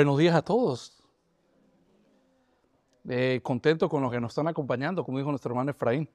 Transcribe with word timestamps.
Buenos 0.00 0.16
días 0.16 0.34
a 0.34 0.40
todos. 0.40 0.94
Eh, 3.06 3.38
contento 3.42 3.86
con 3.86 4.00
los 4.00 4.10
que 4.10 4.18
nos 4.18 4.30
están 4.30 4.48
acompañando, 4.48 5.04
como 5.04 5.18
dijo 5.18 5.28
nuestro 5.28 5.50
hermano 5.50 5.72
Efraín. 5.72 6.08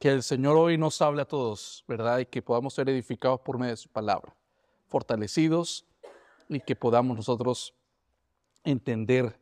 Que 0.00 0.08
el 0.08 0.24
Señor 0.24 0.56
hoy 0.56 0.76
nos 0.76 1.00
hable 1.00 1.22
a 1.22 1.24
todos, 1.24 1.84
¿verdad? 1.86 2.18
Y 2.18 2.26
que 2.26 2.42
podamos 2.42 2.74
ser 2.74 2.88
edificados 2.88 3.38
por 3.42 3.58
medio 3.58 3.74
de 3.74 3.76
su 3.76 3.88
palabra, 3.88 4.34
fortalecidos 4.88 5.86
y 6.48 6.58
que 6.58 6.74
podamos 6.74 7.16
nosotros 7.16 7.74
entender 8.64 9.38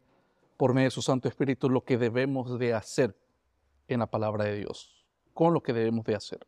por 0.59 0.75
medio 0.75 0.89
de 0.89 0.91
su 0.91 1.01
Santo 1.01 1.27
Espíritu 1.27 1.71
lo 1.71 1.83
que 1.83 1.97
debemos 1.97 2.59
de 2.59 2.75
hacer 2.75 3.17
en 3.89 4.01
la 4.01 4.07
palabra 4.07 4.45
de 4.45 4.57
Dios, 4.57 5.07
con 5.33 5.55
lo 5.55 5.63
que 5.63 5.73
debemos 5.73 6.05
de 6.05 6.15
hacer. 6.15 6.47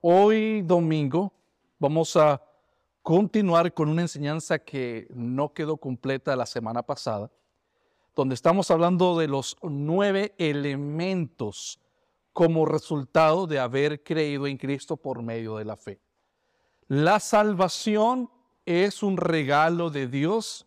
Hoy 0.00 0.62
domingo 0.62 1.32
vamos 1.80 2.14
a 2.14 2.40
continuar 3.02 3.72
con 3.72 3.88
una 3.88 4.02
enseñanza 4.02 4.58
que 4.58 5.06
no 5.10 5.52
quedó 5.52 5.76
completa 5.76 6.36
la 6.36 6.46
semana 6.46 6.82
pasada, 6.82 7.30
donde 8.14 8.34
estamos 8.34 8.70
hablando 8.70 9.18
de 9.18 9.28
los 9.28 9.56
nueve 9.62 10.34
elementos 10.38 11.80
como 12.32 12.66
resultado 12.66 13.46
de 13.46 13.58
haber 13.58 14.02
creído 14.02 14.46
en 14.46 14.56
Cristo 14.56 14.96
por 14.96 15.22
medio 15.22 15.56
de 15.56 15.64
la 15.64 15.76
fe. 15.76 16.00
La 16.88 17.20
salvación 17.20 18.30
es 18.66 19.02
un 19.02 19.16
regalo 19.16 19.90
de 19.90 20.06
Dios 20.06 20.66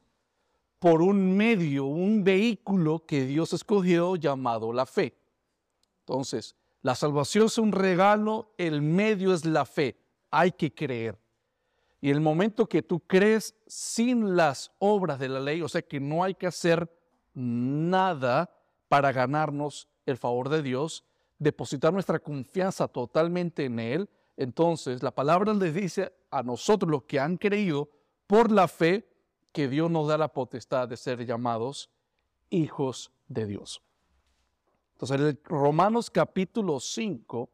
por 0.80 1.02
un 1.02 1.38
medio, 1.38 1.86
un 1.86 2.24
vehículo 2.24 3.06
que 3.06 3.26
Dios 3.26 3.54
escogió 3.54 4.16
llamado 4.16 4.74
la 4.74 4.86
fe. 4.86 5.18
Entonces, 6.00 6.56
la 6.82 6.96
salvación 6.96 7.46
es 7.46 7.58
un 7.58 7.72
regalo, 7.72 8.54
el 8.58 8.82
medio 8.82 9.34
es 9.34 9.46
la 9.46 9.66
fe. 9.66 9.96
Hay 10.30 10.52
que 10.52 10.74
creer. 10.74 11.23
Y 12.04 12.12
el 12.12 12.20
momento 12.20 12.68
que 12.68 12.82
tú 12.82 13.00
crees 13.00 13.56
sin 13.66 14.36
las 14.36 14.74
obras 14.80 15.20
de 15.20 15.30
la 15.30 15.40
ley, 15.40 15.62
o 15.62 15.70
sea 15.70 15.82
que 15.82 16.02
no 16.02 16.22
hay 16.22 16.36
que 16.36 16.48
hacer 16.48 16.94
nada 17.34 18.54
para 18.90 19.14
ganarnos 19.14 19.88
el 20.06 20.18
favor 20.18 20.50
de 20.50 20.62
Dios, 20.62 21.06
depositar 21.40 21.94
nuestra 21.94 22.20
confianza 22.20 22.90
totalmente 22.90 23.64
en 23.64 23.80
Él, 23.80 24.10
entonces 24.36 25.02
la 25.02 25.12
palabra 25.12 25.54
les 25.54 25.74
dice 25.74 26.14
a 26.30 26.44
nosotros 26.44 26.92
los 26.92 27.04
que 27.04 27.22
han 27.22 27.38
creído 27.38 27.90
por 28.28 28.52
la 28.52 28.68
fe 28.68 29.08
que 29.54 29.70
Dios 29.70 29.90
nos 29.90 30.10
da 30.10 30.18
la 30.18 30.28
potestad 30.28 30.90
de 30.90 30.98
ser 30.98 31.26
llamados 31.26 31.90
hijos 32.50 33.14
de 33.30 33.46
Dios. 33.46 33.82
Entonces, 34.96 35.22
en 35.22 35.40
Romanos 35.46 36.10
capítulo 36.10 36.82
5, 36.82 37.50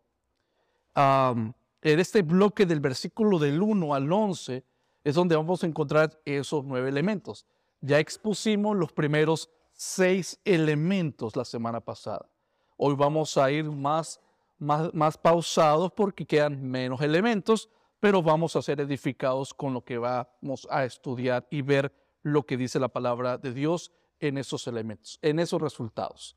en 1.82 2.00
este 2.00 2.22
bloque 2.22 2.66
del 2.66 2.80
versículo 2.80 3.40
del 3.40 3.62
1 3.62 3.94
al 3.94 4.12
11 4.12 4.64
es 5.04 5.16
donde 5.16 5.36
vamos 5.36 5.64
a 5.64 5.68
encontrar 5.68 6.20
esos 6.26 6.66
nueve 6.66 6.90
elementos. 6.90 7.46
Ya 7.82 8.00
expusimos 8.00 8.76
los 8.76 8.92
primeros 8.92 9.50
seis 9.74 10.40
elementos 10.44 11.36
la 11.36 11.46
semana 11.46 11.80
pasada. 11.80 12.30
Hoy 12.76 12.96
vamos 12.96 13.38
a 13.38 13.50
ir 13.50 13.64
más, 13.64 14.20
más, 14.58 14.94
más 14.94 15.18
pausados 15.18 15.92
porque 15.94 16.26
quedan 16.26 16.62
menos 16.62 17.02
elementos, 17.02 17.70
pero 18.00 18.22
vamos 18.22 18.56
a 18.56 18.62
ser 18.62 18.82
edificados 18.82 19.54
con 19.54 19.74
lo 19.74 19.84
que 19.84 19.98
vamos 19.98 20.68
a 20.70 20.84
estudiar 20.84 21.48
y 21.50 21.62
ver 21.62 21.94
lo 22.24 22.46
que 22.46 22.58
dice 22.58 22.80
la 22.80 22.90
palabra 22.90 23.38
de 23.38 23.54
Dios 23.54 23.92
en 24.20 24.38
esos 24.38 24.68
elementos, 24.68 25.18
en 25.22 25.40
esos 25.40 25.62
resultados. 25.62 26.36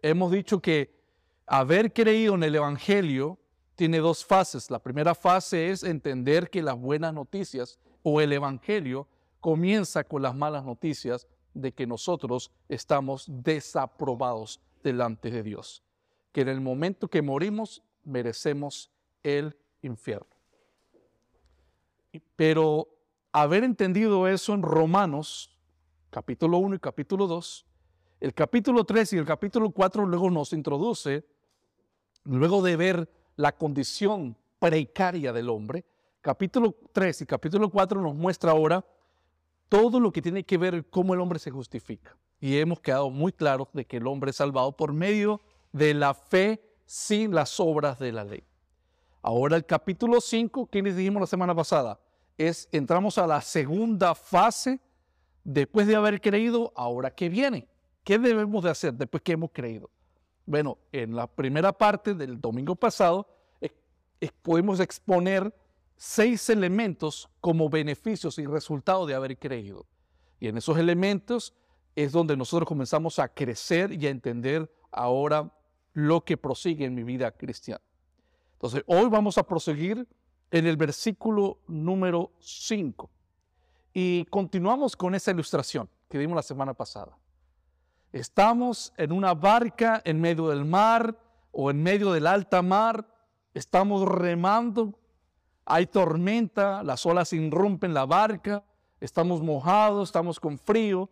Hemos 0.00 0.32
dicho 0.32 0.60
que 0.60 0.94
haber 1.46 1.92
creído 1.92 2.34
en 2.34 2.42
el 2.42 2.54
Evangelio 2.54 3.38
tiene 3.78 3.98
dos 3.98 4.24
fases. 4.24 4.72
La 4.72 4.80
primera 4.80 5.14
fase 5.14 5.70
es 5.70 5.84
entender 5.84 6.50
que 6.50 6.62
las 6.62 6.76
buenas 6.76 7.14
noticias 7.14 7.78
o 8.02 8.20
el 8.20 8.32
Evangelio 8.32 9.06
comienza 9.40 10.02
con 10.02 10.20
las 10.20 10.34
malas 10.34 10.64
noticias 10.64 11.28
de 11.54 11.70
que 11.70 11.86
nosotros 11.86 12.50
estamos 12.68 13.26
desaprobados 13.28 14.60
delante 14.82 15.30
de 15.30 15.44
Dios. 15.44 15.84
Que 16.32 16.40
en 16.40 16.48
el 16.48 16.60
momento 16.60 17.06
que 17.06 17.22
morimos 17.22 17.84
merecemos 18.02 18.90
el 19.22 19.56
infierno. 19.82 20.34
Pero 22.34 22.88
haber 23.30 23.62
entendido 23.62 24.26
eso 24.26 24.54
en 24.54 24.62
Romanos, 24.62 25.56
capítulo 26.10 26.58
1 26.58 26.74
y 26.74 26.78
capítulo 26.80 27.28
2, 27.28 27.64
el 28.22 28.34
capítulo 28.34 28.82
3 28.82 29.12
y 29.12 29.18
el 29.18 29.24
capítulo 29.24 29.70
4 29.70 30.04
luego 30.04 30.30
nos 30.30 30.52
introduce, 30.52 31.24
luego 32.24 32.60
de 32.60 32.74
ver 32.74 33.17
la 33.38 33.52
condición 33.52 34.36
precaria 34.58 35.32
del 35.32 35.48
hombre. 35.48 35.84
Capítulo 36.20 36.74
3 36.92 37.22
y 37.22 37.26
capítulo 37.26 37.70
4 37.70 38.02
nos 38.02 38.14
muestra 38.14 38.50
ahora 38.50 38.84
todo 39.68 40.00
lo 40.00 40.10
que 40.10 40.20
tiene 40.20 40.42
que 40.42 40.58
ver 40.58 40.90
cómo 40.90 41.14
el 41.14 41.20
hombre 41.20 41.38
se 41.38 41.52
justifica. 41.52 42.16
Y 42.40 42.58
hemos 42.58 42.80
quedado 42.80 43.10
muy 43.10 43.32
claros 43.32 43.68
de 43.72 43.86
que 43.86 43.98
el 43.98 44.08
hombre 44.08 44.30
es 44.30 44.36
salvado 44.36 44.76
por 44.76 44.92
medio 44.92 45.40
de 45.72 45.94
la 45.94 46.14
fe 46.14 46.60
sin 46.84 47.32
las 47.32 47.60
obras 47.60 48.00
de 48.00 48.10
la 48.10 48.24
ley. 48.24 48.42
Ahora 49.22 49.56
el 49.56 49.64
capítulo 49.64 50.20
5, 50.20 50.68
¿qué 50.68 50.82
les 50.82 50.96
dijimos 50.96 51.20
la 51.20 51.26
semana 51.28 51.54
pasada? 51.54 52.00
Es 52.36 52.68
entramos 52.72 53.18
a 53.18 53.26
la 53.28 53.40
segunda 53.40 54.16
fase 54.16 54.80
después 55.44 55.86
de 55.86 55.94
haber 55.94 56.20
creído, 56.20 56.72
ahora 56.74 57.12
qué 57.12 57.28
viene. 57.28 57.68
¿Qué 58.02 58.18
debemos 58.18 58.64
de 58.64 58.70
hacer 58.70 58.94
después 58.94 59.22
que 59.22 59.32
hemos 59.32 59.50
creído? 59.52 59.90
Bueno, 60.48 60.78
en 60.92 61.14
la 61.14 61.26
primera 61.26 61.74
parte 61.74 62.14
del 62.14 62.40
domingo 62.40 62.74
pasado 62.74 63.28
podemos 64.40 64.80
exponer 64.80 65.54
seis 65.94 66.48
elementos 66.48 67.28
como 67.42 67.68
beneficios 67.68 68.38
y 68.38 68.46
resultados 68.46 69.06
de 69.06 69.14
haber 69.14 69.38
creído. 69.38 69.84
Y 70.40 70.48
en 70.48 70.56
esos 70.56 70.78
elementos 70.78 71.54
es 71.94 72.12
donde 72.12 72.34
nosotros 72.34 72.66
comenzamos 72.66 73.18
a 73.18 73.28
crecer 73.28 73.92
y 73.92 74.06
a 74.06 74.10
entender 74.10 74.72
ahora 74.90 75.52
lo 75.92 76.24
que 76.24 76.38
prosigue 76.38 76.86
en 76.86 76.94
mi 76.94 77.02
vida 77.02 77.30
cristiana. 77.30 77.82
Entonces, 78.54 78.82
hoy 78.86 79.10
vamos 79.10 79.36
a 79.36 79.42
proseguir 79.42 80.08
en 80.50 80.66
el 80.66 80.78
versículo 80.78 81.58
número 81.68 82.32
5 82.38 83.10
y 83.92 84.24
continuamos 84.30 84.96
con 84.96 85.14
esa 85.14 85.30
ilustración 85.30 85.90
que 86.08 86.18
dimos 86.18 86.36
la 86.36 86.42
semana 86.42 86.72
pasada. 86.72 87.18
Estamos 88.12 88.92
en 88.96 89.12
una 89.12 89.34
barca 89.34 90.00
en 90.04 90.20
medio 90.20 90.48
del 90.48 90.64
mar 90.64 91.18
o 91.52 91.70
en 91.70 91.82
medio 91.82 92.12
del 92.12 92.26
alta 92.26 92.62
mar, 92.62 93.06
estamos 93.52 94.08
remando, 94.08 94.98
hay 95.66 95.86
tormenta, 95.86 96.82
las 96.82 97.04
olas 97.04 97.32
irrumpen 97.34 97.92
la 97.92 98.06
barca, 98.06 98.64
estamos 99.00 99.42
mojados, 99.42 100.08
estamos 100.08 100.40
con 100.40 100.58
frío, 100.58 101.10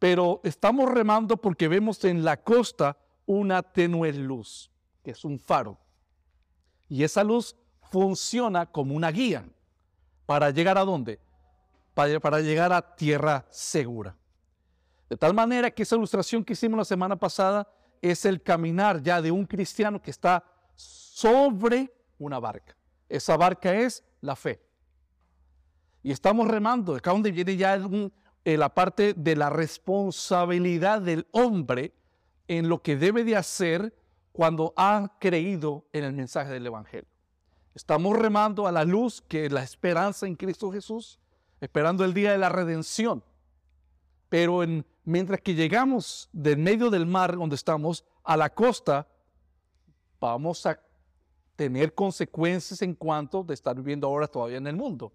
pero 0.00 0.40
estamos 0.42 0.90
remando 0.90 1.36
porque 1.36 1.68
vemos 1.68 2.04
en 2.04 2.24
la 2.24 2.42
costa 2.42 2.96
una 3.24 3.62
tenue 3.62 4.12
luz, 4.12 4.70
que 5.04 5.12
es 5.12 5.24
un 5.24 5.38
faro. 5.38 5.78
Y 6.88 7.04
esa 7.04 7.22
luz 7.22 7.54
funciona 7.82 8.66
como 8.66 8.96
una 8.96 9.12
guía 9.12 9.48
para 10.26 10.50
llegar 10.50 10.76
a 10.76 10.84
dónde? 10.84 11.20
Para, 11.94 12.18
para 12.18 12.40
llegar 12.40 12.72
a 12.72 12.96
tierra 12.96 13.46
segura. 13.50 14.16
De 15.08 15.16
tal 15.16 15.34
manera 15.34 15.70
que 15.70 15.82
esa 15.82 15.96
ilustración 15.96 16.44
que 16.44 16.54
hicimos 16.54 16.78
la 16.78 16.84
semana 16.84 17.16
pasada 17.16 17.68
es 18.02 18.24
el 18.24 18.42
caminar 18.42 19.02
ya 19.02 19.22
de 19.22 19.30
un 19.30 19.46
cristiano 19.46 20.00
que 20.02 20.10
está 20.10 20.44
sobre 20.74 21.92
una 22.18 22.38
barca. 22.38 22.76
Esa 23.08 23.36
barca 23.36 23.74
es 23.74 24.04
la 24.20 24.36
fe. 24.36 24.60
Y 26.02 26.10
estamos 26.10 26.48
remando, 26.48 26.94
acá 26.94 27.10
donde 27.10 27.32
viene 27.32 27.56
ya 27.56 27.80
eh, 28.44 28.56
la 28.56 28.68
parte 28.74 29.14
de 29.14 29.36
la 29.36 29.50
responsabilidad 29.50 31.02
del 31.02 31.26
hombre 31.32 31.94
en 32.48 32.68
lo 32.68 32.82
que 32.82 32.96
debe 32.96 33.24
de 33.24 33.36
hacer 33.36 33.96
cuando 34.32 34.72
ha 34.76 35.16
creído 35.18 35.86
en 35.92 36.04
el 36.04 36.12
mensaje 36.12 36.52
del 36.52 36.66
Evangelio. 36.66 37.08
Estamos 37.74 38.16
remando 38.16 38.66
a 38.66 38.72
la 38.72 38.84
luz 38.84 39.22
que 39.22 39.46
es 39.46 39.52
la 39.52 39.62
esperanza 39.62 40.26
en 40.26 40.36
Cristo 40.36 40.70
Jesús, 40.70 41.18
esperando 41.60 42.04
el 42.04 42.14
día 42.14 42.32
de 42.32 42.38
la 42.38 42.48
redención. 42.48 43.24
Pero 44.28 44.62
en 44.62 44.86
mientras 45.06 45.40
que 45.40 45.54
llegamos 45.54 46.28
del 46.32 46.58
medio 46.58 46.90
del 46.90 47.06
mar 47.06 47.36
donde 47.36 47.54
estamos 47.54 48.04
a 48.24 48.36
la 48.36 48.50
costa, 48.50 49.08
vamos 50.20 50.66
a 50.66 50.78
tener 51.54 51.94
consecuencias 51.94 52.82
en 52.82 52.94
cuanto 52.94 53.42
de 53.44 53.54
estar 53.54 53.74
viviendo 53.76 54.08
ahora 54.08 54.26
todavía 54.26 54.58
en 54.58 54.66
el 54.66 54.76
mundo. 54.76 55.12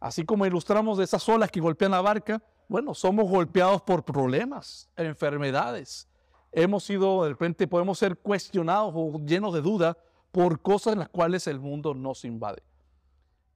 Así 0.00 0.24
como 0.24 0.44
ilustramos 0.44 0.98
de 0.98 1.04
esas 1.04 1.26
olas 1.28 1.50
que 1.50 1.60
golpean 1.60 1.92
la 1.92 2.02
barca, 2.02 2.42
bueno, 2.68 2.92
somos 2.92 3.30
golpeados 3.30 3.82
por 3.82 4.04
problemas, 4.04 4.90
enfermedades. 4.96 6.08
Hemos 6.50 6.84
sido, 6.84 7.22
de 7.22 7.30
repente 7.30 7.68
podemos 7.68 7.98
ser 7.98 8.18
cuestionados 8.18 8.92
o 8.96 9.18
llenos 9.24 9.54
de 9.54 9.62
duda 9.62 9.96
por 10.32 10.60
cosas 10.60 10.94
en 10.94 10.98
las 10.98 11.08
cuales 11.08 11.46
el 11.46 11.60
mundo 11.60 11.94
nos 11.94 12.24
invade. 12.24 12.62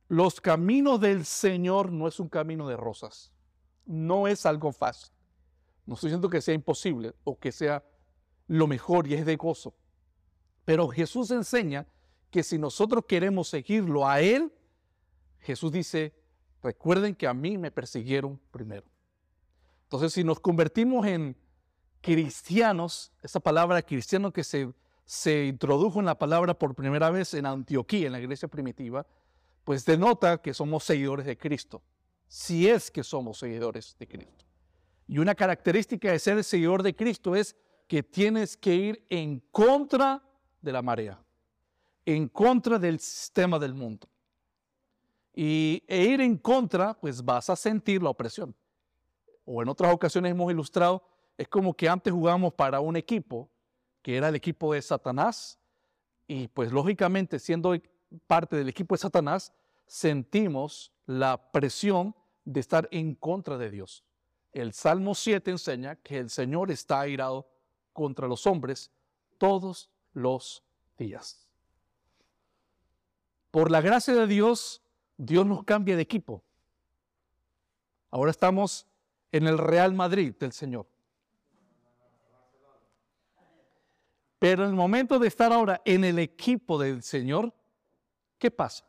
Los 0.07 0.41
caminos 0.41 1.01
del 1.01 1.25
Señor 1.25 1.91
no 1.91 2.07
es 2.07 2.21
un 2.21 2.29
camino 2.29 2.69
de 2.69 2.77
rosas, 2.77 3.33
no 3.85 4.29
es 4.29 4.47
algo 4.47 4.73
fácil. 4.73 5.18
No 5.89 5.95
estoy 5.95 6.11
diciendo 6.11 6.31
que 6.31 6.41
sea 6.41 6.55
imposible 6.55 7.15
o 7.25 7.39
que 7.39 7.51
sea 7.51 7.85
lo 8.47 8.67
mejor 8.67 9.09
y 9.09 9.15
es 9.15 9.27
de 9.27 9.37
gozo. 9.37 9.75
Pero 10.65 10.89
Jesús 10.89 11.31
enseña 11.33 11.87
que 12.31 12.43
si 12.43 12.59
nosotros 12.59 13.05
queremos 13.09 13.49
seguirlo 13.49 14.07
a 14.07 14.21
Él, 14.21 14.53
Jesús 15.41 15.73
dice, 15.73 16.15
Recuerden 16.63 17.15
que 17.15 17.27
a 17.27 17.35
mí 17.35 17.57
me 17.57 17.71
persiguieron 17.71 18.41
primero. 18.51 18.85
Entonces, 19.85 20.13
si 20.13 20.25
nos 20.25 20.41
convertimos 20.41 21.07
en 21.07 21.37
cristianos, 22.01 23.13
esa 23.23 23.41
palabra 23.41 23.81
cristiano 23.83 24.33
que 24.33 24.45
se, 24.45 24.73
se 25.05 25.47
introdujo 25.47 26.01
en 26.01 26.07
la 26.07 26.19
palabra 26.19 26.55
por 26.55 26.75
primera 26.75 27.11
vez 27.11 27.35
en 27.35 27.47
Antioquía, 27.47 28.07
en 28.07 28.13
la 28.13 28.21
iglesia 28.21 28.49
primitiva, 28.49 29.07
pues 29.65 29.85
denota 29.85 30.43
que 30.43 30.53
somos 30.53 30.85
seguidores 30.85 31.27
de 31.27 31.39
Cristo, 31.39 31.83
si 32.27 32.69
es 32.69 32.91
que 32.91 33.05
somos 33.05 33.39
seguidores 33.39 33.97
de 33.99 34.09
Cristo. 34.09 34.48
Y 35.09 35.19
una 35.19 35.35
característica 35.35 36.13
de 36.13 36.19
ser 36.19 36.45
seguidor 36.45 36.83
de 36.83 36.95
Cristo 36.95 37.35
es 37.35 37.57
que 37.89 38.03
tienes 38.03 38.57
que 38.57 38.75
ir 38.75 39.07
en 39.09 39.41
contra 39.51 40.23
de 40.61 40.71
la 40.71 40.83
marea, 40.83 41.19
en 42.05 42.29
contra 42.29 42.79
del 42.79 43.01
sistema 43.01 43.59
del 43.59 43.73
mundo. 43.73 44.07
Y 45.35 45.83
e 45.89 46.05
ir 46.05 46.21
en 46.21 46.37
contra, 46.37 46.93
pues 46.93 47.25
vas 47.25 47.49
a 47.49 47.57
sentir 47.57 48.03
la 48.03 48.11
opresión. 48.11 48.55
O 49.47 49.63
en 49.63 49.69
otras 49.71 49.95
ocasiones 49.95 50.31
hemos 50.31 50.53
ilustrado, 50.53 51.03
es 51.39 51.49
como 51.49 51.73
que 51.73 51.89
antes 51.89 52.13
jugábamos 52.13 52.53
para 52.53 52.81
un 52.81 52.95
equipo, 52.97 53.49
que 54.03 54.17
era 54.17 54.29
el 54.29 54.35
equipo 54.35 54.75
de 54.75 54.83
Satanás, 54.83 55.59
y 56.27 56.49
pues 56.49 56.71
lógicamente 56.71 57.39
siendo 57.39 57.75
parte 58.27 58.57
del 58.57 58.69
equipo 58.69 58.95
de 58.95 58.99
Satanás, 58.99 59.55
sentimos 59.87 60.93
la 61.07 61.51
presión 61.51 62.15
de 62.45 62.61
estar 62.61 62.87
en 62.91 63.15
contra 63.15 63.57
de 63.57 63.71
Dios. 63.71 64.05
El 64.61 64.73
Salmo 64.73 65.15
7 65.15 65.53
enseña 65.53 65.95
que 65.95 66.19
el 66.19 66.31
Señor 66.31 66.73
está 66.73 67.01
airado 67.01 67.49
contra 67.93 68.27
los 68.27 68.45
hombres 68.45 68.91
todos 69.39 69.89
los 70.15 70.65
días. 70.97 71.47
Por 73.53 73.71
la 73.71 73.81
gracia 73.81 74.15
de 74.15 74.27
Dios, 74.27 74.83
Dios 75.17 75.47
nos 75.47 75.63
cambia 75.63 75.95
de 75.95 76.03
equipo. 76.03 76.43
Ahora 78.11 78.33
estamos 78.33 78.85
en 79.31 79.47
el 79.47 79.59
Real 79.59 79.95
Madrid 79.95 80.35
del 80.35 80.51
Señor. 80.51 80.89
Pero 84.41 84.65
en 84.65 84.71
el 84.71 84.75
momento 84.75 85.21
de 85.21 85.29
estar 85.29 85.53
ahora 85.53 85.81
en 85.85 86.03
el 86.03 86.19
equipo 86.19 86.81
del 86.81 87.05
Señor, 87.05 87.55
¿qué 88.39 88.51
pasa? 88.51 88.85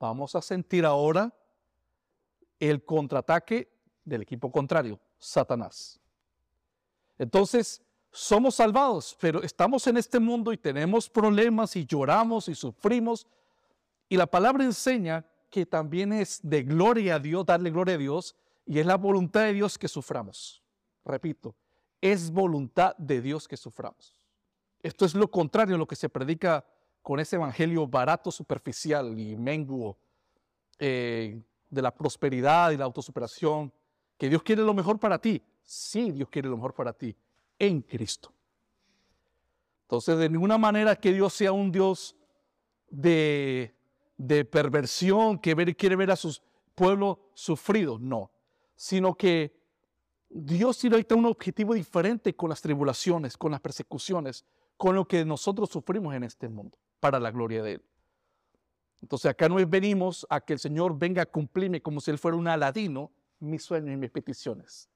Vamos 0.00 0.34
a 0.34 0.40
sentir 0.40 0.86
ahora 0.86 1.30
el 2.58 2.82
contraataque 2.86 3.73
del 4.04 4.22
equipo 4.22 4.50
contrario, 4.50 5.00
Satanás. 5.18 6.00
Entonces, 7.18 7.82
somos 8.10 8.56
salvados, 8.56 9.16
pero 9.20 9.42
estamos 9.42 9.86
en 9.86 9.96
este 9.96 10.20
mundo 10.20 10.52
y 10.52 10.56
tenemos 10.56 11.10
problemas 11.10 11.74
y 11.76 11.84
lloramos 11.84 12.48
y 12.48 12.54
sufrimos. 12.54 13.26
Y 14.08 14.16
la 14.16 14.26
palabra 14.26 14.64
enseña 14.64 15.26
que 15.50 15.66
también 15.66 16.12
es 16.12 16.40
de 16.42 16.62
gloria 16.62 17.16
a 17.16 17.18
Dios, 17.18 17.46
darle 17.46 17.70
gloria 17.70 17.94
a 17.94 17.98
Dios, 17.98 18.36
y 18.66 18.78
es 18.78 18.86
la 18.86 18.96
voluntad 18.96 19.42
de 19.42 19.52
Dios 19.52 19.78
que 19.78 19.88
suframos. 19.88 20.62
Repito, 21.04 21.54
es 22.00 22.30
voluntad 22.30 22.96
de 22.96 23.20
Dios 23.20 23.48
que 23.48 23.56
suframos. 23.56 24.16
Esto 24.82 25.04
es 25.04 25.14
lo 25.14 25.30
contrario 25.30 25.76
a 25.76 25.78
lo 25.78 25.86
que 25.86 25.96
se 25.96 26.08
predica 26.08 26.64
con 27.02 27.20
ese 27.20 27.36
evangelio 27.36 27.86
barato, 27.86 28.30
superficial 28.30 29.18
y 29.18 29.36
menguo 29.36 29.98
eh, 30.78 31.42
de 31.68 31.82
la 31.82 31.94
prosperidad 31.94 32.70
y 32.70 32.76
la 32.76 32.84
autosuperación, 32.84 33.72
que 34.24 34.30
Dios 34.30 34.42
quiere 34.42 34.62
lo 34.62 34.72
mejor 34.72 34.98
para 34.98 35.18
ti. 35.18 35.42
Sí, 35.62 36.10
Dios 36.10 36.30
quiere 36.30 36.48
lo 36.48 36.56
mejor 36.56 36.72
para 36.72 36.94
ti 36.94 37.14
en 37.58 37.82
Cristo. 37.82 38.32
Entonces, 39.82 40.16
de 40.16 40.30
ninguna 40.30 40.56
manera 40.56 40.96
que 40.96 41.12
Dios 41.12 41.34
sea 41.34 41.52
un 41.52 41.70
Dios 41.70 42.16
de, 42.88 43.74
de 44.16 44.46
perversión, 44.46 45.38
que 45.38 45.54
quiere 45.76 45.96
ver 45.96 46.10
a 46.10 46.16
sus 46.16 46.40
pueblos 46.74 47.18
sufridos, 47.34 48.00
no, 48.00 48.30
sino 48.74 49.14
que 49.14 49.54
Dios 50.30 50.78
tiene 50.78 51.04
un 51.10 51.26
objetivo 51.26 51.74
diferente 51.74 52.34
con 52.34 52.48
las 52.48 52.62
tribulaciones, 52.62 53.36
con 53.36 53.52
las 53.52 53.60
persecuciones, 53.60 54.46
con 54.78 54.94
lo 54.94 55.06
que 55.06 55.22
nosotros 55.26 55.68
sufrimos 55.68 56.14
en 56.14 56.24
este 56.24 56.48
mundo, 56.48 56.78
para 56.98 57.20
la 57.20 57.30
gloria 57.30 57.62
de 57.62 57.72
Él. 57.72 57.82
Entonces 59.02 59.30
acá 59.30 59.50
no 59.50 59.56
venimos 59.66 60.26
a 60.30 60.40
que 60.40 60.54
el 60.54 60.58
Señor 60.58 60.98
venga 60.98 61.20
a 61.20 61.26
cumplirme 61.26 61.82
como 61.82 62.00
si 62.00 62.10
Él 62.10 62.16
fuera 62.16 62.38
un 62.38 62.48
aladino 62.48 63.12
mis 63.44 63.62
sueños 63.62 63.94
y 63.94 63.96
mis 63.96 64.10
peticiones. 64.10 64.88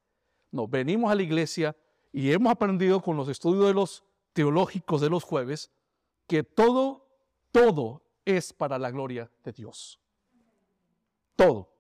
No, 0.51 0.67
venimos 0.67 1.11
a 1.11 1.15
la 1.15 1.23
iglesia 1.23 1.77
y 2.13 2.33
hemos 2.33 2.51
aprendido 2.51 3.01
con 3.01 3.17
los 3.17 3.29
estudios 3.29 3.67
de 3.67 3.75
los 3.75 4.05
teológicos 4.33 5.01
de 5.01 5.11
los 5.11 5.25
jueves 5.25 5.71
que 6.27 6.43
todo, 6.43 7.07
todo 7.53 8.03
es 8.25 8.53
para 8.53 8.79
la 8.79 8.91
gloria 8.91 9.31
de 9.45 9.53
Dios. 9.53 10.01
Todo. 11.37 11.73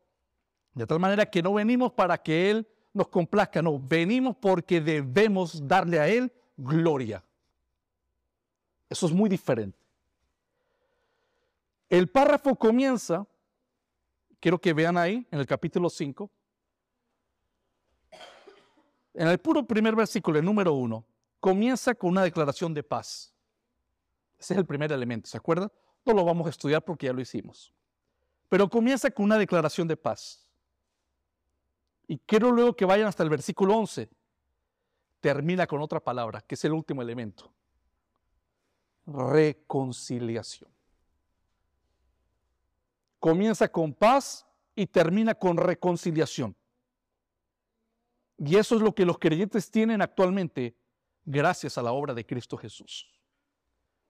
De 0.74 0.86
tal 0.86 0.98
manera 0.98 1.26
que 1.26 1.42
no 1.42 1.54
venimos 1.54 1.92
para 1.92 2.16
que 2.18 2.50
Él 2.50 2.68
nos 2.92 3.08
complazca, 3.08 3.62
no, 3.62 3.78
venimos 3.78 4.36
porque 4.36 4.80
debemos 4.80 5.66
darle 5.66 5.98
a 5.98 6.08
Él 6.08 6.32
gloria. 6.56 7.24
Eso 8.88 9.06
es 9.06 9.12
muy 9.12 9.28
diferente. 9.28 9.78
El 11.88 12.08
párrafo 12.08 12.54
comienza, 12.54 13.26
quiero 14.40 14.60
que 14.60 14.72
vean 14.72 14.96
ahí, 14.98 15.26
en 15.30 15.40
el 15.40 15.46
capítulo 15.46 15.88
5, 15.88 16.30
en 19.18 19.26
el 19.26 19.38
puro 19.38 19.66
primer 19.66 19.96
versículo, 19.96 20.38
el 20.38 20.44
número 20.44 20.72
uno, 20.74 21.04
comienza 21.40 21.92
con 21.92 22.10
una 22.10 22.22
declaración 22.22 22.72
de 22.72 22.84
paz. 22.84 23.34
Ese 24.38 24.54
es 24.54 24.58
el 24.58 24.64
primer 24.64 24.92
elemento, 24.92 25.28
¿se 25.28 25.36
acuerdan? 25.36 25.72
No 26.06 26.12
lo 26.12 26.24
vamos 26.24 26.46
a 26.46 26.50
estudiar 26.50 26.84
porque 26.84 27.06
ya 27.06 27.12
lo 27.12 27.20
hicimos. 27.20 27.74
Pero 28.48 28.70
comienza 28.70 29.10
con 29.10 29.24
una 29.24 29.36
declaración 29.36 29.88
de 29.88 29.96
paz. 29.96 30.48
Y 32.06 32.18
quiero 32.18 32.52
luego 32.52 32.76
que 32.76 32.84
vayan 32.84 33.08
hasta 33.08 33.24
el 33.24 33.28
versículo 33.28 33.76
11. 33.76 34.08
Termina 35.20 35.66
con 35.66 35.82
otra 35.82 35.98
palabra, 35.98 36.40
que 36.40 36.54
es 36.54 36.64
el 36.64 36.72
último 36.72 37.02
elemento. 37.02 37.52
Reconciliación. 39.04 40.70
Comienza 43.18 43.66
con 43.66 43.92
paz 43.92 44.46
y 44.76 44.86
termina 44.86 45.34
con 45.34 45.56
reconciliación. 45.56 46.54
Y 48.38 48.56
eso 48.56 48.76
es 48.76 48.82
lo 48.82 48.94
que 48.94 49.04
los 49.04 49.18
creyentes 49.18 49.70
tienen 49.70 50.00
actualmente 50.00 50.76
gracias 51.24 51.76
a 51.76 51.82
la 51.82 51.92
obra 51.92 52.14
de 52.14 52.24
Cristo 52.24 52.56
Jesús. 52.56 53.12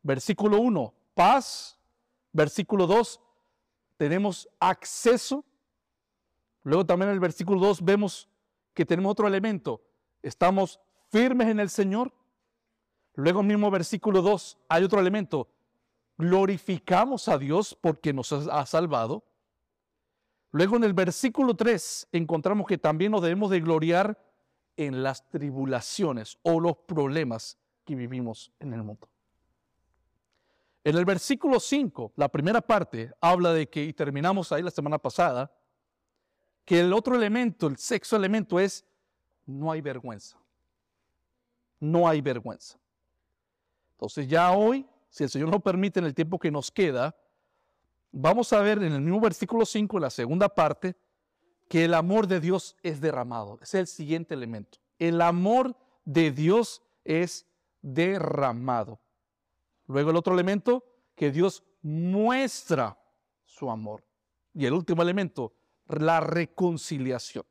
Versículo 0.03 0.61
1, 0.61 0.95
paz. 1.15 1.79
Versículo 2.33 2.87
2, 2.87 3.21
tenemos 3.97 4.49
acceso. 4.61 5.45
Luego 6.63 6.85
también 6.85 7.09
en 7.09 7.15
el 7.15 7.21
versículo 7.21 7.59
2 7.59 7.83
vemos 7.83 8.29
que 8.75 8.85
tenemos 8.85 9.13
otro 9.13 9.27
elemento. 9.27 9.83
Estamos 10.23 10.79
firmes 11.11 11.49
en 11.49 11.59
el 11.59 11.71
Señor. 11.71 12.13
Luego 13.15 13.43
mismo 13.43 13.71
versículo 13.71 14.23
2 14.23 14.59
hay 14.69 14.85
otro 14.85 15.01
elemento. 15.01 15.49
Glorificamos 16.19 17.29
a 17.29 17.39
Dios 17.39 17.77
porque 17.81 18.13
nos 18.13 18.33
ha 18.33 18.67
salvado. 18.67 19.25
Luego 20.51 20.77
en 20.77 20.85
el 20.85 20.95
versículo 20.95 21.55
3 21.55 22.09
encontramos 22.13 22.67
que 22.67 22.79
también 22.79 23.13
nos 23.13 23.23
debemos 23.23 23.51
de 23.51 23.61
gloriar 23.61 24.19
en 24.77 25.03
las 25.03 25.29
tribulaciones 25.29 26.39
o 26.43 26.61
los 26.61 26.77
problemas 26.77 27.59
que 27.85 27.95
vivimos 27.95 28.53
en 28.61 28.73
el 28.73 28.83
mundo. 28.83 29.09
En 30.85 30.97
el 30.97 31.05
versículo 31.05 31.61
5, 31.61 32.13
la 32.17 32.29
primera 32.29 32.61
parte, 32.61 33.13
habla 33.21 33.53
de 33.53 33.69
que, 33.69 33.85
y 33.85 33.93
terminamos 33.93 34.53
ahí 34.53 34.63
la 34.63 34.71
semana 34.71 34.99
pasada, 34.99 35.53
que 36.65 36.81
el 36.81 36.93
otro 36.93 37.15
elemento, 37.15 37.67
el 37.67 37.77
sexto 37.77 38.17
elemento 38.17 38.59
es, 38.61 38.87
no 39.45 39.73
hay 39.73 39.81
vergüenza. 39.81 40.39
No 41.81 42.09
hay 42.09 42.21
vergüenza. 42.21 42.79
Entonces 43.93 44.29
ya 44.29 44.53
hoy, 44.53 44.87
si 45.11 45.25
el 45.25 45.31
Señor 45.31 45.51
nos 45.51 45.63
permite 45.63 45.99
en 45.99 46.07
el 46.07 46.15
tiempo 46.15 46.39
que 46.39 46.51
nos 46.51 46.71
queda, 46.71 47.17
vamos 48.21 48.53
a 48.53 48.61
ver 48.61 48.79
en 48.83 48.93
el 48.93 49.01
mismo 49.01 49.21
versículo 49.21 49.65
5, 49.65 49.97
en 49.97 50.03
la 50.03 50.11
segunda 50.11 50.49
parte, 50.49 50.97
que 51.69 51.85
el 51.85 51.95
amor 51.95 52.27
de 52.27 52.41
Dios 52.41 52.77
es 52.83 53.01
derramado. 53.01 53.59
Es 53.63 53.75
el 53.75 53.87
siguiente 53.87 54.35
elemento. 54.35 54.79
El 54.99 55.21
amor 55.21 55.77
de 56.05 56.33
Dios 56.33 56.83
es 57.05 57.47
derramado. 57.81 59.01
Luego 59.87 60.11
el 60.11 60.17
otro 60.17 60.35
elemento, 60.35 60.85
que 61.15 61.31
Dios 61.31 61.63
muestra 61.83 62.99
su 63.45 63.71
amor. 63.71 64.05
Y 64.53 64.67
el 64.67 64.73
último 64.73 65.03
elemento, 65.03 65.55
la 65.87 66.21
reconciliación. 66.21 67.47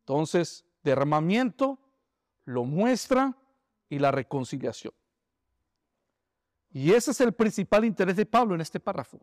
Entonces, 0.00 0.64
derramamiento, 0.82 1.78
lo 2.44 2.64
muestra 2.64 3.36
y 3.88 3.98
la 3.98 4.10
reconciliación. 4.10 4.92
Y 6.70 6.92
ese 6.92 7.12
es 7.12 7.20
el 7.20 7.32
principal 7.32 7.84
interés 7.84 8.16
de 8.16 8.26
Pablo 8.26 8.54
en 8.54 8.60
este 8.60 8.80
párrafo. 8.80 9.20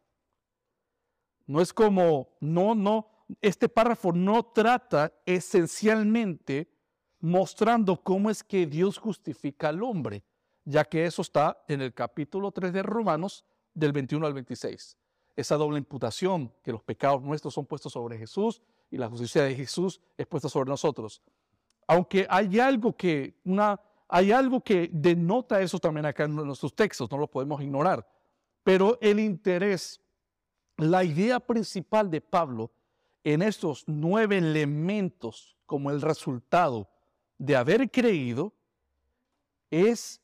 No 1.46 1.62
es 1.62 1.74
como, 1.74 2.30
no, 2.40 2.74
no, 2.74 3.08
este 3.42 3.70
párrafo 3.70 4.12
no 4.12 4.44
trata 4.46 5.14
esencialmente 5.26 6.70
mostrando 7.20 8.02
cómo 8.02 8.30
es 8.30 8.44
que 8.44 8.66
Dios 8.66 8.98
justifica 8.98 9.70
al 9.70 9.84
hombre, 9.84 10.24
ya 10.64 10.86
que 10.86 11.06
eso 11.06 11.22
está 11.22 11.64
en 11.68 11.82
el 11.82 11.94
capítulo 11.94 12.52
3 12.52 12.74
de 12.74 12.84
Romanos 12.84 13.46
del 13.74 13.92
21 13.92 14.26
al 14.26 14.34
26. 14.34 14.98
esa 15.36 15.58
doble 15.58 15.78
imputación, 15.78 16.54
que 16.64 16.72
los 16.72 16.82
pecados 16.82 17.22
nuestros 17.22 17.54
son 17.54 17.66
puestos 17.66 17.92
sobre 17.92 18.18
Jesús 18.18 18.62
y 18.90 18.98
la 18.98 19.10
justicia 19.10 19.44
de 19.44 19.54
Jesús 19.54 20.00
es 20.18 20.26
puesta 20.26 20.48
sobre 20.48 20.70
nosotros. 20.70 21.22
Aunque 21.88 22.26
hay 22.30 22.58
algo 22.60 22.96
que, 22.96 23.42
una, 23.44 23.80
hay 24.08 24.32
algo 24.32 24.62
que 24.62 24.90
denota 24.92 25.62
eso 25.62 25.80
también 25.80 26.06
acá 26.06 26.26
en 26.26 26.36
nuestros 26.36 26.76
textos, 26.76 27.10
no 27.12 27.18
lo 27.18 27.28
podemos 27.28 27.62
ignorar. 27.62 28.08
Pero 28.64 28.98
el 29.02 29.20
interés, 29.20 30.02
la 30.78 31.04
idea 31.04 31.40
principal 31.40 32.10
de 32.10 32.22
Pablo 32.22 32.72
en 33.24 33.42
estos 33.42 33.84
nueve 33.88 34.38
elementos 34.38 35.58
como 35.66 35.90
el 35.90 36.02
resultado 36.02 36.90
de 37.38 37.56
haber 37.56 37.90
creído 37.90 38.54
es 39.72 40.22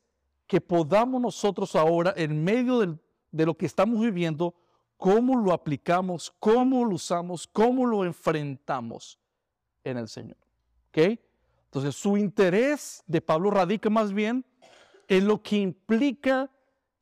que 0.47 0.61
podamos 0.61 1.21
nosotros 1.21 1.75
ahora, 1.75 2.13
en 2.15 2.43
medio 2.43 2.99
de 3.31 3.45
lo 3.45 3.57
que 3.57 3.65
estamos 3.65 3.99
viviendo, 3.99 4.53
cómo 4.97 5.37
lo 5.37 5.53
aplicamos, 5.53 6.31
cómo 6.39 6.85
lo 6.85 6.95
usamos, 6.95 7.47
cómo 7.47 7.85
lo 7.85 8.05
enfrentamos 8.05 9.19
en 9.83 9.97
el 9.97 10.07
Señor. 10.07 10.37
¿Ok? 10.89 11.19
Entonces, 11.71 11.95
su 11.95 12.17
interés 12.17 13.01
de 13.07 13.21
Pablo 13.21 13.49
radica 13.49 13.89
más 13.89 14.11
bien 14.11 14.45
en 15.07 15.25
lo 15.25 15.41
que 15.41 15.55
implica 15.55 16.51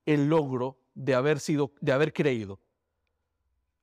el 0.06 0.30
logro 0.30 0.78
de 0.94 1.16
haber 1.16 1.40
sido, 1.40 1.72
de 1.82 1.92
haber 1.92 2.14
creído. 2.14 2.60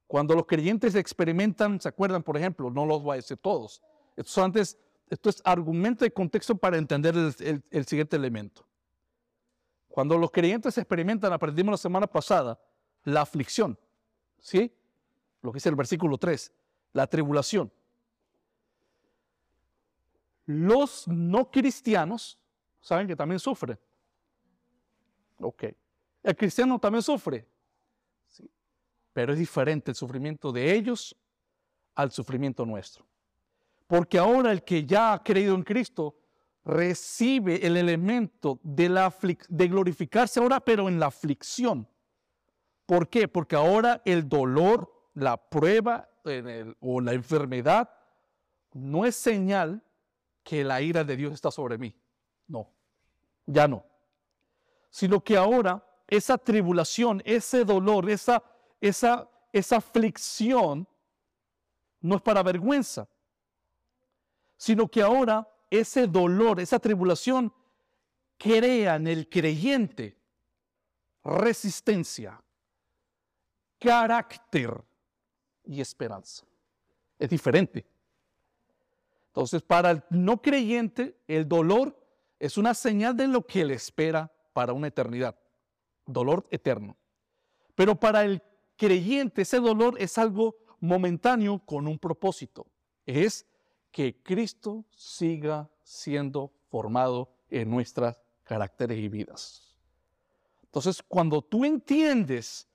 Cuando 0.06 0.36
los 0.36 0.46
creyentes 0.46 0.94
experimentan, 0.94 1.80
¿se 1.80 1.88
acuerdan, 1.88 2.22
por 2.22 2.36
ejemplo? 2.36 2.70
No 2.70 2.86
los 2.86 3.02
voy 3.02 3.14
a 3.14 3.16
decir 3.16 3.36
todos. 3.36 3.82
Esto, 4.14 4.44
antes, 4.44 4.78
es 5.10 5.42
argumento 5.44 6.04
de 6.04 6.12
contexto 6.12 6.56
para 6.56 6.78
entender 6.78 7.16
el, 7.16 7.64
el 7.68 7.86
siguiente 7.86 8.14
elemento. 8.14 8.64
Cuando 9.88 10.16
los 10.16 10.30
creyentes 10.30 10.78
experimentan, 10.78 11.32
aprendimos 11.32 11.72
la 11.72 11.78
semana 11.78 12.06
pasada, 12.06 12.60
la 13.02 13.22
aflicción. 13.22 13.76
¿Sí? 14.38 14.72
Lo 15.42 15.50
que 15.50 15.56
dice 15.56 15.68
el 15.68 15.74
versículo 15.74 16.16
3, 16.16 16.52
la 16.92 17.08
tribulación. 17.08 17.72
Los 20.46 21.06
no 21.08 21.50
cristianos 21.50 22.38
saben 22.80 23.06
que 23.06 23.16
también 23.16 23.40
sufren. 23.40 23.78
Ok. 25.40 25.64
El 26.22 26.36
cristiano 26.36 26.78
también 26.78 27.02
sufre. 27.02 27.46
Sí. 28.26 28.48
Pero 29.12 29.32
es 29.32 29.38
diferente 29.38 29.90
el 29.90 29.94
sufrimiento 29.94 30.52
de 30.52 30.72
ellos 30.74 31.16
al 31.94 32.10
sufrimiento 32.10 32.64
nuestro. 32.64 33.04
Porque 33.86 34.18
ahora 34.18 34.52
el 34.52 34.62
que 34.62 34.84
ya 34.84 35.12
ha 35.12 35.22
creído 35.22 35.54
en 35.54 35.62
Cristo 35.62 36.16
recibe 36.64 37.64
el 37.64 37.76
elemento 37.76 38.58
de, 38.62 38.88
la 38.88 39.14
de 39.48 39.68
glorificarse 39.68 40.40
ahora, 40.40 40.60
pero 40.60 40.88
en 40.88 40.98
la 40.98 41.06
aflicción. 41.06 41.88
¿Por 42.84 43.08
qué? 43.08 43.28
Porque 43.28 43.56
ahora 43.56 44.02
el 44.04 44.28
dolor, 44.28 44.92
la 45.14 45.36
prueba 45.36 46.08
o 46.80 47.00
la 47.00 47.12
enfermedad 47.12 47.88
no 48.72 49.06
es 49.06 49.14
señal 49.14 49.82
que 50.46 50.62
la 50.62 50.80
ira 50.80 51.02
de 51.02 51.16
Dios 51.16 51.32
está 51.34 51.50
sobre 51.50 51.76
mí. 51.76 51.92
No, 52.46 52.70
ya 53.46 53.66
no. 53.66 53.84
Sino 54.90 55.22
que 55.24 55.36
ahora 55.36 55.84
esa 56.06 56.38
tribulación, 56.38 57.20
ese 57.24 57.64
dolor, 57.64 58.08
esa, 58.08 58.44
esa, 58.80 59.28
esa 59.52 59.78
aflicción 59.78 60.86
no 62.00 62.14
es 62.14 62.22
para 62.22 62.44
vergüenza, 62.44 63.08
sino 64.56 64.86
que 64.86 65.02
ahora 65.02 65.52
ese 65.68 66.06
dolor, 66.06 66.60
esa 66.60 66.78
tribulación 66.78 67.52
crea 68.38 68.94
en 68.94 69.08
el 69.08 69.28
creyente 69.28 70.16
resistencia, 71.24 72.40
carácter 73.80 74.80
y 75.64 75.80
esperanza. 75.80 76.46
Es 77.18 77.28
diferente. 77.28 77.95
Entonces, 79.36 79.60
para 79.60 79.90
el 79.90 80.02
no 80.08 80.40
creyente, 80.40 81.20
el 81.28 81.46
dolor 81.46 81.94
es 82.38 82.56
una 82.56 82.72
señal 82.72 83.14
de 83.14 83.28
lo 83.28 83.46
que 83.46 83.66
le 83.66 83.74
espera 83.74 84.32
para 84.54 84.72
una 84.72 84.86
eternidad. 84.86 85.38
Dolor 86.06 86.46
eterno. 86.50 86.96
Pero 87.74 88.00
para 88.00 88.24
el 88.24 88.42
creyente, 88.78 89.42
ese 89.42 89.60
dolor 89.60 89.96
es 90.00 90.16
algo 90.16 90.56
momentáneo 90.80 91.58
con 91.58 91.86
un 91.86 91.98
propósito. 91.98 92.66
Es 93.04 93.44
que 93.90 94.22
Cristo 94.22 94.86
siga 94.90 95.68
siendo 95.82 96.50
formado 96.70 97.30
en 97.50 97.68
nuestras 97.68 98.18
caracteres 98.42 98.96
y 98.96 99.08
vidas. 99.10 99.76
Entonces, 100.62 101.02
cuando 101.02 101.42
tú 101.42 101.66
entiendes 101.66 102.66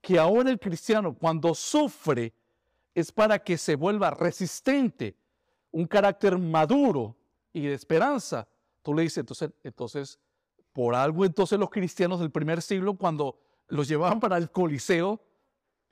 que 0.00 0.18
ahora 0.18 0.48
el 0.48 0.58
cristiano 0.58 1.14
cuando 1.14 1.54
sufre 1.54 2.32
es 2.94 3.12
para 3.12 3.38
que 3.38 3.58
se 3.58 3.76
vuelva 3.76 4.12
resistente, 4.12 5.14
un 5.76 5.86
carácter 5.86 6.38
maduro 6.38 7.14
y 7.52 7.66
de 7.66 7.74
esperanza. 7.74 8.48
Tú 8.82 8.94
le 8.94 9.02
dices, 9.02 9.18
entonces, 9.18 9.50
entonces, 9.62 10.18
por 10.72 10.94
algo 10.94 11.22
entonces 11.22 11.58
los 11.58 11.68
cristianos 11.68 12.18
del 12.18 12.30
primer 12.30 12.62
siglo 12.62 12.94
cuando 12.94 13.38
los 13.68 13.86
llevaban 13.86 14.18
para 14.18 14.38
el 14.38 14.50
Coliseo, 14.50 15.20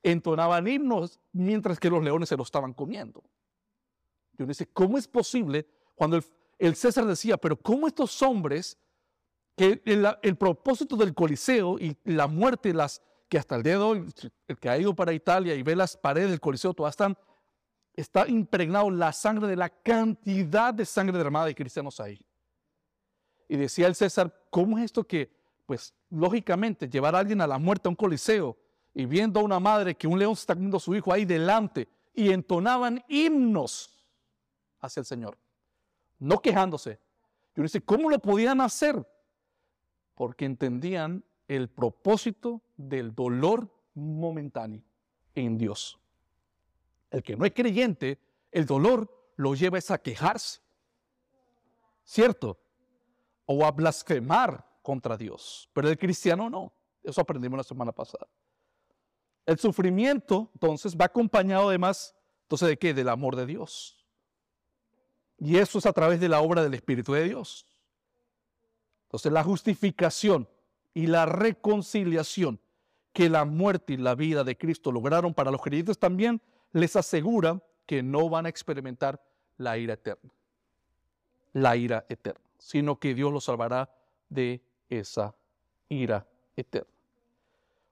entonaban 0.02 0.66
himnos 0.66 1.20
mientras 1.32 1.78
que 1.78 1.90
los 1.90 2.02
leones 2.02 2.30
se 2.30 2.36
lo 2.36 2.44
estaban 2.44 2.72
comiendo. 2.72 3.22
Yo 4.38 4.46
dice, 4.46 4.66
¿cómo 4.72 4.96
es 4.96 5.06
posible 5.06 5.66
cuando 5.94 6.18
el, 6.58 6.76
César 6.76 7.04
decía, 7.04 7.36
pero 7.36 7.54
cómo 7.54 7.86
estos 7.86 8.22
hombres, 8.22 8.78
que 9.54 9.82
el, 9.84 10.08
el 10.22 10.36
propósito 10.36 10.96
del 10.96 11.12
Coliseo 11.12 11.78
y 11.78 11.94
la 12.04 12.26
muerte, 12.26 12.72
las, 12.72 13.02
que 13.28 13.36
hasta 13.36 13.56
el 13.56 13.62
día 13.62 13.74
de 13.74 13.84
hoy, 13.84 14.06
el 14.48 14.58
que 14.58 14.70
ha 14.70 14.78
ido 14.78 14.94
para 14.94 15.12
Italia 15.12 15.54
y 15.54 15.62
ve 15.62 15.76
las 15.76 15.94
paredes 15.94 16.30
del 16.30 16.40
Coliseo, 16.40 16.72
todas 16.72 16.94
están, 16.94 17.18
está 17.94 18.28
impregnado 18.28 18.90
la 18.90 19.12
sangre 19.12 19.46
de 19.46 19.56
la 19.56 19.68
cantidad 19.68 20.74
de 20.74 20.84
sangre 20.84 21.16
derramada 21.16 21.46
de 21.46 21.54
cristianos 21.54 22.00
ahí. 22.00 22.20
Y 23.48 23.56
decía 23.56 23.86
el 23.86 23.94
César, 23.94 24.34
¿cómo 24.50 24.78
es 24.78 24.84
esto 24.84 25.04
que, 25.04 25.30
pues 25.66 25.94
lógicamente, 26.10 26.88
llevar 26.88 27.14
a 27.14 27.20
alguien 27.20 27.40
a 27.40 27.46
la 27.46 27.58
muerte 27.58 27.88
a 27.88 27.90
un 27.90 27.96
Coliseo 27.96 28.56
y 28.94 29.06
viendo 29.06 29.40
a 29.40 29.42
una 29.42 29.60
madre 29.60 29.94
que 29.94 30.06
un 30.06 30.18
león 30.18 30.32
está 30.32 30.54
comiendo 30.54 30.76
a 30.78 30.80
su 30.80 30.94
hijo 30.94 31.12
ahí 31.12 31.24
delante 31.24 31.88
y 32.14 32.30
entonaban 32.30 33.04
himnos 33.08 34.04
hacia 34.80 35.00
el 35.00 35.06
Señor, 35.06 35.38
no 36.18 36.40
quejándose. 36.40 37.00
Yo 37.54 37.62
dice, 37.62 37.80
¿cómo 37.80 38.10
lo 38.10 38.18
podían 38.18 38.60
hacer? 38.60 39.06
Porque 40.14 40.44
entendían 40.44 41.24
el 41.48 41.68
propósito 41.68 42.62
del 42.76 43.14
dolor 43.14 43.68
momentáneo 43.94 44.82
en 45.34 45.58
Dios. 45.58 45.98
El 47.14 47.23
que 47.23 47.37
no 47.37 47.44
es 47.44 47.52
creyente, 47.52 48.18
el 48.50 48.66
dolor 48.66 49.09
lo 49.37 49.54
lleva 49.54 49.78
a 49.88 49.99
quejarse, 49.99 50.61
¿cierto? 52.02 52.59
O 53.47 53.64
a 53.64 53.71
blasfemar 53.71 54.66
contra 54.83 55.16
Dios. 55.16 55.71
Pero 55.73 55.88
el 55.88 55.97
cristiano 55.97 56.50
no. 56.50 56.73
Eso 57.04 57.21
aprendimos 57.21 57.56
la 57.56 57.62
semana 57.62 57.92
pasada. 57.92 58.26
El 59.47 59.61
sufrimiento, 59.61 60.50
entonces, 60.54 60.97
va 60.97 61.04
acompañado 61.04 61.68
además, 61.68 62.16
entonces, 62.42 62.66
¿de 62.66 62.78
qué? 62.78 62.92
Del 62.92 63.09
amor 63.09 63.37
de 63.37 63.47
Dios. 63.47 64.04
Y 65.38 65.59
eso 65.59 65.78
es 65.78 65.87
a 65.87 65.92
través 65.92 66.18
de 66.18 66.28
la 66.28 66.40
obra 66.40 66.64
del 66.64 66.75
Espíritu 66.75 67.12
de 67.12 67.28
Dios. 67.28 67.64
Entonces, 69.04 69.30
la 69.30 69.44
justificación 69.44 70.49
y 70.92 71.06
la 71.06 71.26
reconciliación 71.26 72.59
que 73.12 73.30
la 73.30 73.44
muerte 73.44 73.92
y 73.92 73.99
la 73.99 74.16
vida 74.16 74.42
de 74.42 74.59
Cristo 74.59 74.90
lograron 74.90 75.33
para 75.33 75.52
los 75.52 75.62
creyentes 75.62 75.97
también 75.97 76.42
les 76.75 76.97
asegura 76.97 77.62
que 77.87 78.02
no 78.02 78.28
van 78.28 78.47
a 78.47 78.49
experimentar 78.49 79.23
la 79.57 79.78
ira 79.78 79.95
eterna. 79.95 80.31
La 81.52 81.76
ira 81.76 82.04
eterna, 82.09 82.45
sino 82.59 82.99
que 82.99 83.14
Dios 83.14 83.33
los 83.33 83.45
salvará 83.45 83.88
de 84.28 84.61
esa 84.88 85.35
ira 85.88 86.26
eterna. 86.57 86.93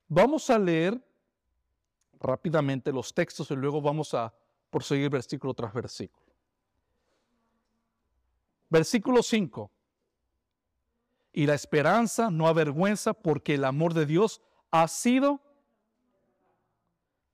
Vamos 0.08 0.50
a 0.50 0.58
leer 0.58 1.00
rápidamente 2.20 2.92
los 2.92 3.14
textos 3.14 3.52
y 3.52 3.54
luego 3.54 3.80
vamos 3.80 4.14
a 4.14 4.34
proseguir 4.68 5.10
versículo 5.10 5.54
tras 5.54 5.72
versículo. 5.72 6.26
Versículo 8.68 9.22
5 9.22 9.70
y 11.34 11.46
la 11.46 11.54
esperanza 11.54 12.30
no 12.30 12.48
avergüenza 12.48 13.14
porque 13.14 13.54
el 13.54 13.64
amor 13.64 13.94
de 13.94 14.06
Dios 14.06 14.42
ha 14.70 14.88
sido 14.88 15.40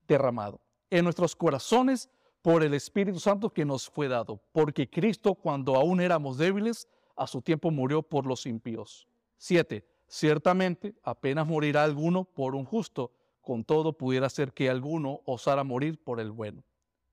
derramado 0.06 0.60
en 0.90 1.04
nuestros 1.04 1.36
corazones 1.36 2.08
por 2.42 2.62
el 2.62 2.74
Espíritu 2.74 3.20
Santo 3.20 3.50
que 3.50 3.64
nos 3.64 3.88
fue 3.88 4.08
dado, 4.08 4.40
porque 4.52 4.88
Cristo 4.88 5.34
cuando 5.34 5.76
aún 5.76 6.00
éramos 6.00 6.38
débiles, 6.38 6.88
a 7.16 7.26
su 7.26 7.42
tiempo 7.42 7.70
murió 7.70 8.02
por 8.02 8.26
los 8.26 8.46
impíos. 8.46 9.08
7. 9.38 9.84
Ciertamente 10.06 10.94
apenas 11.02 11.46
morirá 11.46 11.84
alguno 11.84 12.24
por 12.24 12.54
un 12.54 12.64
justo, 12.64 13.12
con 13.42 13.64
todo 13.64 13.92
pudiera 13.92 14.28
ser 14.28 14.52
que 14.52 14.70
alguno 14.70 15.20
osara 15.24 15.64
morir 15.64 16.02
por 16.02 16.20
el 16.20 16.30
bueno. 16.30 16.62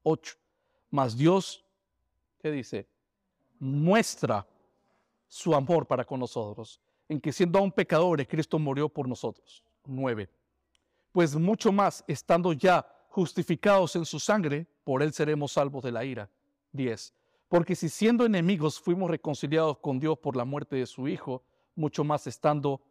8. 0.03 0.35
Mas 0.91 1.17
Dios, 1.17 1.65
¿qué 2.39 2.51
dice? 2.51 2.87
Muestra 3.59 4.47
su 5.27 5.55
amor 5.55 5.87
para 5.87 6.05
con 6.05 6.19
nosotros, 6.19 6.79
en 7.09 7.19
que 7.19 7.33
siendo 7.33 7.59
aún 7.59 7.71
pecadores, 7.71 8.27
Cristo 8.27 8.59
murió 8.59 8.87
por 8.87 9.07
nosotros. 9.07 9.63
9. 9.85 10.29
pues 11.11 11.35
mucho 11.35 11.71
más, 11.71 12.03
estando 12.07 12.51
ya 12.53 12.85
justificados 13.15 13.95
en 13.95 14.03
su 14.03 14.19
sangre, 14.19 14.67
por 14.83 15.01
él 15.01 15.13
seremos 15.13 15.53
salvos 15.53 15.81
de 15.85 15.91
la 15.93 16.03
ira. 16.03 16.29
10. 16.73 17.13
Porque 17.47 17.73
si 17.73 17.87
siendo 17.87 18.25
enemigos 18.25 18.77
fuimos 18.77 19.09
reconciliados 19.09 19.77
con 19.77 20.01
Dios 20.01 20.17
por 20.17 20.35
la 20.35 20.43
muerte 20.43 20.75
de 20.75 20.85
su 20.85 21.07
Hijo, 21.07 21.41
mucho 21.75 22.03
más 22.03 22.27
estando 22.27 22.81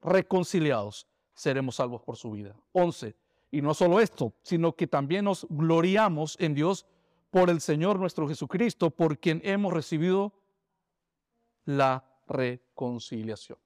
reconciliados 0.00 1.06
seremos 1.34 1.76
salvos 1.76 2.00
por 2.00 2.16
su 2.16 2.30
vida. 2.30 2.56
11. 2.72 3.14
Y 3.50 3.60
no 3.60 3.74
solo 3.74 4.00
esto, 4.00 4.32
sino 4.40 4.74
que 4.74 4.86
también 4.86 5.26
nos 5.26 5.46
gloriamos 5.50 6.38
en 6.40 6.54
Dios 6.54 6.86
por 7.30 7.50
el 7.50 7.60
Señor 7.60 7.98
nuestro 7.98 8.26
Jesucristo, 8.26 8.88
por 8.88 9.18
quien 9.18 9.42
hemos 9.44 9.74
recibido 9.74 10.32
la 11.66 12.06
reconciliación. 12.26 13.58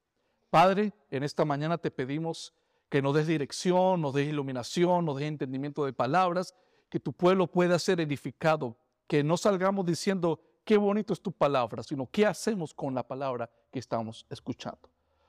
Padre, 0.50 0.92
en 1.10 1.22
esta 1.22 1.44
mañana 1.44 1.78
te 1.78 1.92
pedimos 1.92 2.52
que 2.88 3.02
nos 3.02 3.14
des 3.14 3.26
dirección, 3.26 4.00
nos 4.00 4.14
des 4.14 4.28
iluminación, 4.28 5.04
nos 5.04 5.16
des 5.16 5.26
entendimiento 5.28 5.84
de 5.84 5.92
palabras, 5.92 6.54
que 6.88 7.00
tu 7.00 7.12
pueblo 7.12 7.46
pueda 7.46 7.78
ser 7.78 8.00
edificado, 8.00 8.76
que 9.06 9.24
no 9.24 9.36
salgamos 9.36 9.84
diciendo 9.86 10.40
qué 10.64 10.76
bonito 10.76 11.12
es 11.12 11.20
tu 11.20 11.32
palabra, 11.32 11.82
sino 11.82 12.08
qué 12.10 12.26
hacemos 12.26 12.74
con 12.74 12.94
la 12.94 13.06
palabra 13.06 13.50
que 13.70 13.78
estamos 13.78 14.26
escuchando. 14.30 14.88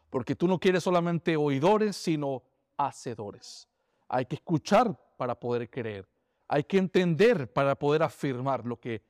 Porque 0.10 0.36
tú 0.36 0.48
no 0.48 0.60
quieres 0.60 0.84
solamente 0.84 1.36
oidores, 1.36 1.96
sino 1.96 2.44
hacedores. 2.78 3.68
Hay 4.08 4.26
que 4.26 4.36
escuchar 4.36 4.98
para 5.18 5.36
poder 5.36 5.70
creer. 5.70 6.08
Hay 6.48 6.64
que 6.64 6.78
entender 6.78 7.52
para 7.52 7.76
poder 7.78 8.04
afirmar 8.04 8.66
lo 8.66 8.80
que 8.80 9.02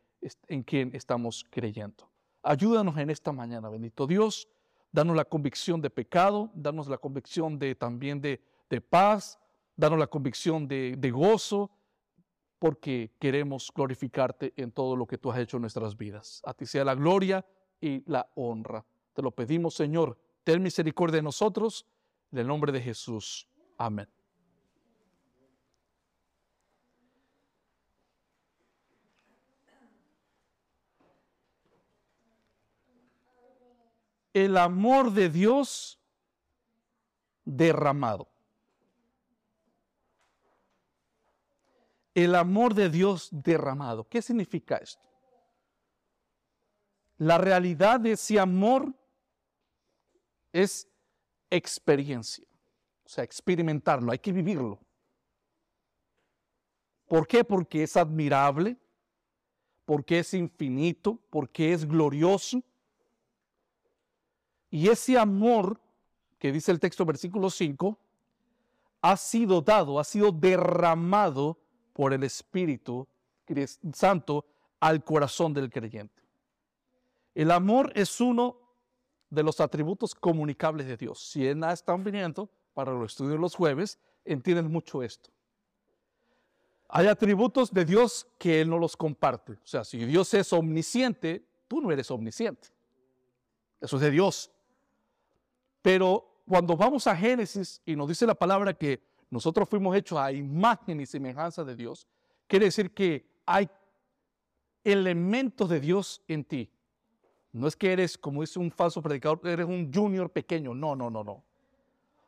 en 0.48 0.64
quien 0.64 0.96
estamos 0.96 1.46
creyendo. 1.50 2.10
Ayúdanos 2.42 2.98
en 2.98 3.10
esta 3.10 3.32
mañana, 3.32 3.70
bendito 3.70 4.08
Dios. 4.08 4.48
Danos 4.98 5.16
la 5.16 5.26
convicción 5.26 5.80
de 5.80 5.92
pecado, 5.92 6.50
danos 6.56 6.88
la 6.88 6.98
convicción 6.98 7.60
de 7.60 7.76
también 7.76 8.20
de, 8.20 8.42
paz, 8.82 9.38
danos 9.76 10.00
la 10.00 10.08
convicción 10.08 10.68
de, 10.68 10.96
de 10.98 11.12
gozo, 11.12 11.70
porque 12.58 13.12
queremos 13.20 13.72
glorificarte 13.72 14.56
en 14.58 14.72
todo 14.72 14.96
lo 14.96 15.06
que 15.06 15.20
tú 15.20 15.32
has 15.32 15.38
hecho 15.38 15.58
en 15.58 15.62
nuestras 15.62 15.96
vidas. 15.96 16.42
A 16.44 16.56
ti 16.56 16.66
sea 16.66 16.84
la 16.84 16.96
gloria 16.96 17.46
y 17.80 18.02
la 18.10 18.28
honra. 18.34 18.84
Te 19.14 19.22
lo 19.22 19.30
pedimos, 19.30 19.76
Señor. 19.76 20.18
Ten 20.44 20.64
misericordia 20.64 21.18
de 21.18 21.22
nosotros. 21.22 21.86
En 22.32 22.40
el 22.40 22.48
nombre 22.48 22.72
de 22.72 22.82
Jesús. 22.82 23.48
Amén. 23.78 24.17
El 34.46 34.56
amor 34.58 35.12
de 35.14 35.30
Dios 35.30 36.00
derramado. 37.44 38.28
El 42.14 42.36
amor 42.36 42.76
de 42.76 42.90
Dios 42.90 43.30
derramado. 43.32 44.08
¿Qué 44.08 44.22
significa 44.22 44.78
esto? 44.78 45.08
La 47.18 47.40
realidad 47.40 48.00
de 48.00 48.12
ese 48.12 48.40
amor 48.40 48.94
es 50.54 50.88
experiencia, 51.50 52.46
o 53.06 53.10
sea, 53.10 53.24
experimentarlo, 53.24 54.12
hay 54.12 54.20
que 54.20 54.32
vivirlo. 54.32 54.80
¿Por 57.08 57.28
qué? 57.28 57.44
Porque 57.44 57.82
es 57.82 57.98
admirable, 57.98 58.78
porque 59.86 60.20
es 60.20 60.34
infinito, 60.36 61.20
porque 61.32 61.74
es 61.74 61.88
glorioso 61.88 62.62
y 64.70 64.90
ese 64.90 65.18
amor, 65.18 65.80
que 66.40 66.52
dice 66.52 66.72
el 66.72 66.80
texto 66.80 67.06
versículo 67.06 67.50
5, 67.50 67.98
ha 69.02 69.18
sido 69.18 69.62
dado, 69.62 70.00
ha 70.00 70.04
sido 70.04 70.32
derramado 70.32 71.58
por 71.94 72.14
el 72.14 72.24
Espíritu 72.24 73.08
Santo 73.94 74.46
al 74.80 75.04
corazón 75.04 75.54
del 75.54 75.70
creyente. 75.70 76.22
El 77.34 77.52
amor 77.52 77.92
es 77.96 78.20
uno 78.20 78.58
de 79.30 79.44
los 79.44 79.60
atributos 79.60 80.16
comunicables 80.16 80.88
de 80.88 80.98
Dios. 80.98 81.20
Si 81.20 81.48
en 81.48 81.64
están 81.64 82.04
viniendo 82.04 82.50
para 82.74 82.92
los 82.92 83.12
estudios 83.12 83.40
los 83.40 83.56
jueves, 83.56 84.00
entienden 84.26 84.72
mucho 84.72 85.04
esto. 85.04 85.30
Hay 86.90 87.08
atributos 87.08 87.72
de 87.72 87.86
Dios 87.86 88.28
que 88.38 88.62
Él 88.62 88.70
no 88.70 88.78
los 88.78 88.96
comparte. 88.96 89.54
O 89.54 89.66
sea, 89.66 89.84
si 89.84 89.98
Dios 90.06 90.34
es 90.34 90.54
omnisciente, 90.54 91.46
tú 91.68 91.82
no 91.82 91.92
eres 91.92 92.10
omnisciente. 92.12 92.70
Eso 93.82 93.98
es 93.98 94.02
de 94.02 94.12
Dios. 94.12 94.52
Pero 95.88 96.42
cuando 96.46 96.76
vamos 96.76 97.08
a 97.08 97.16
Génesis 97.16 97.82
y 97.86 97.96
nos 97.96 98.10
dice 98.10 98.26
la 98.26 98.36
palabra 98.36 98.74
que 98.74 99.02
nosotros 99.30 99.70
fuimos 99.70 99.96
hechos 99.96 100.20
a 100.20 100.34
imagen 100.34 101.00
y 101.00 101.06
semejanza 101.06 101.64
de 101.64 101.78
Dios, 101.78 102.06
quiere 102.46 102.66
decir 102.66 102.94
que 102.94 103.26
hay 103.46 103.70
elementos 104.84 105.70
de 105.70 105.80
Dios 105.80 106.22
en 106.28 106.44
ti. 106.44 106.70
No 107.54 107.70
es 107.70 107.78
que 107.78 107.94
eres, 107.94 108.18
como 108.18 108.42
dice 108.42 108.60
un 108.60 108.70
falso 108.70 109.02
predicador, 109.02 109.40
eres 109.46 109.66
un 109.66 109.90
junior 109.90 110.30
pequeño. 110.30 110.76
No, 110.76 110.94
no, 110.94 111.10
no, 111.10 111.24
no. 111.24 111.42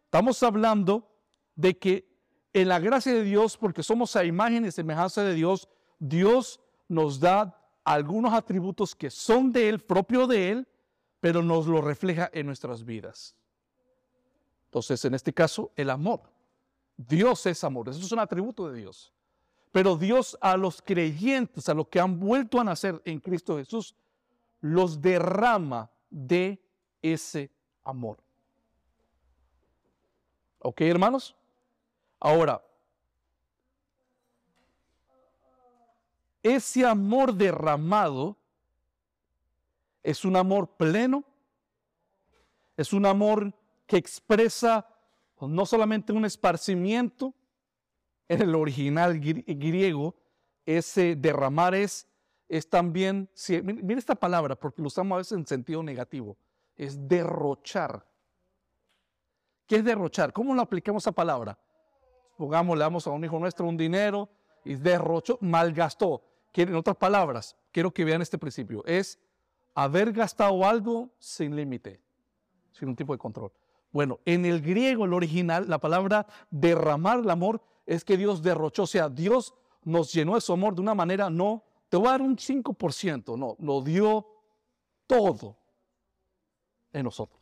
Estamos 0.06 0.42
hablando 0.42 1.12
de 1.58 1.78
que 1.78 2.08
en 2.54 2.70
la 2.70 2.80
gracia 2.80 3.14
de 3.14 3.26
Dios, 3.26 3.58
porque 3.58 3.84
somos 3.84 4.16
a 4.16 4.24
imagen 4.24 4.64
y 4.64 4.72
semejanza 4.72 5.22
de 5.22 5.34
Dios, 5.34 5.68
Dios 6.00 6.62
nos 6.88 7.20
da 7.20 7.62
algunos 7.84 8.32
atributos 8.32 8.96
que 8.96 9.10
son 9.10 9.52
de 9.52 9.68
Él, 9.68 9.80
propio 9.80 10.28
de 10.28 10.50
Él, 10.52 10.68
pero 11.20 11.44
nos 11.44 11.68
lo 11.68 11.82
refleja 11.82 12.30
en 12.32 12.46
nuestras 12.46 12.86
vidas. 12.86 13.36
Entonces, 14.70 15.04
en 15.04 15.16
este 15.16 15.34
caso, 15.34 15.72
el 15.76 15.90
amor. 15.90 16.22
Dios 16.96 17.44
es 17.48 17.64
amor, 17.64 17.90
eso 17.90 18.00
es 18.00 18.12
un 18.12 18.20
atributo 18.20 18.70
de 18.70 18.78
Dios. 18.78 19.12
Pero 19.72 19.96
Dios 19.96 20.38
a 20.42 20.56
los 20.58 20.80
creyentes, 20.80 21.68
a 21.70 21.74
los 21.74 21.88
que 21.88 22.00
han 22.00 22.20
vuelto 22.20 22.60
a 22.60 22.64
nacer 22.64 23.02
en 23.04 23.20
Cristo 23.20 23.58
Jesús, 23.58 23.96
los 24.62 25.02
derrama 25.02 25.90
de 26.12 26.62
ese 27.02 27.50
amor. 27.84 28.20
¿Ok, 30.60 30.82
hermanos? 30.82 31.36
Ahora, 32.20 32.64
ese 36.44 36.86
amor 36.86 37.34
derramado 37.34 38.38
es 40.04 40.26
un 40.26 40.36
amor 40.36 40.68
pleno, 40.78 41.24
es 42.78 42.94
un 42.94 43.08
amor 43.08 43.52
que 43.90 43.98
expresa 43.98 44.88
no 45.42 45.66
solamente 45.66 46.14
un 46.14 46.24
esparcimiento, 46.24 47.34
en 48.28 48.44
el 48.44 48.54
original 48.54 49.20
griego, 49.20 50.16
ese 50.64 51.16
derramar 51.16 51.74
es, 51.74 52.08
es 52.48 52.70
también, 52.70 53.28
mire 53.64 53.98
esta 53.98 54.14
palabra, 54.14 54.56
porque 54.56 54.84
lo 54.84 54.88
usamos 54.88 55.16
a 55.16 55.18
veces 55.18 55.32
en 55.32 55.48
sentido 55.48 55.82
negativo, 55.82 56.38
es 56.78 57.08
derrochar. 57.08 58.06
¿Qué 59.66 59.78
es 59.78 59.84
derrochar? 59.84 60.32
¿Cómo 60.34 60.54
lo 60.54 60.62
aplicamos 60.62 61.02
esa 61.02 61.12
palabra? 61.12 61.58
Supongamos, 62.34 62.78
le 62.78 62.84
damos 62.84 63.08
a 63.08 63.10
un 63.10 63.24
hijo 63.24 63.40
nuestro 63.40 63.66
un 63.66 63.76
dinero 63.76 64.30
y 64.64 64.76
derrochó, 64.76 65.40
malgastó. 65.42 66.24
En 66.54 66.76
otras 66.76 66.98
palabras, 66.98 67.58
quiero 67.72 67.92
que 67.92 68.06
vean 68.06 68.22
este 68.22 68.38
principio, 68.38 68.84
es 68.86 69.20
haber 69.74 70.12
gastado 70.12 70.64
algo 70.64 71.10
sin 71.18 71.56
límite, 71.56 72.00
sin 72.72 72.90
un 72.90 72.96
tipo 72.96 73.14
de 73.14 73.18
control. 73.18 73.52
Bueno, 73.92 74.20
en 74.26 74.46
el 74.46 74.62
griego, 74.62 75.06
el 75.06 75.14
original, 75.14 75.68
la 75.68 75.80
palabra 75.80 76.28
derramar 76.52 77.20
el 77.20 77.30
amor 77.30 77.62
es 77.86 78.04
que 78.04 78.18
Dios 78.18 78.44
derrochó, 78.44 78.84
o 78.84 78.88
sea, 78.88 79.10
Dios 79.10 79.56
nos 79.84 80.14
llenó 80.14 80.36
de 80.36 80.42
su 80.42 80.54
amor 80.54 80.76
de 80.76 80.82
una 80.82 80.94
manera, 80.94 81.30
no, 81.30 81.64
te 81.90 81.98
voy 81.98 82.08
a 82.08 82.12
dar 82.12 82.22
un 82.22 82.38
5%, 82.38 83.38
no, 83.38 83.56
lo 83.60 83.82
dio 83.82 84.28
todo 85.08 85.58
en 86.94 87.04
nosotros. 87.04 87.40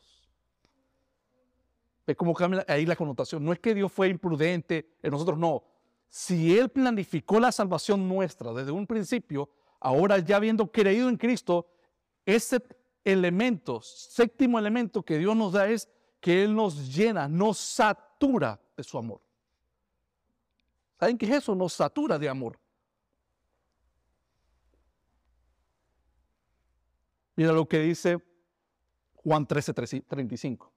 ¿Ve 2.05 2.15
cómo 2.15 2.33
cambia 2.33 2.65
ahí 2.69 2.86
la 2.86 2.95
connotación? 2.95 3.43
No 3.43 3.51
es 3.51 3.60
que 3.60 3.75
Dios 3.75 3.91
fue 3.91 4.07
imprudente 4.07 4.93
en 5.03 5.12
nosotros, 5.12 5.38
no. 5.38 5.63
Si 6.07 6.57
Él 6.57 6.69
planificó 6.69 7.41
la 7.41 7.51
salvación 7.51 8.07
nuestra 8.07 8.53
desde 8.53 8.71
un 8.71 8.88
principio, 8.88 9.49
ahora 9.81 10.17
ya 10.19 10.38
habiendo 10.38 10.71
creído 10.71 11.10
en 11.10 11.17
Cristo, 11.17 11.67
ese 12.25 12.63
elemento, 13.03 13.81
séptimo 13.81 14.57
elemento 14.57 15.03
que 15.03 15.17
Dios 15.17 15.36
nos 15.36 15.51
da 15.51 15.67
es 15.67 15.89
que 16.19 16.43
Él 16.43 16.56
nos 16.56 16.95
llena, 16.95 17.27
nos 17.27 17.58
satura 17.58 18.60
de 18.75 18.84
su 18.84 18.97
amor. 18.97 19.21
¿Saben 20.99 21.17
qué 21.17 21.25
es 21.25 21.32
eso? 21.34 21.53
Nos 21.53 21.73
satura 21.73 22.17
de 22.17 22.27
amor. 22.27 22.60
Mira 27.36 27.51
lo 27.51 27.67
que 27.67 27.80
dice 27.80 28.19
Juan 29.15 29.45
13, 29.45 29.73
35. 30.01 30.71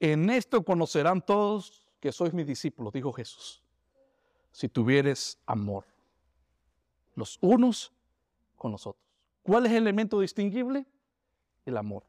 En 0.00 0.30
esto 0.30 0.64
conocerán 0.64 1.20
todos 1.20 1.86
que 2.00 2.10
sois 2.10 2.32
mis 2.32 2.46
discípulos, 2.46 2.92
dijo 2.92 3.12
Jesús, 3.12 3.62
si 4.50 4.68
tuvieres 4.68 5.38
amor, 5.44 5.84
los 7.14 7.38
unos 7.42 7.92
con 8.56 8.72
los 8.72 8.86
otros. 8.86 9.04
¿Cuál 9.42 9.66
es 9.66 9.72
el 9.72 9.78
elemento 9.78 10.20
distinguible? 10.20 10.86
El 11.66 11.76
amor. 11.76 12.04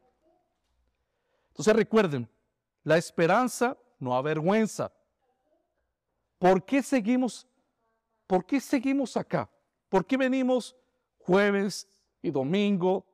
Entonces 1.49 1.75
recuerden, 1.75 2.29
la 2.83 2.97
esperanza 2.97 3.77
no 3.99 4.15
avergüenza, 4.15 4.91
¿Por 6.39 6.65
qué 6.65 6.81
seguimos? 6.81 7.45
¿Por 8.25 8.45
qué 8.45 8.59
seguimos 8.61 9.17
acá? 9.17 9.49
¿Por 9.89 10.05
qué 10.05 10.15
venimos 10.15 10.75
jueves 11.19 11.87
y 12.21 12.31
domingo 12.31 13.05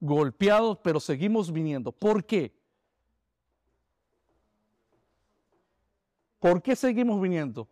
golpeados, 0.00 0.78
pero 0.82 0.98
seguimos 0.98 1.52
viniendo? 1.52 1.92
¿Por 1.92 2.24
qué? 2.24 2.52
¿Por 6.40 6.62
qué 6.62 6.74
seguimos 6.74 7.20
viniendo? 7.20 7.68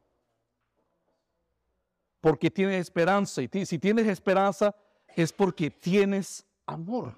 Porque 2.21 2.51
tienes 2.51 2.81
esperanza. 2.81 3.43
Y 3.43 3.67
si 3.67 3.79
tienes 3.79 4.07
esperanza 4.07 4.75
es 5.17 5.33
porque 5.33 5.71
tienes 5.71 6.45
amor. 6.65 7.17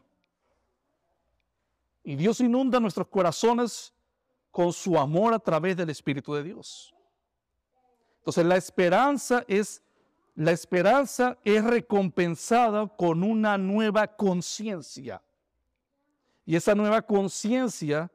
Y 2.09 2.17
Dios 2.17 2.41
inunda 2.41 2.81
nuestros 2.81 3.07
corazones 3.09 3.93
con 4.51 4.73
su 4.73 4.99
amor 4.99 5.35
a 5.35 5.39
través 5.39 5.77
del 5.77 5.91
Espíritu 5.91 6.33
de 6.33 6.43
Dios. 6.43 6.95
Entonces 8.21 8.47
la 8.47 8.57
esperanza 8.57 9.45
es 9.47 9.83
la 10.35 10.53
esperanza 10.53 11.37
es 11.45 11.63
recompensada 11.63 12.89
con 12.89 13.23
una 13.23 13.59
nueva 13.59 14.07
conciencia. 14.07 15.21
Y 16.47 16.57
esa 16.57 16.75
nueva 16.75 17.03
conciencia 17.03 18.11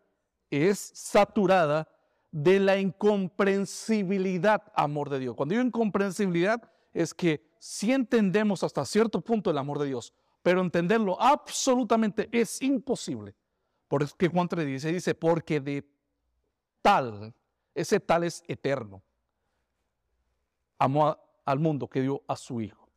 es 0.50 0.80
saturada 0.96 1.88
de 2.32 2.60
la 2.60 2.80
incomprensibilidad, 2.80 4.64
amor 4.74 5.12
de 5.12 5.20
Dios. 5.20 5.36
Cuando 5.36 5.54
digo 5.54 5.68
incomprensibilidad 5.68 6.68
es 6.96 7.14
que 7.14 7.46
sí 7.60 7.92
entendemos 7.92 8.64
hasta 8.64 8.86
cierto 8.86 9.22
punto 9.22 9.52
el 9.52 9.58
amor 9.60 9.78
de 9.78 9.86
Dios, 9.86 10.16
pero 10.42 10.62
entenderlo 10.62 11.16
absolutamente 11.22 12.28
es 12.32 12.60
imposible. 12.60 13.36
Por 13.88 14.04
eso 14.04 14.16
que 14.18 14.28
Juan 14.28 14.48
3 14.48 14.84
dice, 14.84 15.16
porque 15.16 15.60
de 15.60 15.88
tal, 16.82 17.34
ese 17.76 18.00
tal 18.00 18.24
es 18.24 18.44
eterno. 18.48 19.02
Amó 20.78 21.18
al 21.46 21.60
mundo 21.60 21.88
que 21.88 22.02
dio 22.02 22.24
a 22.28 22.36
su 22.36 22.62
Hijo. 22.62 22.88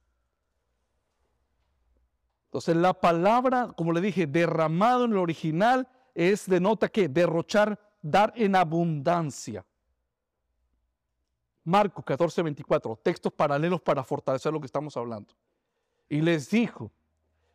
Entonces 2.47 2.77
la 2.77 2.95
palabra, 2.95 3.73
como 3.77 3.93
le 3.93 4.01
dije, 4.01 4.27
derramado 4.27 5.05
en 5.05 5.13
el 5.13 5.19
original 5.19 5.89
es 6.15 6.47
denota 6.47 6.89
que 6.89 7.09
derrochar 7.09 7.79
dar 8.01 8.33
en 8.37 8.57
abundancia. 8.57 9.65
Marcos 11.65 12.05
14, 12.05 12.43
24, 12.43 12.97
textos 13.03 13.33
paralelos 13.33 13.81
para 13.81 14.03
fortalecer 14.05 14.53
lo 14.53 14.61
que 14.61 14.67
estamos 14.67 14.97
hablando. 14.97 15.35
Y 16.09 16.21
les 16.21 16.49
dijo, 16.49 16.91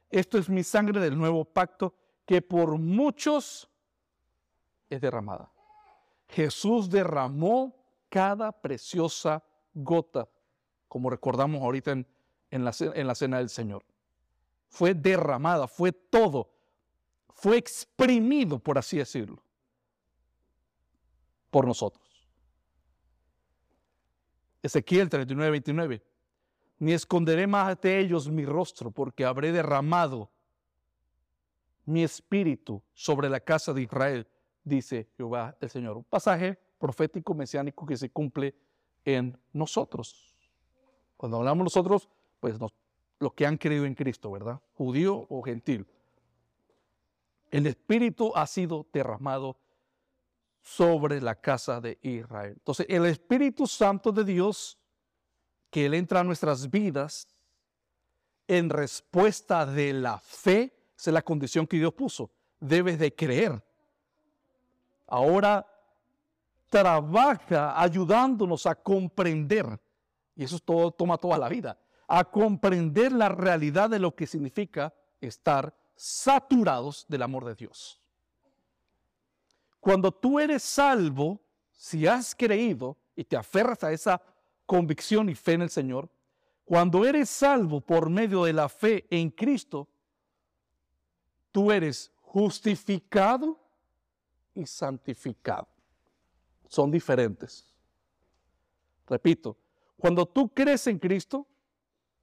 esto 0.09 0.37
es 0.37 0.49
mi 0.49 0.63
sangre 0.63 0.99
del 0.99 1.17
nuevo 1.17 1.45
pacto 1.45 1.93
que 2.25 2.41
por 2.41 2.77
muchos 2.77 3.69
es 4.89 5.01
derramada. 5.01 5.51
Jesús 6.27 6.89
derramó 6.89 7.75
cada 8.09 8.51
preciosa 8.51 9.43
gota, 9.73 10.29
como 10.87 11.09
recordamos 11.09 11.61
ahorita 11.61 11.91
en, 11.91 12.07
en, 12.49 12.65
la, 12.65 12.73
en 12.79 13.07
la 13.07 13.15
cena 13.15 13.37
del 13.37 13.49
Señor. 13.49 13.83
Fue 14.67 14.93
derramada, 14.93 15.67
fue 15.67 15.91
todo, 15.91 16.53
fue 17.29 17.57
exprimido, 17.57 18.59
por 18.59 18.77
así 18.77 18.97
decirlo 18.97 19.43
por 21.51 21.67
nosotros. 21.67 22.01
Ezequiel 24.63 25.09
39, 25.09 25.51
29. 25.51 26.03
Ni 26.79 26.93
esconderé 26.93 27.45
más 27.45 27.79
de 27.81 27.99
ellos 27.99 28.29
mi 28.29 28.45
rostro, 28.45 28.89
porque 28.89 29.25
habré 29.25 29.51
derramado 29.51 30.31
mi 31.85 32.03
espíritu 32.03 32.81
sobre 32.93 33.29
la 33.29 33.39
casa 33.39 33.73
de 33.73 33.81
Israel, 33.81 34.27
dice 34.63 35.09
Jehová 35.17 35.55
el 35.59 35.69
Señor. 35.69 35.97
Un 35.97 36.03
pasaje 36.03 36.57
profético 36.77 37.33
mesiánico 37.33 37.85
que 37.85 37.97
se 37.97 38.09
cumple 38.09 38.55
en 39.05 39.37
nosotros. 39.53 40.35
Cuando 41.17 41.37
hablamos 41.37 41.63
nosotros, 41.65 42.09
pues 42.39 42.55
los 43.19 43.33
que 43.33 43.45
han 43.45 43.57
creído 43.57 43.85
en 43.85 43.95
Cristo, 43.95 44.31
¿verdad? 44.31 44.59
Judío 44.73 45.27
o 45.29 45.41
gentil. 45.43 45.85
El 47.51 47.67
espíritu 47.67 48.31
ha 48.35 48.47
sido 48.47 48.87
derramado 48.91 49.57
sobre 50.61 51.21
la 51.21 51.35
casa 51.35 51.81
de 51.81 51.97
Israel. 52.01 52.53
Entonces, 52.53 52.85
el 52.89 53.05
Espíritu 53.05 53.67
Santo 53.67 54.11
de 54.11 54.23
Dios, 54.23 54.77
que 55.69 55.85
Él 55.85 55.93
entra 55.95 56.19
a 56.19 56.23
nuestras 56.23 56.69
vidas 56.69 57.27
en 58.47 58.69
respuesta 58.69 59.65
de 59.65 59.93
la 59.93 60.19
fe, 60.19 60.73
esa 61.01 61.09
es 61.09 61.15
la 61.15 61.23
condición 61.23 61.65
que 61.65 61.77
Dios 61.77 61.95
puso. 61.95 62.29
Debes 62.59 62.99
de 62.99 63.15
creer. 63.15 63.59
Ahora 65.07 65.65
trabaja 66.69 67.81
ayudándonos 67.81 68.67
a 68.67 68.75
comprender, 68.75 69.79
y 70.35 70.43
eso 70.43 70.59
todo, 70.59 70.91
toma 70.91 71.17
toda 71.17 71.39
la 71.39 71.49
vida, 71.49 71.79
a 72.07 72.23
comprender 72.23 73.13
la 73.13 73.29
realidad 73.29 73.89
de 73.89 73.97
lo 73.97 74.15
que 74.15 74.27
significa 74.27 74.93
estar 75.19 75.75
saturados 75.95 77.07
del 77.09 77.23
amor 77.23 77.45
de 77.45 77.55
Dios. 77.55 77.99
Cuando 79.79 80.11
tú 80.11 80.39
eres 80.39 80.61
salvo, 80.61 81.41
si 81.71 82.05
has 82.05 82.35
creído 82.35 82.95
y 83.15 83.23
te 83.23 83.35
aferras 83.35 83.83
a 83.83 83.91
esa 83.91 84.21
convicción 84.67 85.29
y 85.29 85.35
fe 85.35 85.53
en 85.53 85.63
el 85.63 85.71
Señor, 85.71 86.11
cuando 86.63 87.03
eres 87.05 87.27
salvo 87.27 87.81
por 87.81 88.07
medio 88.07 88.43
de 88.43 88.53
la 88.53 88.69
fe 88.69 89.07
en 89.09 89.31
Cristo, 89.31 89.87
tú 91.51 91.71
eres 91.71 92.11
justificado 92.21 93.59
y 94.53 94.65
santificado. 94.65 95.67
Son 96.67 96.89
diferentes. 96.89 97.67
Repito, 99.07 99.57
cuando 99.97 100.25
tú 100.25 100.49
crees 100.49 100.87
en 100.87 100.97
Cristo, 100.97 101.45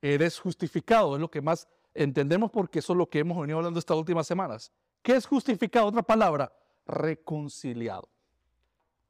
eres 0.00 0.38
justificado. 0.38 1.14
Es 1.14 1.20
lo 1.20 1.30
que 1.30 1.42
más 1.42 1.68
entendemos 1.94 2.50
porque 2.50 2.78
eso 2.78 2.92
es 2.92 2.96
lo 2.96 3.08
que 3.08 3.18
hemos 3.18 3.38
venido 3.38 3.58
hablando 3.58 3.78
estas 3.78 3.96
últimas 3.96 4.26
semanas. 4.26 4.72
¿Qué 5.02 5.16
es 5.16 5.26
justificado? 5.26 5.86
Otra 5.86 6.02
palabra, 6.02 6.52
reconciliado, 6.86 8.08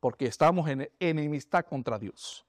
porque 0.00 0.26
estamos 0.26 0.68
en 0.68 0.90
enemistad 0.98 1.64
contra 1.64 1.98
Dios. 1.98 2.44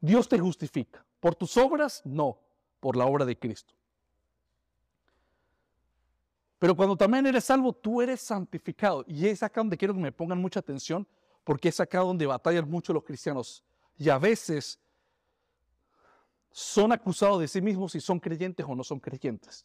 Dios 0.00 0.28
te 0.28 0.38
justifica. 0.38 1.04
Por 1.20 1.34
tus 1.34 1.56
obras, 1.56 2.02
no, 2.04 2.38
por 2.80 2.96
la 2.96 3.06
obra 3.06 3.24
de 3.24 3.38
Cristo. 3.38 3.74
Pero 6.60 6.76
cuando 6.76 6.94
también 6.94 7.26
eres 7.26 7.44
salvo, 7.44 7.72
tú 7.72 8.02
eres 8.02 8.20
santificado. 8.20 9.02
Y 9.08 9.26
es 9.26 9.42
acá 9.42 9.62
donde 9.62 9.78
quiero 9.78 9.94
que 9.94 10.00
me 10.00 10.12
pongan 10.12 10.38
mucha 10.38 10.60
atención, 10.60 11.08
porque 11.42 11.70
es 11.70 11.80
acá 11.80 12.00
donde 12.00 12.26
batallan 12.26 12.70
mucho 12.70 12.92
los 12.92 13.02
cristianos. 13.02 13.64
Y 13.96 14.10
a 14.10 14.18
veces 14.18 14.78
son 16.52 16.92
acusados 16.92 17.40
de 17.40 17.48
sí 17.48 17.62
mismos 17.62 17.92
si 17.92 18.00
son 18.00 18.20
creyentes 18.20 18.66
o 18.68 18.74
no 18.74 18.84
son 18.84 19.00
creyentes. 19.00 19.64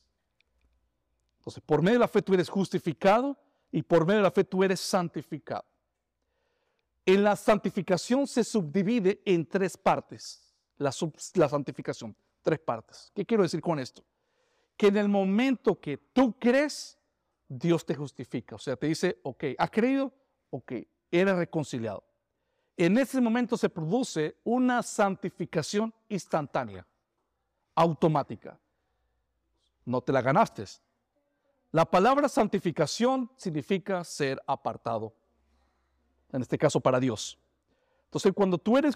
Entonces, 1.39 1.61
por 1.65 1.81
medio 1.81 1.97
de 1.97 1.99
la 1.99 2.07
fe 2.07 2.21
tú 2.21 2.33
eres 2.33 2.47
justificado 2.47 3.37
y 3.73 3.81
por 3.81 4.05
medio 4.05 4.19
de 4.19 4.23
la 4.23 4.31
fe 4.31 4.45
tú 4.45 4.63
eres 4.63 4.79
santificado. 4.79 5.65
En 7.05 7.25
la 7.25 7.35
santificación 7.35 8.25
se 8.25 8.43
subdivide 8.45 9.21
en 9.25 9.45
tres 9.45 9.75
partes. 9.75 10.55
La, 10.77 10.93
santificación, 10.93 12.15
tres 12.41 12.59
partes. 12.59 13.11
¿Qué 13.13 13.25
quiero 13.25 13.43
decir 13.43 13.59
con 13.59 13.79
esto? 13.79 14.01
Que 14.77 14.87
en 14.87 14.97
el 14.97 15.07
momento 15.07 15.79
que 15.79 15.97
tú 15.97 16.37
crees, 16.37 16.97
Dios 17.47 17.85
te 17.85 17.95
justifica. 17.95 18.55
O 18.55 18.59
sea, 18.59 18.75
te 18.75 18.87
dice, 18.87 19.19
ok, 19.23 19.43
¿has 19.57 19.71
creído? 19.71 20.11
Ok, 20.49 20.73
eres 21.11 21.35
reconciliado. 21.35 22.03
En 22.77 22.97
ese 22.97 23.21
momento 23.21 23.55
se 23.55 23.69
produce 23.69 24.35
una 24.43 24.83
santificación 24.83 25.93
instantánea, 26.09 26.85
automática. 27.73 28.59
No 29.85 30.01
te 30.01 30.11
la 30.11 30.21
ganaste, 30.21 30.65
la 31.75 31.83
palabra 31.83 32.29
santificación 32.29 33.29
significa 33.35 34.01
ser 34.05 34.41
apartado, 34.47 35.13
en 36.31 36.41
este 36.41 36.57
caso 36.57 36.79
para 36.79 37.01
Dios. 37.01 37.37
Entonces, 38.05 38.31
cuando 38.33 38.57
tú 38.57 38.77
eres 38.77 38.95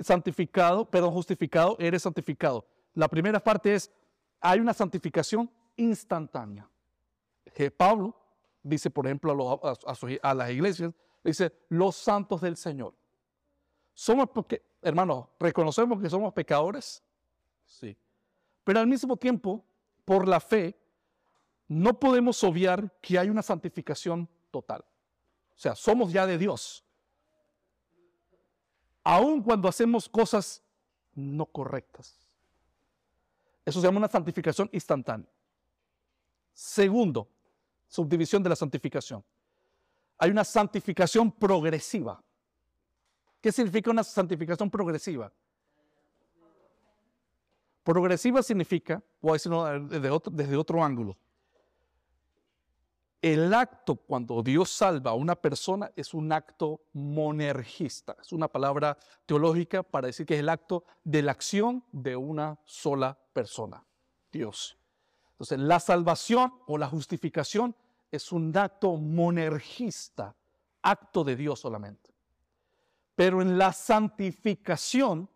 santificado, 0.00 0.84
perdón, 0.90 1.12
justificado, 1.12 1.76
eres 1.78 2.02
santificado. 2.02 2.66
La 2.94 3.06
primera 3.06 3.38
parte 3.38 3.76
es, 3.76 3.92
hay 4.40 4.60
una 4.60 4.74
santificación 4.74 5.50
instantánea. 5.76 6.68
Pablo 7.76 8.14
dice, 8.62 8.90
por 8.90 9.06
ejemplo, 9.06 9.60
a, 10.22 10.34
las 10.34 10.50
iglesias, 10.50 10.92
dice, 11.24 11.52
los 11.68 11.96
santos 11.96 12.40
del 12.40 12.56
Señor. 12.56 12.94
Somos, 13.94 14.28
porque, 14.30 14.62
hermanos, 14.82 15.26
reconocemos 15.40 16.00
que 16.00 16.10
somos 16.10 16.32
pecadores, 16.34 17.02
sí. 17.64 17.96
Pero 18.64 18.80
al 18.80 18.86
mismo 18.86 19.16
tiempo, 19.16 19.64
por 20.04 20.28
la 20.28 20.40
fe, 20.40 20.78
no 21.68 21.98
podemos 21.98 22.42
obviar 22.44 22.92
que 23.00 23.18
hay 23.18 23.30
una 23.30 23.42
santificación 23.42 24.28
total. 24.50 24.84
O 25.56 25.58
sea, 25.58 25.74
somos 25.74 26.12
ya 26.12 26.26
de 26.26 26.36
Dios. 26.36 26.84
Aun 29.02 29.42
cuando 29.42 29.68
hacemos 29.68 30.08
cosas 30.08 30.62
no 31.14 31.46
correctas. 31.46 32.25
Eso 33.66 33.80
se 33.80 33.86
llama 33.88 33.98
una 33.98 34.08
santificación 34.08 34.70
instantánea. 34.72 35.28
Segundo, 36.54 37.28
subdivisión 37.88 38.40
de 38.42 38.48
la 38.48 38.56
santificación. 38.56 39.24
Hay 40.18 40.30
una 40.30 40.44
santificación 40.44 41.32
progresiva. 41.32 42.22
¿Qué 43.40 43.50
significa 43.50 43.90
una 43.90 44.04
santificación 44.04 44.70
progresiva? 44.70 45.32
Progresiva 47.82 48.42
significa, 48.42 49.02
voy 49.20 49.30
a 49.30 49.32
decirlo 49.34 49.80
desde 49.80 50.10
otro, 50.10 50.32
desde 50.32 50.56
otro 50.56 50.82
ángulo, 50.82 51.16
el 53.22 53.52
acto 53.54 53.96
cuando 53.96 54.42
Dios 54.42 54.70
salva 54.70 55.12
a 55.12 55.14
una 55.14 55.36
persona 55.36 55.90
es 55.96 56.14
un 56.14 56.32
acto 56.32 56.82
monergista. 56.92 58.16
Es 58.20 58.32
una 58.32 58.48
palabra 58.48 58.98
teológica 59.24 59.82
para 59.82 60.06
decir 60.06 60.26
que 60.26 60.34
es 60.34 60.40
el 60.40 60.48
acto 60.48 60.84
de 61.02 61.22
la 61.22 61.32
acción 61.32 61.84
de 61.92 62.16
una 62.16 62.58
sola 62.64 63.18
persona, 63.32 63.84
Dios. 64.30 64.78
Entonces, 65.32 65.58
la 65.58 65.80
salvación 65.80 66.54
o 66.66 66.78
la 66.78 66.88
justificación 66.88 67.74
es 68.10 68.32
un 68.32 68.56
acto 68.56 68.96
monergista, 68.96 70.34
acto 70.82 71.24
de 71.24 71.36
Dios 71.36 71.60
solamente. 71.60 72.14
Pero 73.14 73.42
en 73.42 73.58
la 73.58 73.72
santificación 73.72 75.28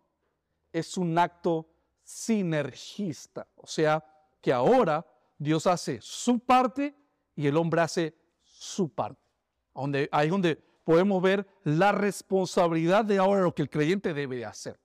es 0.71 0.97
un 0.97 1.17
acto 1.17 1.67
sinergista, 2.03 3.47
o 3.55 3.67
sea, 3.67 4.03
que 4.41 4.53
ahora 4.53 5.05
Dios 5.37 5.67
hace 5.67 5.99
su 6.01 6.39
parte 6.39 6.95
y 7.35 7.47
el 7.47 7.57
hombre 7.57 7.81
hace 7.81 8.15
su 8.43 8.89
parte. 8.89 9.21
Donde, 9.73 10.09
ahí 10.11 10.27
es 10.27 10.31
donde 10.31 10.55
podemos 10.83 11.21
ver 11.21 11.47
la 11.63 11.91
responsabilidad 11.91 13.05
de 13.05 13.17
ahora 13.17 13.41
lo 13.41 13.55
que 13.55 13.61
el 13.61 13.69
creyente 13.69 14.13
debe 14.13 14.45
hacer. 14.45 14.79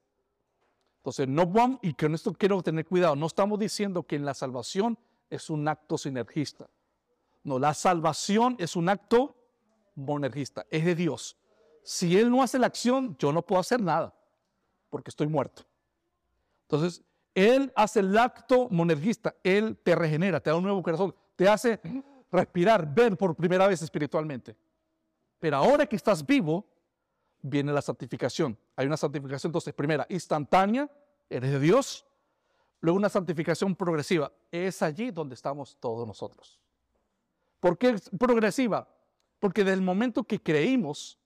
Entonces, 0.99 1.29
no 1.29 1.47
vamos, 1.47 1.79
y 1.83 1.95
con 1.95 2.15
esto 2.15 2.33
quiero 2.33 2.63
tener 2.63 2.85
cuidado, 2.85 3.15
no 3.15 3.27
estamos 3.27 3.59
diciendo 3.59 4.03
que 4.03 4.17
en 4.17 4.25
la 4.25 4.35
salvación 4.35 4.99
es 5.31 5.51
un 5.51 5.67
acto 5.69 5.97
sinergista. 5.99 6.69
No, 7.45 7.59
la 7.59 7.75
salvación 7.75 8.57
es 8.59 8.75
un 8.75 8.89
acto 8.89 9.37
monergista, 9.95 10.67
es 10.69 10.85
de 10.85 10.95
Dios. 10.95 11.37
Si 11.85 12.19
Él 12.19 12.31
no 12.31 12.43
hace 12.43 12.59
la 12.59 12.67
acción, 12.67 13.17
yo 13.19 13.33
no 13.33 13.43
puedo 13.43 13.61
hacer 13.61 13.81
nada, 13.81 14.13
porque 14.91 15.11
estoy 15.11 15.29
muerto. 15.29 15.63
Entonces, 16.63 17.05
Él 17.35 17.73
hace 17.77 18.01
el 18.01 18.19
acto 18.19 18.69
monergista, 18.71 19.37
Él 19.45 19.77
te 19.77 19.95
regenera, 19.95 20.41
te 20.41 20.51
da 20.51 20.57
un 20.57 20.65
nuevo 20.65 20.83
corazón, 20.83 21.15
te 21.37 21.49
hace 21.49 21.81
respirar, 22.31 22.93
ver 22.93 23.17
por 23.17 23.35
primera 23.35 23.67
vez 23.67 23.83
espiritualmente. 23.83 24.57
Pero 25.39 25.57
ahora 25.57 25.87
que 25.87 25.97
estás 25.97 26.25
vivo, 26.25 26.67
viene 27.43 27.73
la 27.73 27.83
santificación. 27.83 28.59
Hay 28.75 28.87
una 28.87 28.97
santificación, 28.97 29.51
entonces, 29.51 29.75
primera, 29.75 30.07
instantánea, 30.09 30.91
eres 31.29 31.53
de 31.53 31.61
Dios. 31.61 32.07
Luego 32.81 32.99
una 32.99 33.09
santificación 33.09 33.75
progresiva. 33.75 34.33
Es 34.51 34.83
allí 34.83 35.11
donde 35.11 35.35
estamos 35.35 35.77
todos 35.79 36.07
nosotros. 36.07 36.61
¿Por 37.61 37.79
qué 37.79 37.97
progresiva? 38.19 38.89
Porque 39.39 39.65
desde 39.65 39.75
el 39.75 39.83
momento 39.83 40.25
que 40.25 40.41
creímos, 40.43 41.19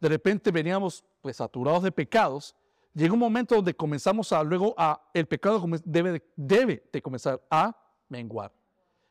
de 0.00 0.08
repente 0.08 0.50
veníamos 0.50 1.04
pues 1.20 1.36
saturados 1.36 1.82
de 1.82 1.92
pecados, 1.92 2.54
llega 2.94 3.12
un 3.12 3.18
momento 3.18 3.56
donde 3.56 3.74
comenzamos 3.74 4.32
a 4.32 4.42
luego 4.42 4.74
a 4.76 5.08
el 5.12 5.26
pecado 5.26 5.62
debe 5.84 6.22
debe 6.36 6.88
de 6.92 7.02
comenzar 7.02 7.42
a 7.50 7.76
menguar 8.08 8.52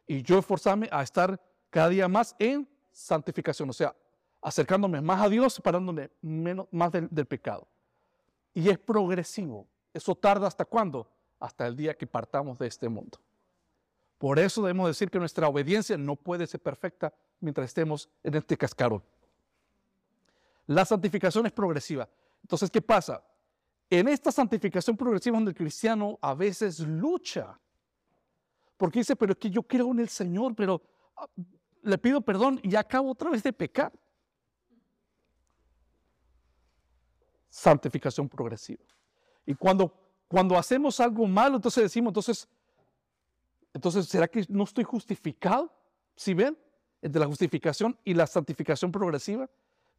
y 0.07 0.21
yo 0.21 0.39
esforzarme 0.39 0.87
a 0.91 1.01
estar 1.01 1.39
cada 1.69 1.89
día 1.89 2.07
más 2.07 2.35
en 2.39 2.67
santificación, 2.91 3.69
o 3.69 3.73
sea, 3.73 3.95
acercándome 4.41 5.01
más 5.01 5.21
a 5.21 5.29
Dios, 5.29 5.53
separándome 5.53 6.11
menos, 6.21 6.67
más 6.71 6.91
del, 6.91 7.25
pecado. 7.25 7.67
Y 8.53 8.69
es 8.69 8.77
progresivo. 8.77 9.67
¿Eso 9.93 10.15
tarda 10.15 10.47
hasta 10.47 10.65
cuándo? 10.65 11.09
Hasta 11.39 11.67
el 11.67 11.75
día 11.75 11.97
que 11.97 12.07
partamos 12.07 12.57
de 12.59 12.67
este 12.67 12.87
mundo. 12.87 13.19
Por 14.17 14.39
eso 14.39 14.61
debemos 14.61 14.87
decir 14.87 15.09
que 15.09 15.19
nuestra 15.19 15.47
obediencia 15.47 15.97
no 15.97 16.15
puede 16.15 16.47
ser 16.47 16.61
perfecta 16.61 17.13
mientras 17.39 17.65
estemos 17.65 18.09
en 18.23 18.35
este 18.35 18.55
cascarón. 18.55 19.03
La 20.67 20.85
santificación 20.85 21.45
es 21.45 21.51
progresiva. 21.51 22.07
Entonces, 22.41 22.69
¿qué 22.71 22.81
pasa? 22.81 23.23
En 23.89 24.07
esta 24.07 24.31
santificación 24.31 24.95
progresiva 24.95 25.37
donde 25.37 25.51
el 25.51 25.57
cristiano 25.57 26.17
a 26.21 26.33
veces 26.33 26.79
lucha 26.79 27.59
porque 28.77 28.99
dice, 28.99 29.15
pero 29.15 29.33
es 29.33 29.37
que 29.37 29.49
yo 29.49 29.63
creo 29.63 29.91
en 29.91 29.99
el 29.99 30.09
Señor, 30.09 30.55
pero 30.55 30.81
ah, 31.15 31.27
le 31.81 31.97
pido 31.97 32.21
perdón 32.21 32.59
y 32.63 32.75
acabo 32.75 33.11
otra 33.11 33.29
vez 33.29 33.43
de 33.43 33.53
pecar. 33.53 33.91
Santificación 37.49 38.27
progresiva. 38.27 38.83
Y 39.45 39.53
cuando, 39.53 39.93
cuando 40.27 40.57
hacemos 40.57 40.99
algo 40.99 41.25
malo, 41.25 41.55
entonces 41.55 41.83
decimos, 41.83 42.09
entonces, 42.09 42.49
entonces, 43.73 44.07
¿será 44.07 44.27
que 44.27 44.45
no 44.49 44.63
estoy 44.63 44.83
justificado? 44.83 45.71
¿Sí 46.15 46.33
ven? 46.33 46.57
Entre 47.01 47.19
la 47.19 47.27
justificación 47.27 47.97
y 48.03 48.13
la 48.13 48.27
santificación 48.27 48.91
progresiva. 48.91 49.49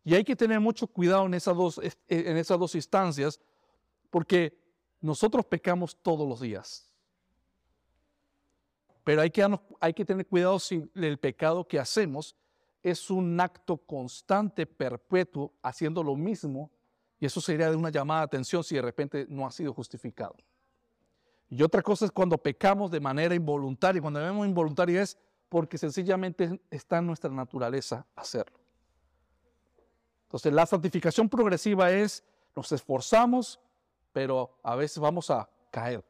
Y 0.04 0.14
hay 0.14 0.24
que 0.24 0.36
tener 0.36 0.60
mucho 0.60 0.86
cuidado 0.86 1.26
en 1.26 1.34
esas 1.34 1.56
dos, 1.56 1.80
en 2.08 2.36
esas 2.36 2.58
dos 2.58 2.74
instancias, 2.74 3.40
porque 4.10 4.56
nosotros 5.00 5.44
pecamos 5.46 5.96
todos 6.02 6.28
los 6.28 6.40
días. 6.40 6.85
Pero 9.06 9.22
hay 9.22 9.30
que, 9.30 10.04
tener 10.04 10.26
cuidado 10.26 10.58
si 10.58 10.90
el 10.96 11.16
pecado 11.18 11.68
que 11.68 11.78
hacemos 11.78 12.34
es 12.82 13.08
un 13.08 13.40
acto 13.40 13.76
constante, 13.76 14.66
perpetuo, 14.66 15.52
haciendo 15.62 16.02
lo 16.02 16.16
mismo, 16.16 16.72
y 17.20 17.26
eso 17.26 17.40
sería 17.40 17.70
de 17.70 17.76
una 17.76 17.90
llamada 17.90 18.22
de 18.22 18.24
atención 18.24 18.64
si 18.64 18.74
de 18.74 18.82
repente 18.82 19.24
no 19.28 19.46
ha 19.46 19.52
sido 19.52 19.72
justificado. 19.72 20.34
Y 21.48 21.62
otra 21.62 21.82
cosa 21.82 22.06
es 22.06 22.10
cuando 22.10 22.36
pecamos 22.36 22.90
de 22.90 22.98
manera 22.98 23.32
involuntaria. 23.36 24.02
Cuando 24.02 24.18
vemos 24.18 24.44
involuntaria 24.44 25.02
es 25.02 25.16
porque 25.48 25.78
sencillamente 25.78 26.60
está 26.68 26.98
en 26.98 27.06
nuestra 27.06 27.30
naturaleza 27.30 28.04
hacerlo. 28.16 28.58
Entonces 30.24 30.52
la 30.52 30.66
santificación 30.66 31.28
progresiva 31.28 31.92
es, 31.92 32.24
nos 32.56 32.72
esforzamos, 32.72 33.60
pero 34.12 34.58
a 34.64 34.74
veces 34.74 34.98
vamos 34.98 35.30
a 35.30 35.48
caer. 35.70 36.04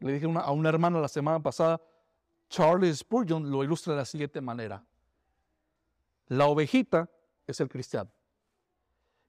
Le 0.00 0.12
dije 0.12 0.26
a 0.26 0.50
una 0.50 0.68
hermana 0.68 1.00
la 1.00 1.08
semana 1.08 1.40
pasada, 1.40 1.80
Charles 2.52 2.98
Spurgeon 2.98 3.50
lo 3.50 3.64
ilustra 3.64 3.94
de 3.94 4.00
la 4.00 4.04
siguiente 4.04 4.42
manera. 4.42 4.84
La 6.26 6.48
ovejita 6.48 7.08
es 7.46 7.58
el 7.60 7.68
cristiano. 7.70 8.10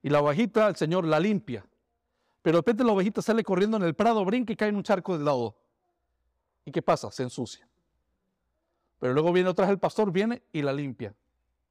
Y 0.02 0.10
la 0.10 0.20
ovejita, 0.20 0.68
el 0.68 0.76
Señor 0.76 1.06
la 1.06 1.18
limpia. 1.18 1.66
Pero 2.42 2.58
de 2.58 2.60
repente 2.60 2.84
la 2.84 2.92
ovejita 2.92 3.22
sale 3.22 3.42
corriendo 3.42 3.78
en 3.78 3.84
el 3.84 3.94
prado, 3.94 4.22
brinca 4.26 4.52
y 4.52 4.56
cae 4.56 4.68
en 4.68 4.76
un 4.76 4.82
charco 4.82 5.16
de 5.16 5.24
lodo. 5.24 5.56
¿Y 6.66 6.70
qué 6.70 6.82
pasa? 6.82 7.10
Se 7.10 7.22
ensucia. 7.22 7.66
Pero 8.98 9.14
luego 9.14 9.32
viene 9.32 9.48
otra 9.48 9.64
vez 9.64 9.72
el 9.72 9.78
pastor, 9.78 10.12
viene 10.12 10.42
y 10.52 10.60
la 10.60 10.74
limpia. 10.74 11.14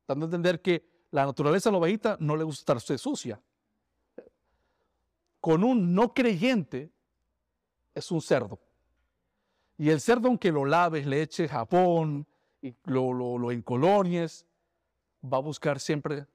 Dando 0.08 0.26
a 0.26 0.28
entender 0.28 0.60
que 0.60 1.06
la 1.12 1.24
naturaleza 1.28 1.70
de 1.70 1.74
la 1.74 1.78
ovejita 1.78 2.18
no 2.20 2.36
le 2.36 2.44
gusta 2.44 2.62
estarse 2.62 2.98
sucia. 2.98 3.40
Con 5.40 5.64
un 5.64 5.94
no 5.94 6.16
creyente 6.16 6.92
es 7.94 8.10
un 8.10 8.24
cerdo. 8.24 8.60
Y 9.84 9.90
el 9.90 10.00
cerdo, 10.00 10.30
aunque 10.30 10.50
lo 10.50 10.64
laves, 10.64 11.06
le 11.06 11.22
eches 11.22 11.52
jabón 11.52 12.26
y 12.62 12.74
lo, 12.86 13.12
lo, 13.12 13.38
lo 13.38 13.52
encolonies, 13.52 14.48
va 15.22 15.40
a 15.40 15.42
buscar 15.42 15.78
siempre 15.78 16.26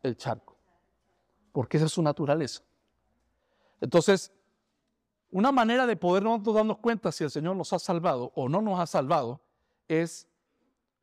el 0.00 0.16
charco, 0.16 0.56
porque 1.50 1.76
esa 1.76 1.86
es 1.86 1.92
su 1.92 2.02
naturaleza. 2.02 2.62
Entonces, 3.80 4.32
una 5.32 5.50
manera 5.50 5.88
de 5.88 5.96
podernos 5.96 6.44
darnos 6.44 6.78
cuenta 6.78 7.10
si 7.10 7.24
el 7.24 7.32
Señor 7.32 7.56
nos 7.56 7.72
ha 7.72 7.80
salvado 7.80 8.30
o 8.36 8.48
no 8.48 8.62
nos 8.62 8.78
ha 8.78 8.86
salvado 8.86 9.40
es 9.88 10.28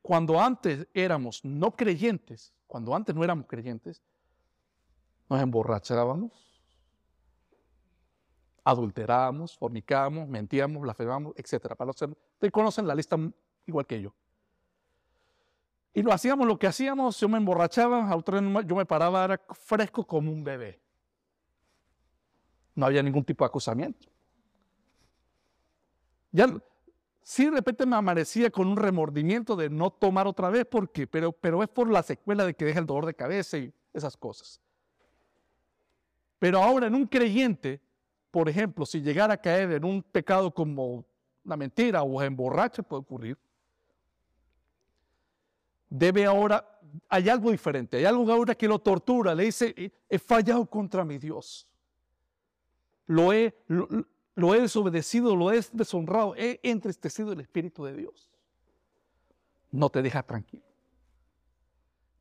cuando 0.02 0.40
antes 0.40 0.88
éramos 0.94 1.44
no 1.44 1.76
creyentes, 1.76 2.54
cuando 2.68 2.96
antes 2.96 3.14
no 3.14 3.22
éramos 3.22 3.48
creyentes, 3.48 4.02
nos 5.28 5.42
emborrachábamos, 5.42 6.51
adulterábamos, 8.64 9.58
fornicábamos, 9.58 10.28
mentíamos, 10.28 10.82
blasfemábamos, 10.82 11.34
etc. 11.36 11.76
Para 11.76 11.88
los 11.88 12.02
ustedes 12.02 12.52
conocen 12.52 12.88
la 12.88 12.96
lista 12.96 13.18
igual 13.66 13.86
que 13.86 14.02
yo. 14.02 14.14
Y 15.94 16.02
lo 16.02 16.14
hacíamos, 16.14 16.48
lo 16.48 16.58
que 16.58 16.68
hacíamos, 16.68 17.20
yo 17.20 17.28
me 17.28 17.38
emborrachaba, 17.38 18.10
yo 18.66 18.76
me 18.76 18.86
paraba, 18.86 19.26
era 19.26 19.42
fresco 19.50 20.06
como 20.06 20.32
un 20.32 20.44
bebé. 20.44 20.80
No 22.76 22.86
había 22.86 23.04
ningún 23.04 23.26
tipo 23.26 23.44
de 23.44 23.48
acusamiento. 23.48 24.08
Ya, 26.32 26.48
sí, 27.22 27.46
de 27.46 27.52
repente 27.52 27.86
me 27.86 27.98
amanecía 27.98 28.50
con 28.50 28.70
un 28.70 28.78
remordimiento 28.78 29.58
de 29.58 29.70
no 29.70 29.90
tomar 29.90 30.28
otra 30.28 30.50
vez, 30.50 30.66
porque, 30.66 31.08
pero, 31.08 31.34
pero 31.34 31.62
es 31.62 31.68
por 31.68 31.90
la 31.90 32.04
secuela 32.04 32.46
de 32.46 32.54
que 32.54 32.64
deja 32.64 32.80
el 32.80 32.86
dolor 32.86 33.06
de 33.06 33.14
cabeza 33.14 33.58
y 33.58 33.74
esas 33.94 34.16
cosas. 34.16 34.62
Pero 36.40 36.64
ahora 36.64 36.88
en 36.88 36.96
un 36.96 37.06
creyente, 37.06 37.82
por 38.32 38.48
ejemplo, 38.48 38.86
si 38.86 39.02
llegara 39.02 39.34
a 39.34 39.38
caer 39.38 39.74
en 39.74 39.84
un 39.84 40.02
pecado 40.02 40.54
como 40.54 41.06
una 41.44 41.58
mentira 41.58 42.02
o 42.02 42.22
emborrache, 42.24 42.82
puede 42.82 43.02
ocurrir, 43.02 43.38
debe 45.90 46.26
ahora, 46.26 46.80
hay 47.10 47.28
algo 47.28 47.52
diferente, 47.52 47.98
hay 47.98 48.06
algo 48.06 48.32
ahora 48.32 48.56
que 48.56 48.68
lo 48.68 48.80
tortura, 48.80 49.36
le 49.36 49.44
dice, 49.44 49.94
he 50.10 50.18
fallado 50.18 50.66
contra 50.66 51.04
mi 51.04 51.18
Dios, 51.18 51.68
lo 53.06 53.34
he, 53.34 53.54
lo, 53.68 54.56
he 54.56 54.62
desobedecido, 54.62 55.36
lo 55.36 55.52
he 55.52 55.60
deshonrado, 55.74 56.34
he 56.38 56.62
entristecido 56.64 57.34
el 57.34 57.42
Espíritu 57.42 57.84
de 57.84 57.94
Dios. 57.94 58.30
No 59.70 59.90
te 59.90 60.02
deja 60.02 60.24
tranquilo. 60.24 60.64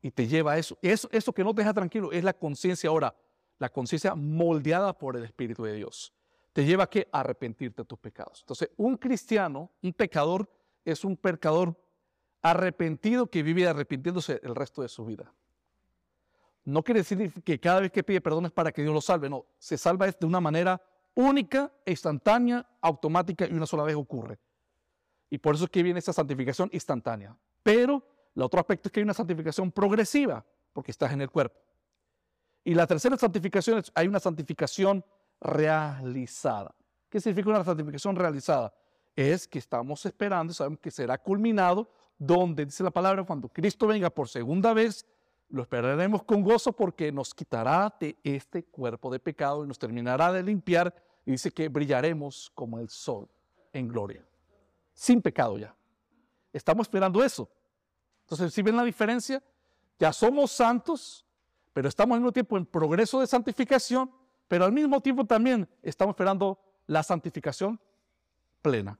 Y 0.01 0.11
te 0.11 0.27
lleva 0.27 0.53
a 0.53 0.57
eso. 0.57 0.77
eso. 0.81 1.07
Eso 1.11 1.31
que 1.31 1.43
no 1.43 1.53
te 1.53 1.61
deja 1.61 1.73
tranquilo 1.73 2.11
es 2.11 2.23
la 2.23 2.33
conciencia 2.33 2.89
ahora 2.89 3.15
la 3.61 3.69
conciencia 3.69 4.15
moldeada 4.15 4.97
por 4.97 5.15
el 5.15 5.23
Espíritu 5.23 5.63
de 5.63 5.73
Dios. 5.73 6.11
Te 6.51 6.65
lleva 6.65 6.85
a 6.85 6.89
que 6.89 7.07
arrepentirte 7.11 7.83
de 7.83 7.85
tus 7.85 7.99
pecados. 7.99 8.39
Entonces, 8.41 8.71
un 8.75 8.97
cristiano, 8.97 9.69
un 9.83 9.93
pecador, 9.93 10.49
es 10.83 11.05
un 11.05 11.15
pecador 11.15 11.79
arrepentido 12.41 13.27
que 13.27 13.43
vive 13.43 13.67
arrepintiéndose 13.67 14.41
el 14.41 14.55
resto 14.55 14.81
de 14.81 14.89
su 14.89 15.05
vida. 15.05 15.31
No 16.65 16.81
quiere 16.81 17.01
decir 17.01 17.31
que 17.43 17.59
cada 17.59 17.81
vez 17.81 17.91
que 17.91 18.03
pide 18.03 18.19
perdón 18.19 18.47
es 18.47 18.51
para 18.51 18.71
que 18.71 18.81
Dios 18.81 18.95
lo 18.95 18.99
salve, 18.99 19.29
no, 19.29 19.45
se 19.59 19.77
salva 19.77 20.07
de 20.07 20.25
una 20.25 20.41
manera 20.41 20.81
única, 21.13 21.71
instantánea, 21.85 22.67
automática 22.81 23.45
y 23.45 23.53
una 23.53 23.67
sola 23.67 23.83
vez 23.83 23.95
ocurre. 23.95 24.39
Y 25.29 25.37
por 25.37 25.53
eso 25.53 25.65
es 25.65 25.69
que 25.69 25.83
viene 25.83 25.99
esa 25.99 26.13
santificación 26.13 26.67
instantánea. 26.73 27.37
Pero 27.61 28.03
el 28.35 28.41
otro 28.41 28.59
aspecto 28.59 28.87
es 28.87 28.91
que 28.91 29.01
hay 29.01 29.03
una 29.03 29.13
santificación 29.13 29.71
progresiva, 29.71 30.43
porque 30.73 30.89
estás 30.89 31.11
en 31.11 31.21
el 31.21 31.29
cuerpo. 31.29 31.59
Y 32.63 32.73
la 32.73 32.85
tercera 32.87 33.17
santificación 33.17 33.79
es, 33.79 33.91
hay 33.95 34.07
una 34.07 34.19
santificación 34.19 35.03
realizada. 35.39 36.75
¿Qué 37.09 37.19
significa 37.19 37.49
una 37.49 37.63
santificación 37.63 38.15
realizada? 38.15 38.73
Es 39.15 39.47
que 39.47 39.59
estamos 39.59 40.05
esperando, 40.05 40.53
sabemos 40.53 40.79
que 40.79 40.91
será 40.91 41.17
culminado, 41.17 41.89
donde 42.17 42.65
dice 42.65 42.83
la 42.83 42.91
palabra, 42.91 43.23
cuando 43.23 43.49
Cristo 43.49 43.87
venga 43.87 44.09
por 44.09 44.29
segunda 44.29 44.73
vez, 44.73 45.05
lo 45.49 45.63
esperaremos 45.63 46.23
con 46.23 46.43
gozo 46.43 46.71
porque 46.71 47.11
nos 47.11 47.33
quitará 47.33 47.93
de 47.99 48.15
este 48.23 48.63
cuerpo 48.63 49.11
de 49.11 49.19
pecado 49.19 49.65
y 49.65 49.67
nos 49.67 49.77
terminará 49.77 50.31
de 50.31 50.43
limpiar 50.43 50.93
y 51.25 51.31
dice 51.31 51.51
que 51.51 51.67
brillaremos 51.67 52.51
como 52.55 52.79
el 52.79 52.89
sol 52.89 53.27
en 53.73 53.87
gloria, 53.87 54.25
sin 54.93 55.21
pecado 55.21 55.57
ya. 55.57 55.75
Estamos 56.53 56.85
esperando 56.85 57.23
eso. 57.23 57.49
Entonces, 58.21 58.53
si 58.53 58.61
ven 58.61 58.77
la 58.77 58.83
diferencia, 58.83 59.43
ya 59.99 60.13
somos 60.13 60.51
santos, 60.51 61.25
pero 61.73 61.87
estamos 61.87 62.15
al 62.15 62.21
mismo 62.21 62.31
tiempo 62.31 62.57
en 62.57 62.65
progreso 62.65 63.19
de 63.19 63.27
santificación, 63.27 64.11
pero 64.47 64.65
al 64.65 64.71
mismo 64.71 64.99
tiempo 65.01 65.25
también 65.25 65.67
estamos 65.81 66.13
esperando 66.13 66.59
la 66.87 67.03
santificación 67.03 67.79
plena. 68.61 68.99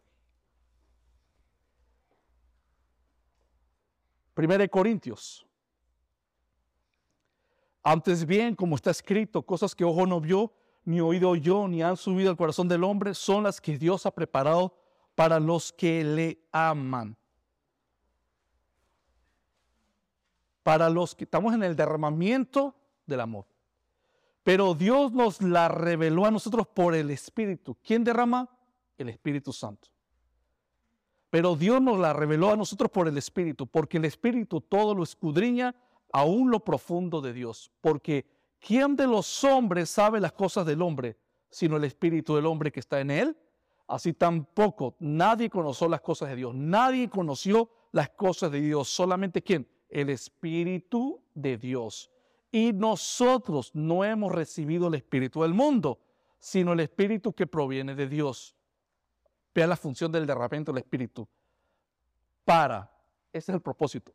Primera 4.34 4.62
de 4.62 4.70
Corintios 4.70 5.46
antes 7.84 8.26
bien, 8.26 8.56
como 8.56 8.76
está 8.76 8.92
escrito, 8.92 9.42
cosas 9.42 9.74
que 9.74 9.84
ojo 9.84 10.06
no 10.06 10.22
vio, 10.22 10.54
ni 10.86 11.02
oído 11.02 11.36
yo, 11.36 11.68
ni 11.68 11.82
han 11.82 11.98
subido 11.98 12.30
al 12.30 12.38
corazón 12.38 12.68
del 12.68 12.84
hombre, 12.84 13.14
son 13.16 13.44
las 13.44 13.60
que 13.60 13.78
Dios 13.78 14.06
ha 14.06 14.12
preparado 14.12 14.78
para 15.16 15.40
los 15.40 15.74
que 15.74 16.04
le 16.04 16.40
aman. 16.52 17.18
Para 20.63 20.89
los 20.89 21.15
que 21.15 21.24
estamos 21.24 21.54
en 21.54 21.63
el 21.63 21.76
derramamiento 21.76 22.76
del 23.06 23.21
amor. 23.21 23.45
Pero 24.43 24.74
Dios 24.74 25.12
nos 25.12 25.41
la 25.41 25.67
reveló 25.67 26.26
a 26.26 26.32
nosotros 26.32 26.67
por 26.67 26.95
el 26.95 27.12
Espíritu. 27.12 27.78
¿Quién 27.84 28.04
derrama? 28.04 28.50
El 28.97 29.10
Espíritu 29.10 29.54
Santo. 29.54 29.89
Pero 31.30 31.56
Dios 31.56 31.82
nos 31.82 31.97
la 32.00 32.13
reveló 32.13 32.52
a 32.52 32.58
nosotros 32.58 32.91
por 32.91 33.08
el 33.08 33.17
Espíritu, 33.17 33.65
porque 33.67 33.97
el 33.97 34.06
Espíritu 34.06 34.62
todo 34.62 34.93
lo 34.93 35.04
escudriña 35.04 35.74
aún 36.12 36.52
lo 36.52 36.60
profundo 36.60 37.21
de 37.21 37.34
Dios, 37.34 37.71
porque 37.82 38.26
¿quién 38.60 38.95
de 38.95 39.08
los 39.08 39.43
hombres 39.43 39.89
sabe 39.89 40.19
las 40.19 40.34
cosas 40.34 40.65
del 40.65 40.82
hombre, 40.82 41.17
sino 41.50 41.78
el 41.78 41.84
espíritu 41.84 42.36
del 42.36 42.45
hombre 42.45 42.71
que 42.71 42.80
está 42.80 43.00
en 43.00 43.12
él? 43.12 43.38
Así 43.88 44.13
tampoco 44.13 44.95
nadie 45.00 45.50
conoció 45.50 45.88
las 45.88 46.02
cosas 46.02 46.30
de 46.30 46.36
Dios, 46.36 46.56
nadie 46.56 47.10
conoció 47.10 47.69
las 47.91 48.10
cosas 48.10 48.52
de 48.52 48.62
Dios, 48.62 48.89
solamente 48.89 49.41
quién? 49.41 49.67
El 49.92 50.10
espíritu 50.10 51.22
de 51.36 51.58
Dios. 51.58 52.10
Y 52.52 52.74
nosotros 52.74 53.72
no 53.76 54.04
hemos 54.04 54.32
recibido 54.32 54.88
el 54.88 54.96
espíritu 54.96 55.44
del 55.44 55.54
mundo, 55.54 56.00
sino 56.40 56.74
el 56.74 56.80
espíritu 56.80 57.34
que 57.34 57.46
proviene 57.46 57.94
de 57.94 58.08
Dios. 58.08 58.56
Vea 59.54 59.68
la 59.68 59.78
función 59.78 60.12
del 60.12 60.26
derramamiento 60.26 60.72
del 60.72 60.80
espíritu. 60.80 61.28
Para, 62.44 62.92
ese 63.32 63.52
es 63.52 63.56
el 63.56 63.62
propósito 63.62 64.14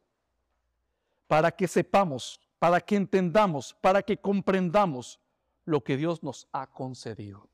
para 1.27 1.51
que 1.51 1.67
sepamos, 1.67 2.41
para 2.59 2.81
que 2.81 2.97
entendamos, 2.97 3.75
para 3.81 4.03
que 4.03 4.17
comprendamos 4.17 5.21
lo 5.65 5.83
que 5.83 5.97
Dios 5.97 6.23
nos 6.23 6.47
ha 6.53 6.67
concedido. 6.67 7.49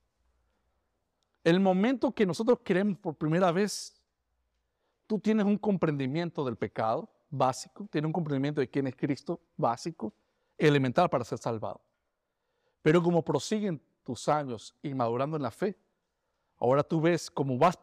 El 1.44 1.60
momento 1.60 2.12
que 2.12 2.26
nosotros 2.26 2.60
queremos 2.62 2.98
por 2.98 3.14
primera 3.16 3.50
vez, 3.50 4.00
tú 5.06 5.18
tienes 5.18 5.46
un 5.46 5.58
comprendimiento 5.58 6.44
del 6.44 6.56
pecado 6.56 7.08
básico, 7.32 7.88
tienes 7.90 8.06
un 8.06 8.12
comprendimiento 8.12 8.60
de 8.60 8.68
quién 8.68 8.86
es 8.86 8.94
Cristo 8.94 9.40
básico, 9.56 10.12
elemental 10.56 11.08
para 11.08 11.24
ser 11.24 11.38
salvado. 11.38 11.80
Pero 12.82 13.02
como 13.02 13.24
prosiguen 13.24 13.80
tus 14.04 14.28
años 14.28 14.74
y 14.82 14.94
madurando 14.94 15.36
en 15.36 15.42
la 15.42 15.50
fe, 15.50 15.76
ahora 16.58 16.82
tú 16.82 17.00
ves 17.00 17.30
cómo 17.30 17.56
vas, 17.56 17.78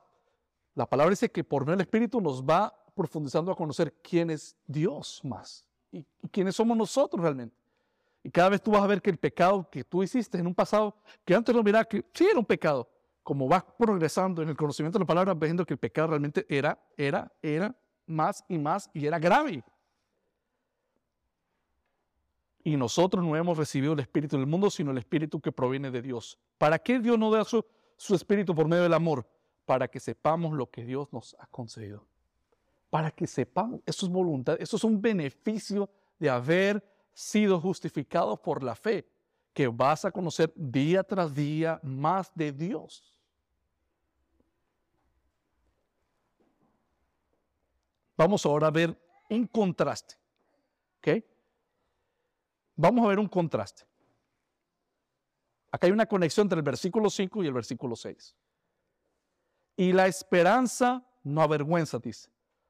la 0.76 0.86
palabra 0.86 1.10
dice 1.10 1.30
que 1.30 1.44
por 1.44 1.64
medio 1.64 1.78
del 1.78 1.82
Espíritu 1.82 2.22
nos 2.22 2.44
va 2.44 2.74
profundizando 2.94 3.52
a 3.52 3.56
conocer 3.56 3.94
quién 4.02 4.30
es 4.30 4.56
Dios 4.68 5.22
más 5.24 5.66
y, 5.92 6.06
quiénes 6.32 6.56
somos 6.56 6.78
nosotros 6.78 7.22
realmente. 7.22 7.56
Y 8.24 8.30
cada 8.30 8.50
vez 8.50 8.62
tú 8.62 8.72
vas 8.72 8.84
a 8.84 8.88
ver 8.88 9.02
que 9.02 9.10
el 9.10 9.18
pecado 9.18 9.68
que 9.70 9.84
tú 9.84 10.04
hiciste 10.04 10.38
en 10.38 10.46
un 10.46 10.54
pasado, 10.54 10.96
que 11.26 11.34
antes 11.34 11.56
no 11.56 11.64
miraba 11.64 11.86
que 11.86 12.06
sí 12.14 12.26
era 12.30 12.38
un 12.38 12.46
pecado, 12.46 12.88
como 13.24 13.48
vas 13.48 13.64
progresando 13.78 14.42
en 14.42 14.50
el 14.50 14.58
conocimiento 14.58 15.00
de 15.00 15.04
la 15.04 15.08
palabra, 15.08 15.34
viendo 15.34 15.66
que 15.66 15.74
el 15.74 15.80
pecado 15.80 16.10
realmente 16.10 16.46
era, 16.50 16.78
era, 16.98 17.32
era 17.42 17.76
más 18.10 18.44
y 18.48 18.58
más 18.58 18.90
y 18.94 19.06
era 19.06 19.20
grave. 19.20 19.64
Y 22.64 22.76
nosotros 22.76 23.24
no 23.24 23.36
hemos 23.36 23.58
recibido 23.58 23.94
el 23.94 24.00
Espíritu 24.00 24.38
del 24.38 24.46
mundo, 24.46 24.70
sino 24.70 24.92
el 24.92 24.98
Espíritu 24.98 25.40
que 25.40 25.52
proviene 25.52 25.92
de 25.92 26.02
Dios. 26.02 26.38
¿Para 26.58 26.78
qué 26.78 27.00
Dios 27.00 27.18
nos 27.18 27.34
da 27.34 27.46
su, 27.46 27.66
su 27.96 28.16
Espíritu 28.16 28.54
por 28.54 28.68
medio 28.68 28.84
del 28.84 28.94
amor? 28.94 29.26
Para 29.66 29.88
que 29.88 30.00
sepamos 30.00 30.54
lo 30.54 30.70
que 30.70 30.84
Dios 30.84 31.12
nos 31.14 31.36
ha 31.40 31.48
concedido 31.48 32.06
para 32.90 33.12
que 33.12 33.28
sepan, 33.28 33.82
eso 33.86 34.06
es 34.06 34.12
voluntad, 34.12 34.58
eso 34.60 34.78
es 34.78 34.84
un 34.84 35.02
beneficio 35.02 35.90
de 36.18 36.30
haber 36.30 36.84
sido 37.14 37.60
justificado 37.60 38.42
por 38.42 38.64
la 38.64 38.76
fe, 38.76 39.08
que 39.54 39.68
vas 39.68 40.06
a 40.06 40.12
conocer 40.12 40.52
día 40.56 41.04
tras 41.04 41.34
día 41.34 41.80
más 41.84 42.32
de 42.34 42.52
Dios. 42.52 43.19
Vamos 48.20 48.46
ahora 48.46 48.68
a 48.68 48.72
ver 48.72 48.96
un 49.30 49.48
contraste. 49.48 50.14
¿Ok? 51.00 51.24
Vamos 52.76 53.04
a 53.04 53.08
ver 53.08 53.18
un 53.18 53.28
contraste. 53.28 53.84
Acá 55.72 55.88
hay 55.88 55.94
una 55.94 56.06
conexión 56.06 56.46
entre 56.46 56.58
el 56.58 56.64
versículo 56.64 57.10
5 57.10 57.44
y 57.44 57.48
el 57.48 57.54
versículo 57.54 57.96
6. 57.96 58.36
Y 59.78 59.92
la 59.94 60.06
esperanza 60.06 61.04
no 61.24 61.42
avergüenza, 61.42 61.98
dice 61.98 62.30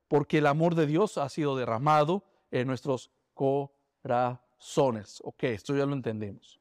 porque 0.10 0.40
el 0.40 0.48
amor 0.48 0.76
de 0.76 0.88
Dios 0.88 1.18
ha 1.18 1.30
sido 1.30 1.56
derramado 1.56 2.24
en 2.52 2.68
nuestros 2.68 3.12
corazones. 3.36 5.22
Ok, 5.24 5.44
esto 5.44 5.76
ya 5.78 5.86
lo 5.86 5.94
entendemos. 5.94 6.60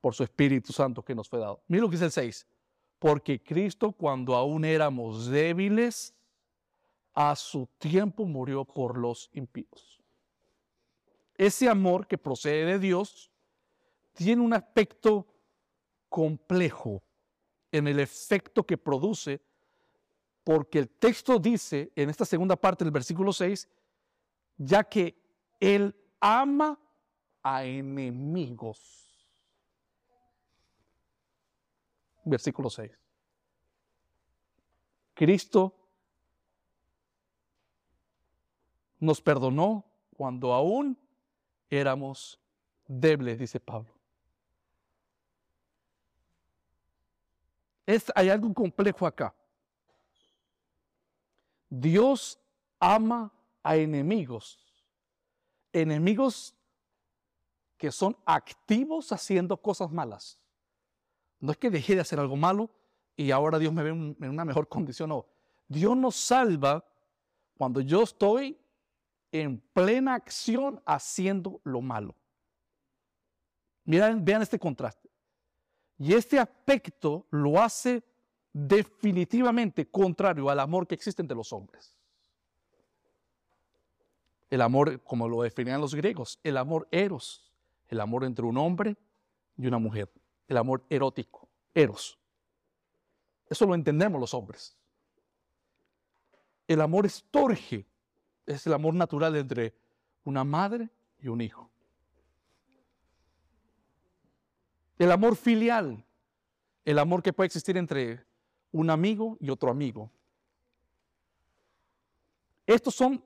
Por 0.00 0.14
su 0.14 0.22
Espíritu 0.22 0.72
Santo 0.72 1.02
que 1.02 1.14
nos 1.14 1.28
fue 1.28 1.40
dado. 1.40 1.62
Mira 1.66 1.82
lo 1.82 1.88
que 1.88 1.96
dice 1.96 2.04
el 2.04 2.12
6. 2.12 2.46
Porque 2.98 3.42
Cristo 3.42 3.92
cuando 3.92 4.36
aún 4.36 4.64
éramos 4.66 5.26
débiles, 5.26 6.14
a 7.14 7.36
su 7.36 7.66
tiempo 7.78 8.24
murió 8.26 8.64
por 8.64 8.98
los 8.98 9.30
impíos. 9.32 10.00
Ese 11.36 11.68
amor 11.68 12.06
que 12.06 12.18
procede 12.18 12.64
de 12.64 12.78
Dios 12.78 13.30
tiene 14.12 14.42
un 14.42 14.52
aspecto 14.52 15.26
complejo 16.08 17.02
en 17.72 17.88
el 17.88 17.98
efecto 17.98 18.64
que 18.64 18.78
produce 18.78 19.42
porque 20.44 20.78
el 20.78 20.90
texto 20.90 21.38
dice 21.38 21.90
en 21.96 22.10
esta 22.10 22.24
segunda 22.24 22.54
parte 22.54 22.84
del 22.84 22.92
versículo 22.92 23.32
6, 23.32 23.68
ya 24.58 24.84
que 24.84 25.16
Él 25.58 25.96
ama 26.20 26.78
a 27.42 27.64
enemigos. 27.64 29.26
Versículo 32.24 32.70
6. 32.70 32.92
Cristo 35.14 35.83
nos 39.04 39.20
perdonó 39.20 39.84
cuando 40.16 40.52
aún 40.52 40.98
éramos 41.68 42.40
débiles, 42.86 43.38
dice 43.38 43.60
Pablo. 43.60 43.92
Es, 47.86 48.10
hay 48.14 48.30
algo 48.30 48.52
complejo 48.54 49.06
acá. 49.06 49.34
Dios 51.68 52.38
ama 52.78 53.32
a 53.62 53.76
enemigos, 53.76 54.58
enemigos 55.72 56.54
que 57.76 57.90
son 57.92 58.16
activos 58.24 59.12
haciendo 59.12 59.56
cosas 59.56 59.90
malas. 59.90 60.38
No 61.40 61.52
es 61.52 61.58
que 61.58 61.70
dejé 61.70 61.94
de 61.94 62.00
hacer 62.00 62.18
algo 62.18 62.36
malo 62.36 62.70
y 63.16 63.30
ahora 63.30 63.58
Dios 63.58 63.72
me 63.72 63.82
ve 63.82 63.90
en 63.90 64.30
una 64.30 64.44
mejor 64.44 64.68
condición. 64.68 65.10
No, 65.10 65.26
Dios 65.68 65.96
nos 65.96 66.16
salva 66.16 66.84
cuando 67.58 67.80
yo 67.80 68.02
estoy 68.02 68.58
en 69.34 69.58
plena 69.72 70.14
acción 70.14 70.80
haciendo 70.86 71.60
lo 71.64 71.80
malo. 71.80 72.14
Miren, 73.84 74.24
vean 74.24 74.42
este 74.42 74.60
contraste. 74.60 75.10
Y 75.98 76.14
este 76.14 76.38
aspecto 76.38 77.26
lo 77.30 77.60
hace 77.60 78.04
definitivamente 78.52 79.90
contrario 79.90 80.48
al 80.48 80.60
amor 80.60 80.86
que 80.86 80.94
existe 80.94 81.20
entre 81.20 81.36
los 81.36 81.52
hombres. 81.52 81.98
El 84.50 84.60
amor, 84.60 85.02
como 85.02 85.28
lo 85.28 85.42
definían 85.42 85.80
los 85.80 85.96
griegos, 85.96 86.38
el 86.44 86.56
amor 86.56 86.86
eros, 86.92 87.52
el 87.88 88.00
amor 88.00 88.22
entre 88.22 88.44
un 88.44 88.56
hombre 88.56 88.96
y 89.56 89.66
una 89.66 89.78
mujer, 89.78 90.12
el 90.46 90.58
amor 90.58 90.84
erótico, 90.88 91.48
eros. 91.74 92.16
Eso 93.50 93.66
lo 93.66 93.74
entendemos 93.74 94.20
los 94.20 94.32
hombres. 94.32 94.76
El 96.68 96.80
amor 96.80 97.04
estorge, 97.04 97.84
es 98.46 98.66
el 98.66 98.72
amor 98.72 98.94
natural 98.94 99.36
entre 99.36 99.74
una 100.24 100.44
madre 100.44 100.90
y 101.18 101.28
un 101.28 101.40
hijo. 101.40 101.70
El 104.98 105.10
amor 105.10 105.36
filial, 105.36 106.04
el 106.84 106.98
amor 106.98 107.22
que 107.22 107.32
puede 107.32 107.46
existir 107.46 107.76
entre 107.76 108.24
un 108.70 108.90
amigo 108.90 109.36
y 109.40 109.50
otro 109.50 109.70
amigo. 109.70 110.10
Estos 112.66 112.94
son, 112.94 113.22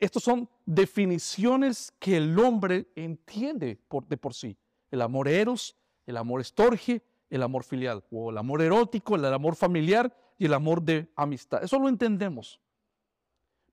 estos 0.00 0.22
son 0.22 0.48
definiciones 0.64 1.92
que 1.98 2.16
el 2.16 2.38
hombre 2.38 2.88
entiende 2.94 3.78
por, 3.88 4.06
de 4.06 4.16
por 4.16 4.34
sí. 4.34 4.56
El 4.90 5.02
amor 5.02 5.28
eros, 5.28 5.76
el 6.06 6.16
amor 6.16 6.40
estorge, 6.40 7.02
el 7.30 7.42
amor 7.42 7.64
filial, 7.64 8.04
o 8.10 8.30
el 8.30 8.38
amor 8.38 8.60
erótico, 8.60 9.16
el 9.16 9.24
amor 9.24 9.54
familiar 9.56 10.14
y 10.38 10.46
el 10.46 10.54
amor 10.54 10.82
de 10.82 11.10
amistad. 11.16 11.62
Eso 11.62 11.78
lo 11.78 11.88
entendemos. 11.88 12.60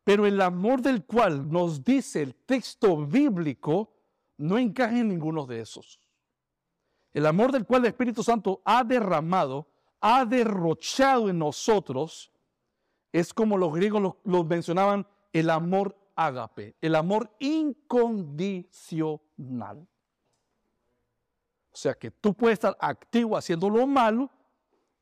Pero 0.04 0.26
el 0.26 0.42
amor 0.42 0.82
del 0.82 1.06
cual 1.06 1.50
nos 1.50 1.84
dice 1.84 2.22
el 2.22 2.36
texto 2.36 3.06
bíblico 3.06 3.94
no 4.38 4.58
encaja 4.58 4.98
en 4.98 5.10
ninguno 5.10 5.46
de 5.46 5.62
esos. 5.62 6.00
El 7.14 7.26
amor 7.26 7.52
del 7.52 7.66
cual 7.66 7.82
el 7.82 7.90
Espíritu 7.90 8.24
Santo 8.24 8.62
ha 8.64 8.84
derramado, 8.84 9.68
ha 10.00 10.24
derrochado 10.26 11.30
en 11.30 11.40
nosotros, 11.40 12.32
es 13.12 13.34
como 13.34 13.58
los 13.58 13.74
griegos 13.74 14.16
lo, 14.24 14.44
mencionaban, 14.44 15.08
el 15.34 15.50
amor 15.50 15.98
ágape, 16.16 16.76
el 16.82 16.94
amor 16.96 17.36
incondicional. 17.40 19.88
O 21.72 21.76
sea 21.76 21.94
que 21.94 22.12
tú 22.12 22.34
puedes 22.34 22.56
estar 22.56 22.76
activo 22.80 23.38
haciendo 23.38 23.70
lo 23.70 23.86
malo 23.88 24.30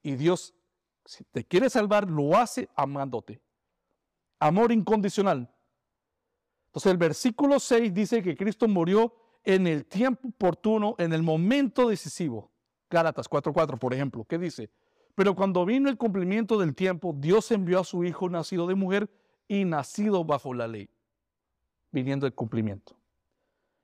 y 0.01 0.15
Dios, 0.15 0.53
si 1.05 1.23
te 1.25 1.43
quiere 1.43 1.69
salvar, 1.69 2.09
lo 2.09 2.37
hace 2.37 2.69
amándote. 2.75 3.41
Amor 4.39 4.71
incondicional. 4.71 5.49
Entonces 6.67 6.91
el 6.91 6.97
versículo 6.97 7.59
6 7.59 7.93
dice 7.93 8.21
que 8.21 8.35
Cristo 8.35 8.67
murió 8.67 9.13
en 9.43 9.65
el 9.65 9.85
tiempo 9.85 10.27
oportuno, 10.27 10.95
en 10.97 11.13
el 11.13 11.23
momento 11.23 11.89
decisivo. 11.89 12.51
Gálatas 12.89 13.27
4:4, 13.29 13.77
por 13.79 13.93
ejemplo, 13.93 14.25
¿qué 14.25 14.37
dice? 14.37 14.69
Pero 15.15 15.35
cuando 15.35 15.65
vino 15.65 15.89
el 15.89 15.97
cumplimiento 15.97 16.59
del 16.59 16.75
tiempo, 16.75 17.15
Dios 17.17 17.51
envió 17.51 17.79
a 17.79 17.83
su 17.83 18.03
Hijo 18.03 18.29
nacido 18.29 18.67
de 18.67 18.75
mujer 18.75 19.09
y 19.47 19.65
nacido 19.65 20.23
bajo 20.23 20.53
la 20.53 20.67
ley, 20.67 20.89
viniendo 21.91 22.27
el 22.27 22.35
cumplimiento. 22.35 22.95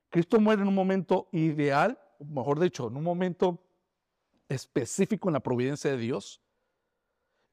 Cristo 0.10 0.40
muere 0.40 0.62
en 0.62 0.68
un 0.68 0.76
momento 0.76 1.30
ideal, 1.32 2.00
mejor 2.20 2.60
dicho, 2.60 2.88
en 2.88 2.98
un 2.98 3.04
momento 3.04 3.64
específico 4.48 5.30
en 5.30 5.34
la 5.34 5.40
providencia 5.40 5.90
de 5.90 5.98
Dios. 5.98 6.43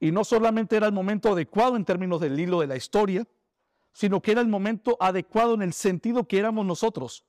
Y 0.00 0.10
no 0.10 0.24
solamente 0.24 0.76
era 0.76 0.86
el 0.86 0.92
momento 0.92 1.30
adecuado 1.32 1.76
en 1.76 1.84
términos 1.84 2.20
del 2.20 2.40
hilo 2.40 2.60
de 2.60 2.66
la 2.66 2.76
historia, 2.76 3.28
sino 3.92 4.20
que 4.22 4.32
era 4.32 4.40
el 4.40 4.48
momento 4.48 4.96
adecuado 4.98 5.54
en 5.54 5.62
el 5.62 5.74
sentido 5.74 6.26
que 6.26 6.38
éramos 6.38 6.64
nosotros 6.64 7.26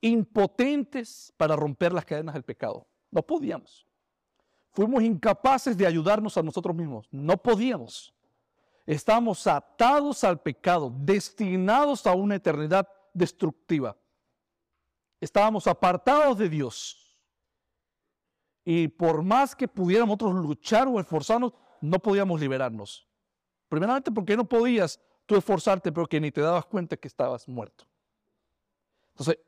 impotentes 0.00 1.32
para 1.36 1.56
romper 1.56 1.92
las 1.92 2.04
cadenas 2.04 2.34
del 2.34 2.44
pecado. 2.44 2.86
No 3.10 3.22
podíamos. 3.22 3.86
Fuimos 4.70 5.02
incapaces 5.02 5.76
de 5.76 5.86
ayudarnos 5.86 6.36
a 6.36 6.42
nosotros 6.42 6.74
mismos. 6.74 7.08
No 7.10 7.36
podíamos. 7.36 8.14
Estábamos 8.86 9.46
atados 9.46 10.24
al 10.24 10.40
pecado, 10.40 10.92
destinados 11.00 12.06
a 12.06 12.14
una 12.14 12.36
eternidad 12.36 12.88
destructiva. 13.12 13.96
Estábamos 15.20 15.66
apartados 15.66 16.38
de 16.38 16.48
Dios. 16.48 17.18
Y 18.64 18.88
por 18.88 19.22
más 19.22 19.56
que 19.56 19.66
pudiéramos 19.66 20.18
nosotros 20.18 20.44
luchar 20.44 20.86
o 20.88 21.00
esforzarnos, 21.00 21.52
no 21.80 21.98
podíamos 21.98 22.40
liberarnos. 22.40 23.06
Primeramente 23.68 24.10
porque 24.10 24.36
no 24.36 24.48
podías 24.48 25.00
tú 25.26 25.36
esforzarte, 25.36 25.92
pero 25.92 26.06
que 26.06 26.20
ni 26.20 26.30
te 26.30 26.40
dabas 26.40 26.66
cuenta 26.66 26.96
que 26.96 27.08
estabas 27.08 27.46
muerto. 27.48 27.84
Entonces, 29.10 29.38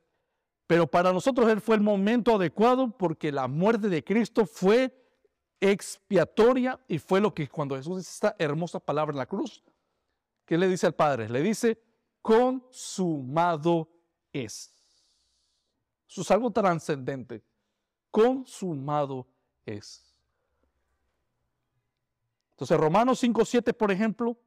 pero 0.66 0.86
para 0.86 1.12
nosotros 1.12 1.48
Él 1.48 1.60
fue 1.60 1.76
el 1.76 1.80
momento 1.80 2.34
adecuado 2.34 2.96
porque 2.96 3.32
la 3.32 3.48
muerte 3.48 3.88
de 3.88 4.04
Cristo 4.04 4.46
fue 4.46 4.94
expiatoria 5.60 6.78
y 6.86 6.98
fue 6.98 7.20
lo 7.20 7.34
que 7.34 7.48
cuando 7.48 7.76
Jesús 7.76 7.98
dice 7.98 8.10
esta 8.10 8.36
hermosa 8.38 8.78
palabra 8.78 9.12
en 9.12 9.18
la 9.18 9.26
cruz, 9.26 9.62
¿qué 10.44 10.56
le 10.56 10.68
dice 10.68 10.86
al 10.86 10.94
Padre? 10.94 11.28
Le 11.28 11.42
dice, 11.42 11.82
consumado 12.22 13.88
es. 14.32 14.74
Eso 16.08 16.22
es 16.22 16.30
algo 16.30 16.50
trascendente. 16.50 17.42
Consumado 18.10 19.26
es. 19.64 20.09
Entonces, 22.60 22.78
Romanos 22.78 23.22
5.7, 23.22 23.74
por 23.74 23.90
ejemplo, 23.90 24.38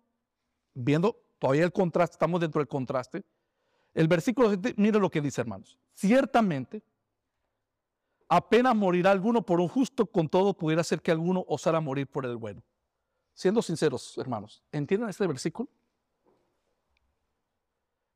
viendo 0.75 1.19
todavía 1.39 1.63
el 1.63 1.71
contraste, 1.71 2.13
estamos 2.13 2.39
dentro 2.39 2.59
del 2.59 2.67
contraste, 2.67 3.23
el 3.95 4.07
versículo 4.07 4.49
7, 4.49 4.75
mire 4.77 4.99
lo 4.99 5.09
que 5.09 5.19
dice, 5.19 5.41
hermanos. 5.41 5.79
Ciertamente, 5.95 6.83
apenas 8.29 8.75
morirá 8.75 9.09
alguno 9.09 9.43
por 9.43 9.59
un 9.59 9.67
justo, 9.67 10.05
con 10.05 10.29
todo 10.29 10.55
pudiera 10.55 10.83
ser 10.83 11.01
que 11.01 11.09
alguno 11.09 11.43
osara 11.47 11.81
morir 11.81 12.05
por 12.05 12.27
el 12.27 12.37
bueno. 12.37 12.61
Siendo 13.33 13.63
sinceros, 13.63 14.15
hermanos, 14.19 14.63
¿entienden 14.71 15.09
este 15.09 15.25
versículo? 15.25 15.67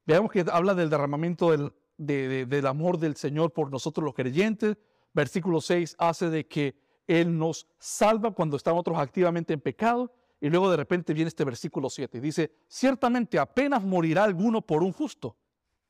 Veamos 0.06 0.32
que 0.32 0.46
habla 0.52 0.76
del 0.76 0.92
derramamiento 0.92 1.50
del, 1.98 2.48
del 2.48 2.68
amor 2.68 3.00
del 3.00 3.16
Señor 3.16 3.52
por 3.52 3.72
nosotros 3.72 4.06
los 4.06 4.14
creyentes. 4.14 4.78
Versículo 5.12 5.60
6 5.60 5.96
hace 5.98 6.30
de 6.30 6.48
que 6.48 6.87
Él 7.08 7.38
nos 7.38 7.68
salva 7.80 8.32
cuando 8.32 8.58
estamos 8.58 8.82
otros 8.82 9.00
activamente 9.00 9.54
en 9.54 9.62
pecado. 9.62 10.14
Y 10.40 10.50
luego 10.50 10.70
de 10.70 10.78
repente 10.78 11.14
viene 11.14 11.30
este 11.30 11.44
versículo 11.44 11.90
7 11.90 12.20
y 12.20 12.22
dice, 12.22 12.52
ciertamente 12.68 13.40
apenas 13.40 13.84
morirá 13.84 14.24
alguno 14.24 14.62
por 14.62 14.84
un 14.84 14.92
justo 14.92 15.36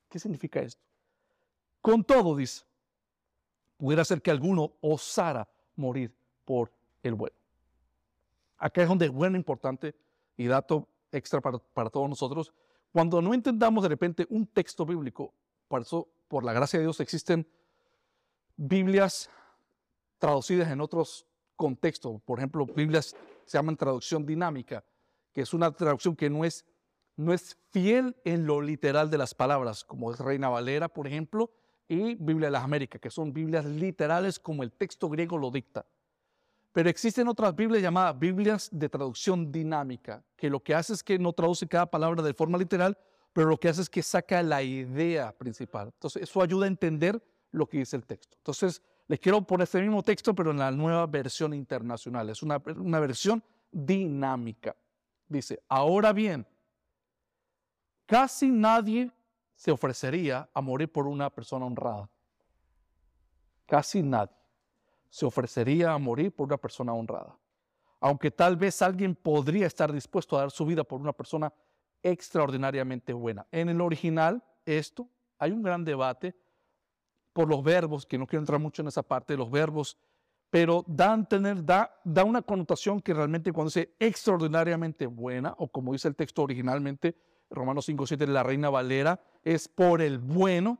¿Qué 0.09 0.19
significa 0.19 0.61
esto? 0.61 0.81
Con 1.81 2.03
todo, 2.03 2.35
dice, 2.35 2.63
pudiera 3.77 4.03
ser 4.05 4.21
que 4.21 4.31
alguno 4.31 4.73
osara 4.81 5.47
morir 5.75 6.13
por 6.45 6.71
el 7.03 7.13
bueno. 7.13 7.35
Acá 8.57 8.81
es 8.81 8.87
donde 8.87 9.05
es 9.05 9.11
bueno, 9.11 9.37
importante 9.37 9.95
y 10.35 10.47
dato 10.47 10.87
extra 11.11 11.41
para, 11.41 11.59
para 11.59 11.89
todos 11.89 12.09
nosotros. 12.09 12.53
Cuando 12.91 13.21
no 13.21 13.33
entendamos 13.33 13.83
de 13.83 13.89
repente 13.89 14.25
un 14.29 14.47
texto 14.47 14.85
bíblico, 14.85 15.33
por 15.67 15.81
eso, 15.81 16.07
por 16.27 16.43
la 16.43 16.53
gracia 16.53 16.79
de 16.79 16.85
Dios, 16.85 16.99
existen 16.99 17.47
Biblias 18.55 19.29
traducidas 20.17 20.69
en 20.71 20.81
otros 20.81 21.25
contextos. 21.55 22.21
Por 22.23 22.39
ejemplo, 22.39 22.65
Biblias 22.65 23.15
se 23.45 23.57
llaman 23.57 23.77
traducción 23.77 24.25
dinámica, 24.25 24.83
que 25.33 25.41
es 25.41 25.53
una 25.53 25.71
traducción 25.71 26.15
que 26.15 26.29
no 26.29 26.45
es 26.45 26.65
no 27.17 27.33
es 27.33 27.57
fiel 27.71 28.15
en 28.23 28.45
lo 28.45 28.61
literal 28.61 29.09
de 29.09 29.17
las 29.17 29.33
palabras, 29.33 29.83
como 29.83 30.13
es 30.13 30.19
Reina 30.19 30.49
Valera, 30.49 30.87
por 30.87 31.07
ejemplo, 31.07 31.51
y 31.89 32.15
Biblia 32.15 32.47
de 32.47 32.51
las 32.51 32.63
Américas, 32.63 33.01
que 33.01 33.09
son 33.09 33.33
Biblias 33.33 33.65
literales 33.65 34.39
como 34.39 34.63
el 34.63 34.71
texto 34.71 35.09
griego 35.09 35.37
lo 35.37 35.49
dicta. 35.49 35.85
Pero 36.71 36.89
existen 36.89 37.27
otras 37.27 37.55
Biblias 37.55 37.81
llamadas 37.81 38.19
Biblias 38.19 38.69
de 38.71 38.87
traducción 38.87 39.51
dinámica, 39.51 40.23
que 40.35 40.49
lo 40.49 40.61
que 40.61 40.75
hace 40.75 40.93
es 40.93 41.03
que 41.03 41.17
no 41.17 41.33
traduce 41.33 41.67
cada 41.67 41.87
palabra 41.87 42.21
de 42.21 42.35
forma 42.35 42.57
literal, 42.57 42.95
pero 43.33 43.49
lo 43.49 43.59
que 43.59 43.69
hace 43.69 43.81
es 43.81 43.89
que 43.89 44.03
saca 44.03 44.43
la 44.43 44.61
idea 44.61 45.31
principal. 45.35 45.87
Entonces, 45.87 46.21
eso 46.21 46.41
ayuda 46.41 46.65
a 46.65 46.67
entender 46.67 47.21
lo 47.51 47.67
que 47.67 47.79
dice 47.79 47.95
el 47.95 48.05
texto. 48.05 48.37
Entonces, 48.37 48.81
les 49.07 49.19
quiero 49.19 49.41
poner 49.41 49.63
este 49.63 49.81
mismo 49.81 50.03
texto, 50.03 50.35
pero 50.35 50.51
en 50.51 50.57
la 50.57 50.71
nueva 50.71 51.05
versión 51.07 51.53
internacional. 51.53 52.29
Es 52.29 52.43
una, 52.43 52.61
una 52.75 52.99
versión 52.99 53.41
dinámica. 53.71 54.75
Dice, 55.27 55.61
ahora 55.69 56.11
bien, 56.11 56.45
casi 58.05 58.49
nadie 58.49 59.11
se 59.55 59.71
ofrecería 59.71 60.49
a 60.53 60.61
morir 60.61 60.91
por 60.91 61.07
una 61.07 61.29
persona 61.29 61.65
honrada. 61.65 62.09
Casi 63.65 64.03
nadie 64.03 64.35
se 65.09 65.25
ofrecería 65.25 65.93
a 65.93 65.97
morir 65.97 66.31
por 66.31 66.47
una 66.47 66.57
persona 66.57 66.93
honrada. 66.93 67.37
Aunque 67.99 68.29
tal 68.29 68.57
vez 68.57 68.81
alguien 68.81 69.15
podría 69.15 69.67
estar 69.67 69.91
dispuesto 69.91 70.37
a 70.37 70.41
dar 70.41 70.51
su 70.51 70.65
vida 70.65 70.83
por 70.83 71.01
una 71.01 71.13
persona 71.13 71.51
extraordinariamente 72.03 73.13
buena. 73.13 73.47
En 73.51 73.69
el 73.69 73.81
original, 73.81 74.43
esto, 74.65 75.09
hay 75.39 75.51
un 75.51 75.63
gran 75.63 75.83
debate 75.83 76.35
por 77.37 77.47
los 77.47 77.61
verbos, 77.61 78.07
que 78.07 78.17
no 78.17 78.25
quiero 78.25 78.41
entrar 78.41 78.59
mucho 78.59 78.81
en 78.81 78.87
esa 78.87 79.03
parte 79.03 79.33
de 79.33 79.37
los 79.37 79.51
verbos, 79.51 79.95
pero 80.49 80.83
dan 80.87 81.29
tener, 81.29 81.63
da, 81.63 81.95
da 82.03 82.23
una 82.23 82.41
connotación 82.41 82.99
que 82.99 83.13
realmente 83.13 83.53
cuando 83.53 83.69
dice 83.69 83.93
extraordinariamente 83.99 85.05
buena, 85.05 85.53
o 85.59 85.67
como 85.67 85.93
dice 85.93 86.07
el 86.07 86.15
texto 86.15 86.41
originalmente, 86.41 87.15
Romanos 87.51 87.85
5, 87.85 88.07
7 88.07 88.25
de 88.25 88.33
la 88.33 88.41
Reina 88.41 88.71
Valera, 88.71 89.21
es 89.43 89.67
por 89.67 90.01
el 90.01 90.17
bueno. 90.17 90.79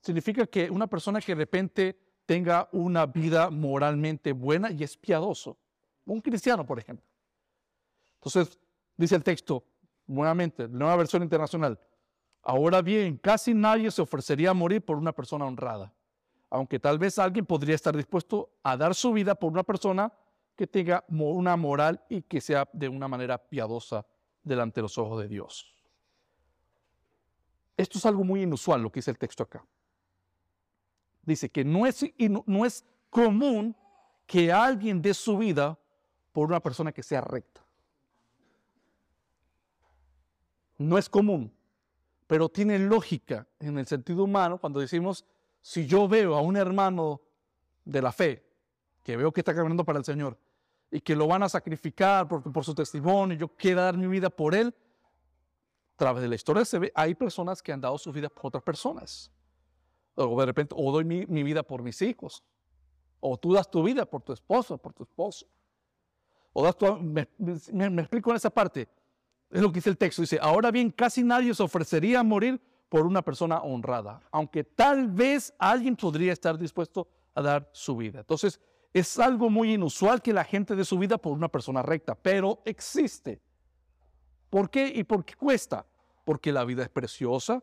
Significa 0.00 0.46
que 0.46 0.70
una 0.70 0.86
persona 0.86 1.20
que 1.20 1.34
de 1.34 1.40
repente 1.40 1.98
tenga 2.26 2.68
una 2.70 3.06
vida 3.06 3.50
moralmente 3.50 4.30
buena 4.30 4.70
y 4.70 4.84
es 4.84 4.96
piadoso. 4.96 5.58
Un 6.04 6.20
cristiano, 6.20 6.64
por 6.64 6.78
ejemplo. 6.78 7.04
Entonces, 8.20 8.56
dice 8.96 9.16
el 9.16 9.24
texto, 9.24 9.64
nuevamente, 10.06 10.68
nueva 10.68 10.94
versión 10.94 11.24
internacional. 11.24 11.76
Ahora 12.48 12.80
bien, 12.80 13.18
casi 13.18 13.52
nadie 13.52 13.90
se 13.90 14.00
ofrecería 14.00 14.48
a 14.48 14.54
morir 14.54 14.82
por 14.82 14.96
una 14.96 15.12
persona 15.12 15.44
honrada, 15.44 15.92
aunque 16.48 16.80
tal 16.80 16.98
vez 16.98 17.18
alguien 17.18 17.44
podría 17.44 17.74
estar 17.74 17.94
dispuesto 17.94 18.54
a 18.62 18.74
dar 18.74 18.94
su 18.94 19.12
vida 19.12 19.34
por 19.34 19.52
una 19.52 19.62
persona 19.62 20.10
que 20.56 20.66
tenga 20.66 21.04
una 21.08 21.58
moral 21.58 22.02
y 22.08 22.22
que 22.22 22.40
sea 22.40 22.66
de 22.72 22.88
una 22.88 23.06
manera 23.06 23.36
piadosa 23.36 24.06
delante 24.42 24.76
de 24.76 24.82
los 24.82 24.96
ojos 24.96 25.20
de 25.20 25.28
Dios. 25.28 25.74
Esto 27.76 27.98
es 27.98 28.06
algo 28.06 28.24
muy 28.24 28.44
inusual 28.44 28.80
lo 28.80 28.90
que 28.90 29.00
dice 29.00 29.10
el 29.10 29.18
texto 29.18 29.42
acá. 29.42 29.62
Dice 31.24 31.50
que 31.50 31.66
no 31.66 31.84
es, 31.84 32.02
no 32.46 32.64
es 32.64 32.82
común 33.10 33.76
que 34.24 34.50
alguien 34.50 35.02
dé 35.02 35.12
su 35.12 35.36
vida 35.36 35.78
por 36.32 36.48
una 36.48 36.60
persona 36.60 36.92
que 36.92 37.02
sea 37.02 37.20
recta. 37.20 37.62
No 40.78 40.96
es 40.96 41.10
común, 41.10 41.52
pero 42.28 42.50
tiene 42.50 42.78
lógica 42.78 43.48
en 43.58 43.78
el 43.78 43.86
sentido 43.86 44.22
humano 44.22 44.58
cuando 44.58 44.78
decimos, 44.78 45.24
si 45.62 45.86
yo 45.86 46.06
veo 46.06 46.36
a 46.36 46.42
un 46.42 46.56
hermano 46.56 47.22
de 47.86 48.02
la 48.02 48.12
fe, 48.12 48.44
que 49.02 49.16
veo 49.16 49.32
que 49.32 49.40
está 49.40 49.54
caminando 49.54 49.82
para 49.82 49.98
el 49.98 50.04
Señor, 50.04 50.38
y 50.90 51.00
que 51.00 51.16
lo 51.16 51.26
van 51.26 51.42
a 51.42 51.48
sacrificar 51.48 52.28
por, 52.28 52.64
su 52.64 52.74
testimonio, 52.74 53.36
yo 53.36 53.48
quiero 53.48 53.80
dar 53.80 53.96
mi 53.96 54.06
vida 54.06 54.28
por 54.28 54.54
él, 54.54 54.74
a 55.94 55.96
través 55.96 56.22
de 56.22 56.28
la 56.28 56.34
historia 56.34 56.66
se 56.66 56.78
ve, 56.78 56.92
hay 56.94 57.14
personas 57.14 57.62
que 57.62 57.72
han 57.72 57.80
dado 57.80 57.96
su 57.96 58.12
vida 58.12 58.28
por 58.28 58.48
otras 58.48 58.62
personas. 58.62 59.32
O 60.14 60.38
de 60.38 60.46
repente, 60.46 60.74
o 60.76 60.92
doy 60.92 61.04
mi, 61.04 61.42
vida 61.42 61.62
por 61.62 61.82
mis 61.82 62.02
hijos. 62.02 62.44
O 63.20 63.38
tú 63.38 63.54
das 63.54 63.70
tu 63.70 63.82
vida 63.82 64.04
por 64.04 64.20
tu 64.22 64.32
esposo, 64.32 64.76
por 64.76 64.92
tu 64.92 65.04
esposo. 65.04 65.46
O 66.52 66.62
das 66.62 66.76
me, 67.00 67.26
me, 67.38 68.02
explico 68.02 68.30
en 68.30 68.36
esa 68.36 68.50
parte. 68.50 68.86
Es 69.50 69.62
lo 69.62 69.68
que 69.70 69.76
dice 69.76 69.90
el 69.90 69.96
texto. 69.96 70.22
Dice, 70.22 70.38
ahora 70.40 70.70
bien, 70.70 70.90
casi 70.90 71.22
nadie 71.22 71.54
se 71.54 71.62
ofrecería 71.62 72.20
a 72.20 72.24
morir 72.24 72.60
por 72.88 73.06
una 73.06 73.22
persona 73.22 73.60
honrada, 73.60 74.20
aunque 74.30 74.64
tal 74.64 75.08
vez 75.08 75.52
alguien 75.58 75.94
podría 75.94 76.32
estar 76.32 76.58
dispuesto 76.58 77.08
a 77.34 77.42
dar 77.42 77.68
su 77.72 77.96
vida. 77.96 78.20
Entonces, 78.20 78.60
es 78.92 79.18
algo 79.18 79.50
muy 79.50 79.74
inusual 79.74 80.22
que 80.22 80.32
la 80.32 80.44
gente 80.44 80.74
dé 80.74 80.84
su 80.84 80.98
vida 80.98 81.18
por 81.18 81.32
una 81.32 81.48
persona 81.48 81.82
recta, 81.82 82.14
pero 82.14 82.62
existe. 82.64 83.40
¿Por 84.48 84.70
qué 84.70 84.90
y 84.94 85.04
por 85.04 85.24
qué 85.24 85.34
cuesta? 85.34 85.84
Porque 86.24 86.52
la 86.52 86.64
vida 86.64 86.82
es 86.82 86.88
preciosa, 86.88 87.62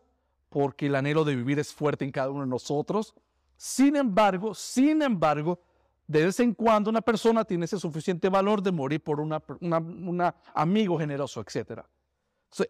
porque 0.50 0.86
el 0.86 0.96
anhelo 0.96 1.24
de 1.24 1.36
vivir 1.36 1.58
es 1.58 1.74
fuerte 1.74 2.06
en 2.06 2.12
cada 2.12 2.30
uno 2.30 2.42
de 2.42 2.48
nosotros. 2.48 3.16
Sin 3.58 3.96
embargo, 3.96 4.54
sin 4.54 5.02
embargo, 5.02 5.60
de 6.08 6.26
vez 6.26 6.39
en 6.39 6.53
cuando 6.53 6.89
una 6.89 7.01
persona 7.01 7.43
tiene 7.45 7.66
ese 7.66 7.80
suficiente 7.80 8.30
valor 8.30 8.62
de 8.62 8.72
morir 8.72 9.01
por 9.01 9.20
un 9.20 10.34
amigo 10.53 10.99
generoso, 10.99 11.41
etc. 11.41 11.82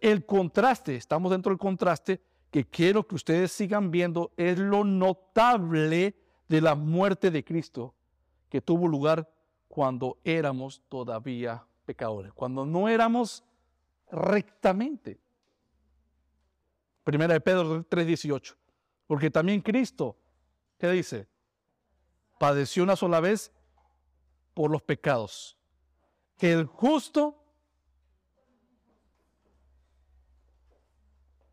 el 0.01 0.25
contraste, 0.25 0.95
estamos 0.95 1.31
dentro 1.31 1.51
del 1.51 1.59
contraste 1.59 2.21
que 2.49 2.65
quiero 2.65 3.05
que 3.05 3.15
ustedes 3.15 3.51
sigan 3.51 3.91
viendo, 3.91 4.31
es 4.37 4.57
lo 4.57 4.83
notable 4.83 6.15
de 6.47 6.61
la 6.61 6.75
muerte 6.75 7.29
de 7.31 7.43
Cristo 7.43 7.93
que 8.49 8.61
tuvo 8.61 8.87
lugar 8.87 9.29
cuando 9.67 10.17
éramos 10.23 10.81
todavía 10.87 11.65
pecadores, 11.85 12.31
cuando 12.31 12.65
no 12.65 12.87
éramos 12.87 13.43
rectamente. 14.09 15.19
Primera 17.03 17.33
de 17.33 17.41
Pedro 17.41 17.83
3:18. 17.83 18.55
Porque 19.05 19.29
también 19.29 19.61
Cristo, 19.61 20.17
¿qué 20.77 20.89
dice? 20.91 21.27
Padeció 22.37 22.83
una 22.83 22.95
sola 22.95 23.19
vez 23.19 23.51
por 24.53 24.71
los 24.71 24.81
pecados. 24.81 25.57
El 26.39 26.65
justo, 26.65 27.41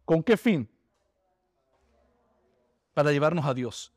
¿con 0.05 0.23
qué 0.23 0.37
fin? 0.37 0.69
Para 2.95 3.13
llevarnos 3.13 3.47
a 3.47 3.55
Dios. 3.55 3.93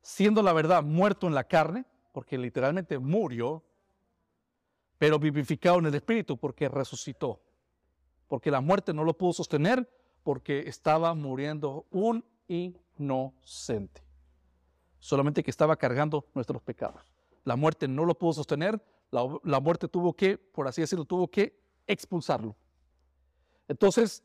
Siendo 0.00 0.42
la 0.42 0.52
verdad 0.52 0.82
muerto 0.82 1.26
en 1.26 1.34
la 1.34 1.44
carne, 1.44 1.84
porque 2.12 2.38
literalmente 2.38 2.98
murió, 2.98 3.62
pero 4.98 5.18
vivificado 5.18 5.78
en 5.78 5.86
el 5.86 5.94
Espíritu 5.94 6.36
porque 6.36 6.68
resucitó 6.68 7.40
porque 8.32 8.50
la 8.50 8.62
muerte 8.62 8.94
no 8.94 9.04
lo 9.04 9.12
pudo 9.12 9.34
sostener 9.34 9.86
porque 10.22 10.60
estaba 10.60 11.12
muriendo 11.12 11.84
un 11.90 12.24
inocente. 12.48 14.01
Solamente 15.02 15.42
que 15.42 15.50
estaba 15.50 15.74
cargando 15.74 16.28
nuestros 16.32 16.62
pecados. 16.62 17.02
La 17.42 17.56
muerte 17.56 17.88
no 17.88 18.04
lo 18.04 18.16
pudo 18.16 18.34
sostener, 18.34 18.80
la, 19.10 19.58
muerte 19.58 19.88
tuvo 19.88 20.14
que, 20.14 20.38
por 20.38 20.68
así 20.68 20.80
decirlo, 20.80 21.04
tuvo 21.04 21.26
que 21.26 21.58
expulsarlo. 21.88 22.54
Entonces, 23.66 24.22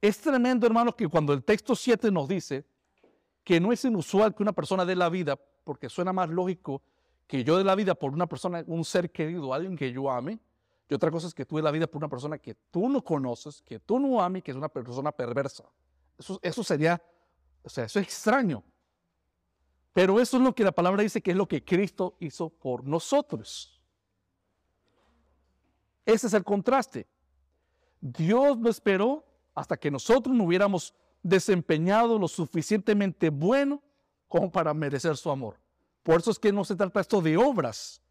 es 0.00 0.18
tremendo, 0.18 0.66
hermanos, 0.66 0.94
que 0.94 1.06
cuando 1.06 1.34
el 1.34 1.44
texto 1.44 1.76
7 1.76 2.10
nos 2.10 2.28
dice 2.28 2.64
que 3.44 3.60
no 3.60 3.72
es 3.72 3.84
inusual 3.84 4.34
que 4.34 4.42
una 4.42 4.54
persona 4.54 4.86
dé 4.86 4.96
la 4.96 5.10
vida, 5.10 5.38
porque 5.64 5.90
suena 5.90 6.14
más 6.14 6.30
lógico 6.30 6.80
que 7.26 7.44
yo 7.44 7.58
dé 7.58 7.64
la 7.64 7.74
vida 7.74 7.94
por 7.94 8.14
una 8.14 8.26
persona, 8.26 8.64
un 8.66 8.86
ser 8.86 9.12
querido, 9.12 9.52
alguien 9.52 9.76
que 9.76 9.92
yo 9.92 10.10
ame, 10.10 10.40
y 10.88 10.94
otra 10.94 11.10
cosa 11.10 11.26
es 11.26 11.34
que 11.34 11.44
tú 11.44 11.56
des 11.56 11.64
la 11.64 11.72
vida 11.72 11.86
por 11.86 11.98
una 11.98 12.08
persona 12.08 12.38
que 12.38 12.54
tú 12.70 12.88
no 12.88 13.04
conoces, 13.04 13.60
que 13.60 13.80
tú 13.80 14.00
no 14.00 14.22
amas, 14.22 14.42
que 14.42 14.50
es 14.50 14.56
una 14.56 14.70
persona 14.70 15.12
perversa. 15.12 15.64
Eso, 16.16 16.40
eso 16.42 16.64
sería, 16.64 17.02
o 17.62 17.68
sea, 17.68 17.84
eso 17.84 18.00
es 18.00 18.06
extraño. 18.06 18.64
Pero 19.96 20.20
eso 20.20 20.36
es 20.36 20.42
lo 20.42 20.54
que 20.54 20.62
la 20.62 20.72
palabra 20.72 21.02
dice 21.02 21.22
que 21.22 21.30
es 21.30 21.36
lo 21.38 21.48
que 21.48 21.64
Cristo 21.64 22.18
hizo 22.20 22.50
por 22.50 22.84
nosotros. 22.84 23.80
Ese 26.04 26.26
es 26.26 26.34
el 26.34 26.44
contraste. 26.44 27.06
Dios 28.02 28.58
no 28.58 28.68
esperó 28.68 29.24
hasta 29.54 29.78
que 29.78 29.90
nosotros 29.90 30.36
no 30.36 30.44
hubiéramos 30.44 30.92
desempeñado 31.22 32.18
lo 32.18 32.28
suficientemente 32.28 33.30
bueno 33.30 33.82
como 34.28 34.52
para 34.52 34.74
merecer 34.74 35.16
su 35.16 35.30
amor. 35.30 35.58
Por 36.02 36.20
eso 36.20 36.30
es 36.30 36.38
que 36.38 36.52
no 36.52 36.62
se 36.62 36.76
trata 36.76 37.00
esto 37.00 37.22
de 37.22 37.38
obras, 37.38 38.02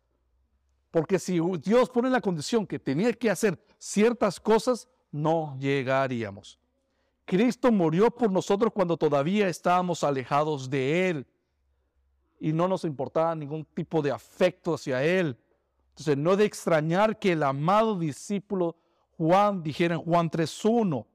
porque 0.90 1.20
si 1.20 1.40
Dios 1.60 1.92
pone 1.92 2.10
la 2.10 2.20
condición 2.20 2.66
que 2.66 2.80
tenía 2.80 3.14
que 3.14 3.30
hacer 3.30 3.64
ciertas 3.78 4.40
cosas, 4.40 4.88
no 5.12 5.56
llegaríamos. 5.60 6.60
Cristo 7.26 7.72
murió 7.72 8.10
por 8.10 8.32
nosotros 8.32 8.74
cuando 8.74 8.98
todavía 8.98 9.48
estábamos 9.50 10.04
alejados 10.04 10.68
de 10.68 11.10
Él 11.12 11.28
y 12.40 12.54
no 12.54 12.68
nos 12.68 12.84
importaba 12.84 13.36
ningún 13.36 13.66
tipo 13.66 14.02
de 14.02 14.12
afecto 14.12 14.74
hacia 14.74 15.04
Él. 15.04 15.38
Entonces, 15.90 16.18
no 16.18 16.36
de 16.36 16.46
extrañar 16.46 17.18
que 17.20 17.32
el 17.32 17.44
amado 17.44 17.98
discípulo 17.98 18.76
Juan 19.18 19.64
dijera 19.64 19.96
en 19.96 20.02
Juan 20.02 20.30
3.1, 20.30 21.06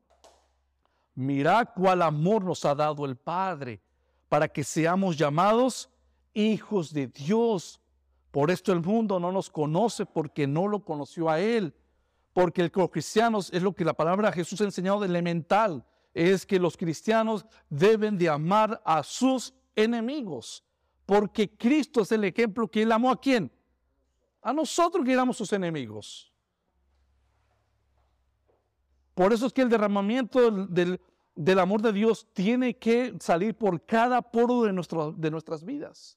mirad 1.15 1.69
cuál 1.75 2.03
amor 2.03 2.45
nos 2.45 2.65
ha 2.65 2.75
dado 2.75 3.05
el 3.05 3.17
Padre 3.17 3.81
para 4.29 4.49
que 4.49 4.65
seamos 4.65 5.19
llamados 5.19 5.91
hijos 6.33 6.93
de 6.93 7.09
Dios. 7.09 7.81
Por 8.31 8.51
esto 8.51 8.73
el 8.73 8.81
mundo 8.81 9.21
no 9.21 9.33
nos 9.33 9.51
conoce 9.51 10.07
porque 10.07 10.47
no 10.47 10.69
lo 10.69 10.85
conoció 10.85 11.29
a 11.29 11.41
Él. 11.41 11.75
Porque 12.33 12.63
el, 12.63 12.73
los 12.75 12.91
cristianos 12.91 13.51
es 13.53 13.63
lo 13.63 13.75
que 13.75 13.85
la 13.85 13.93
palabra 13.93 14.33
Jesús 14.33 14.61
ha 14.61 14.65
enseñado 14.65 15.01
de 15.01 15.07
elemental. 15.07 15.85
Es 16.15 16.47
que 16.47 16.59
los 16.59 16.77
cristianos 16.77 17.45
deben 17.69 18.17
de 18.17 18.29
amar 18.29 18.81
a 18.85 19.03
sus 19.03 19.53
enemigos. 19.77 20.65
Porque 21.11 21.51
Cristo 21.51 22.03
es 22.03 22.13
el 22.13 22.23
ejemplo 22.23 22.69
que 22.69 22.83
Él 22.83 22.93
amó 22.93 23.11
a 23.11 23.21
quién? 23.21 23.51
A 24.41 24.53
nosotros 24.53 25.05
que 25.05 25.13
éramos 25.13 25.37
sus 25.37 25.53
enemigos. 25.53 26.33
Por 29.13 29.33
eso 29.33 29.47
es 29.47 29.53
que 29.53 29.63
el 29.63 29.69
derramamiento 29.69 30.53
del, 30.69 31.01
del 31.35 31.59
amor 31.59 31.83
de 31.83 31.93
Dios 31.93 32.29
tiene 32.33 32.79
que 32.79 33.13
salir 33.19 33.57
por 33.57 33.85
cada 33.85 34.23
poro 34.23 34.63
de, 34.63 34.73
nuestro, 34.73 35.11
de 35.11 35.33
nuestras 35.33 35.65
vidas. 35.65 36.17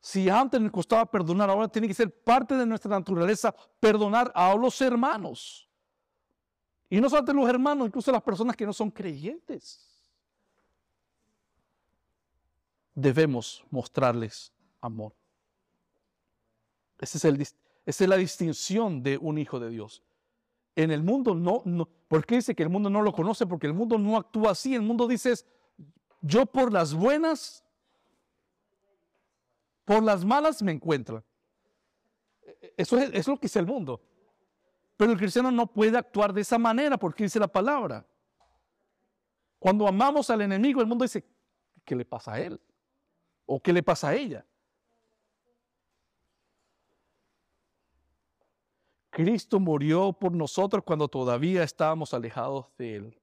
Si 0.00 0.28
antes 0.28 0.60
nos 0.60 0.72
costaba 0.72 1.06
perdonar, 1.08 1.48
ahora 1.48 1.68
tiene 1.68 1.86
que 1.86 1.94
ser 1.94 2.12
parte 2.12 2.56
de 2.56 2.66
nuestra 2.66 2.90
naturaleza 2.90 3.54
perdonar 3.78 4.32
a 4.34 4.52
los 4.56 4.80
hermanos. 4.80 5.70
Y 6.90 7.00
no 7.00 7.08
solamente 7.08 7.34
los 7.34 7.48
hermanos, 7.48 7.86
incluso 7.86 8.10
las 8.10 8.22
personas 8.22 8.56
que 8.56 8.66
no 8.66 8.72
son 8.72 8.90
creyentes. 8.90 9.93
Debemos 12.94 13.64
mostrarles 13.70 14.52
amor. 14.80 15.14
es 17.00 17.14
esa 17.14 18.04
es 18.04 18.08
la 18.08 18.16
distinción 18.16 19.02
de 19.02 19.18
un 19.18 19.36
hijo 19.38 19.60
de 19.60 19.68
Dios. 19.68 20.02
En 20.76 20.90
el 20.90 21.02
mundo 21.02 21.34
no, 21.34 21.62
no, 21.64 21.88
¿por 22.08 22.24
qué 22.24 22.36
dice 22.36 22.54
que 22.54 22.62
el 22.62 22.70
mundo 22.70 22.88
no 22.88 23.02
lo 23.02 23.12
conoce? 23.12 23.46
Porque 23.46 23.66
el 23.66 23.74
mundo 23.74 23.98
no 23.98 24.16
actúa 24.16 24.52
así. 24.52 24.74
El 24.74 24.82
mundo 24.82 25.06
dice, 25.06 25.34
yo 26.22 26.46
por 26.46 26.72
las 26.72 26.94
buenas 26.94 27.64
por 29.84 30.02
las 30.02 30.24
malas 30.24 30.62
me 30.62 30.72
encuentran. 30.72 31.22
Eso 32.76 32.98
es, 32.98 33.26
lo 33.28 33.36
que 33.36 33.42
dice 33.42 33.58
el 33.58 33.66
mundo. 33.66 34.00
Pero 34.96 35.12
el 35.12 35.18
cristiano 35.18 35.50
no 35.50 35.66
puede 35.66 35.98
actuar 35.98 36.32
de 36.32 36.40
esa 36.40 36.58
manera 36.58 36.96
porque 36.96 37.24
dice 37.24 37.38
la 37.38 37.48
palabra. 37.48 38.06
Cuando 39.58 39.86
amamos 39.86 40.30
al 40.30 40.40
enemigo, 40.42 40.80
el 40.80 40.86
mundo 40.86 41.04
dice, 41.04 41.24
¿qué 41.84 41.94
le 41.94 42.04
pasa 42.04 42.34
a 42.34 42.40
él? 42.40 42.60
¿O 43.46 43.60
qué 43.60 43.72
le 43.72 43.82
pasa 43.82 44.08
a 44.08 44.14
ella? 44.14 44.44
Cristo 49.10 49.60
murió 49.60 50.12
por 50.12 50.32
nosotros 50.32 50.82
cuando 50.84 51.06
todavía 51.06 51.62
estábamos 51.62 52.12
alejados 52.14 52.66
de 52.76 52.96
Él. 52.96 53.20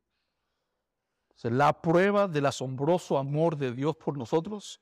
La 1.44 1.82
prueba 1.82 2.28
del 2.28 2.46
asombroso 2.46 3.18
amor 3.18 3.58
de 3.58 3.74
Dios 3.74 3.98
por 3.98 4.18
nosotros 4.18 4.80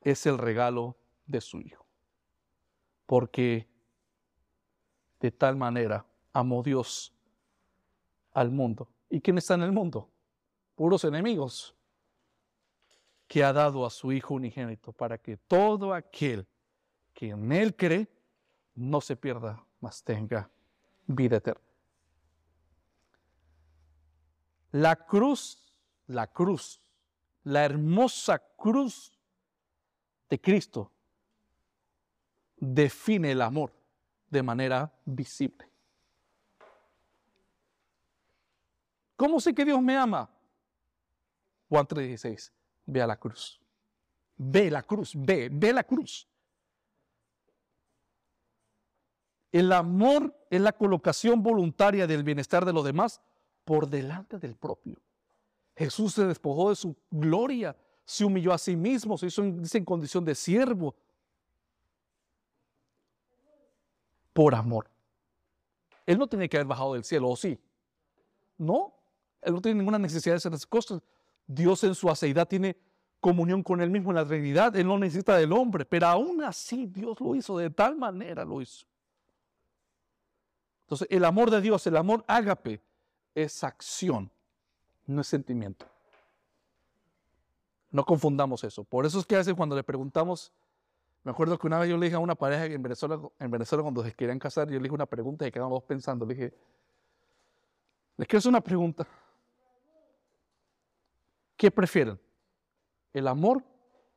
es 0.00 0.26
el 0.26 0.38
regalo 0.38 0.96
de 1.26 1.40
su 1.40 1.60
Hijo. 1.60 1.86
Porque 3.06 3.68
de 5.20 5.30
tal 5.30 5.56
manera 5.56 6.04
amó 6.32 6.62
Dios 6.62 7.12
al 8.32 8.50
mundo. 8.50 8.88
¿Y 9.08 9.20
quién 9.20 9.38
está 9.38 9.54
en 9.54 9.62
el 9.62 9.72
mundo? 9.72 10.08
Puros 10.74 11.04
enemigos. 11.04 11.76
Que 13.30 13.44
ha 13.44 13.52
dado 13.52 13.86
a 13.86 13.90
su 13.90 14.10
Hijo 14.10 14.34
unigénito 14.34 14.92
para 14.92 15.16
que 15.16 15.36
todo 15.36 15.94
aquel 15.94 16.48
que 17.14 17.28
en 17.28 17.52
Él 17.52 17.76
cree 17.76 18.08
no 18.74 19.00
se 19.00 19.14
pierda, 19.14 19.64
mas 19.80 20.02
tenga 20.02 20.50
vida 21.06 21.36
eterna. 21.36 21.62
La 24.72 24.96
cruz, 24.96 25.72
la 26.08 26.26
cruz, 26.26 26.80
la 27.44 27.64
hermosa 27.64 28.36
cruz 28.56 29.16
de 30.28 30.40
Cristo 30.40 30.90
define 32.56 33.30
el 33.30 33.42
amor 33.42 33.72
de 34.28 34.42
manera 34.42 34.92
visible. 35.04 35.70
¿Cómo 39.14 39.38
sé 39.38 39.54
que 39.54 39.64
Dios 39.64 39.80
me 39.80 39.96
ama? 39.96 40.28
Juan 41.68 41.86
3:16, 41.86 42.50
ve 42.90 43.02
a 43.02 43.06
la 43.06 43.16
cruz. 43.16 43.60
Ve 44.36 44.70
la 44.70 44.82
cruz, 44.82 45.12
ve, 45.16 45.48
ve 45.52 45.72
la 45.72 45.84
cruz. 45.84 46.26
El 49.52 49.72
amor 49.72 50.34
es 50.48 50.60
la 50.60 50.72
colocación 50.72 51.42
voluntaria 51.42 52.06
del 52.06 52.22
bienestar 52.22 52.64
de 52.64 52.72
los 52.72 52.84
demás 52.84 53.20
por 53.64 53.88
delante 53.88 54.38
del 54.38 54.54
propio. 54.54 55.00
Jesús 55.76 56.14
se 56.14 56.24
despojó 56.26 56.70
de 56.70 56.76
su 56.76 56.96
gloria, 57.10 57.76
se 58.04 58.24
humilló 58.24 58.52
a 58.52 58.58
sí 58.58 58.76
mismo, 58.76 59.16
se 59.16 59.26
hizo 59.26 59.42
en, 59.42 59.84
condición 59.84 60.24
de 60.24 60.34
siervo 60.34 60.94
por 64.32 64.54
amor. 64.54 64.88
Él 66.06 66.18
no 66.18 66.26
tiene 66.26 66.48
que 66.48 66.56
haber 66.56 66.66
bajado 66.66 66.94
del 66.94 67.04
cielo, 67.04 67.28
¿o 67.28 67.36
sí? 67.36 67.58
No, 68.58 68.94
él 69.42 69.54
no 69.54 69.60
tiene 69.60 69.78
ninguna 69.78 69.98
necesidad 69.98 70.34
de 70.34 70.38
hacer 70.38 70.52
esas 70.52 70.66
cosas. 70.66 71.02
Dios 71.52 71.82
en 71.82 71.96
su 71.96 72.08
aceidad 72.08 72.46
tiene 72.46 72.76
comunión 73.18 73.64
con 73.64 73.80
él 73.80 73.90
mismo 73.90 74.10
en 74.10 74.16
la 74.16 74.24
Trinidad. 74.24 74.76
Él 74.76 74.86
no 74.86 74.98
necesita 74.98 75.36
del 75.36 75.52
hombre, 75.52 75.84
pero 75.84 76.06
aún 76.06 76.42
así 76.44 76.86
Dios 76.86 77.20
lo 77.20 77.34
hizo, 77.34 77.58
de 77.58 77.70
tal 77.70 77.96
manera 77.96 78.44
lo 78.44 78.62
hizo. 78.62 78.86
Entonces, 80.82 81.08
el 81.10 81.24
amor 81.24 81.50
de 81.50 81.60
Dios, 81.60 81.84
el 81.88 81.96
amor 81.96 82.24
ágape, 82.28 82.80
es 83.34 83.64
acción, 83.64 84.30
no 85.06 85.20
es 85.20 85.26
sentimiento. 85.26 85.86
No 87.90 88.04
confundamos 88.04 88.62
eso. 88.62 88.84
Por 88.84 89.04
eso 89.04 89.18
es 89.18 89.26
que 89.26 89.34
a 89.34 89.38
veces 89.38 89.54
cuando 89.54 89.74
le 89.74 89.82
preguntamos, 89.82 90.52
me 91.24 91.32
acuerdo 91.32 91.58
que 91.58 91.66
una 91.66 91.80
vez 91.80 91.90
yo 91.90 91.96
le 91.96 92.06
dije 92.06 92.16
a 92.16 92.20
una 92.20 92.36
pareja 92.36 92.66
en 92.66 92.82
Venezuela, 92.82 93.20
en 93.40 93.50
Venezuela 93.50 93.82
cuando 93.82 94.04
se 94.04 94.12
querían 94.12 94.38
casar, 94.38 94.68
yo 94.68 94.74
le 94.74 94.84
dije 94.84 94.94
una 94.94 95.06
pregunta 95.06 95.46
y 95.46 95.50
quedamos 95.50 95.72
dos 95.72 95.82
pensando. 95.82 96.24
Le 96.24 96.34
dije, 96.34 96.54
les 98.16 98.28
quiero 98.28 98.38
hacer 98.38 98.50
una 98.50 98.60
pregunta. 98.60 99.06
¿Qué 101.60 101.70
prefieren? 101.70 102.18
¿El 103.12 103.28
amor 103.28 103.62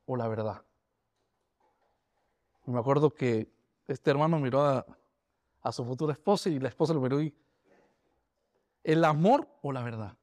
o 0.06 0.16
la 0.16 0.26
verdad? 0.28 0.64
me 2.64 2.78
acuerdo 2.78 3.10
que 3.10 3.52
este 3.86 4.10
hermano 4.10 4.38
miró 4.38 4.62
a, 4.62 4.86
a 5.60 5.70
su 5.70 5.84
futura 5.84 6.14
esposa 6.14 6.48
y 6.48 6.58
la 6.58 6.68
esposa 6.68 6.94
lo 6.94 7.02
miró 7.02 7.20
y 7.20 7.34
el 8.82 9.04
amor 9.04 9.46
o 9.60 9.72
la 9.72 9.82
verdad. 9.82 10.16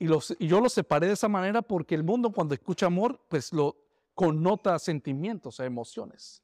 Y, 0.00 0.08
yo 0.08 0.60
lo 0.60 0.68
separé 0.68 1.06
de 1.06 1.12
esa 1.12 1.28
manera 1.28 1.62
porque 1.62 1.94
el 1.94 2.02
mundo 2.02 2.32
cuando 2.32 2.52
escucha 2.52 2.86
amor, 2.86 3.20
pues 3.28 3.52
lo 3.52 3.76
connota 4.16 4.80
sentimientos, 4.80 5.60
a 5.60 5.64
emociones. 5.64 6.42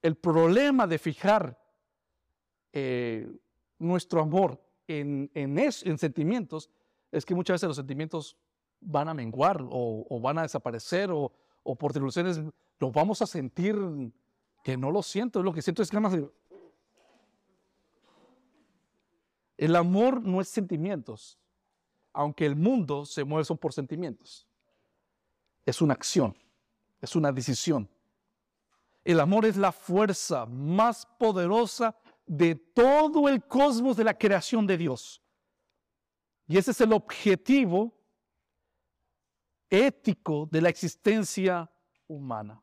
El 0.00 0.16
problema 0.16 0.86
de 0.86 0.98
fijar 0.98 1.62
eh, 2.72 3.30
nuestro 3.78 4.22
amor 4.22 4.63
en, 4.88 5.30
en, 5.34 5.98
sentimientos 5.98 6.70
es 7.10 7.24
que 7.24 7.34
muchas 7.34 7.54
veces 7.54 7.68
los 7.68 7.76
sentimientos 7.76 8.36
van 8.80 9.08
a 9.08 9.14
menguar 9.14 9.64
o, 9.68 10.20
van 10.20 10.38
a 10.38 10.42
desaparecer 10.42 11.10
o, 11.10 11.32
por 11.78 11.92
tribulaciones 11.92 12.40
nos 12.80 12.92
vamos 12.92 13.22
a 13.22 13.26
sentir 13.26 13.76
que 14.62 14.76
no 14.76 14.90
lo 14.90 15.02
siento, 15.02 15.42
lo 15.42 15.52
que 15.52 15.62
siento 15.62 15.82
es 15.82 15.90
de... 15.90 16.30
El 19.56 19.76
amor 19.76 20.22
no 20.22 20.40
es 20.40 20.48
sentimientos, 20.48 21.38
aunque 22.12 22.44
el 22.44 22.56
mundo 22.56 23.06
se 23.06 23.24
mueve 23.24 23.44
son 23.44 23.56
por 23.56 23.72
sentimientos. 23.72 24.46
Es 25.64 25.80
una 25.80 25.94
acción, 25.94 26.36
es 27.00 27.14
una 27.14 27.32
decisión. 27.32 27.88
El 29.04 29.20
amor 29.20 29.44
es 29.44 29.56
la 29.56 29.70
fuerza 29.70 30.46
más 30.46 31.06
poderosa 31.06 31.94
de 32.26 32.54
todo 32.54 33.28
el 33.28 33.44
cosmos 33.46 33.96
de 33.96 34.04
la 34.04 34.16
creación 34.16 34.66
de 34.66 34.78
Dios. 34.78 35.22
Y 36.46 36.58
ese 36.58 36.72
es 36.72 36.80
el 36.80 36.92
objetivo 36.92 37.94
ético 39.70 40.48
de 40.50 40.60
la 40.60 40.68
existencia 40.68 41.70
humana. 42.06 42.62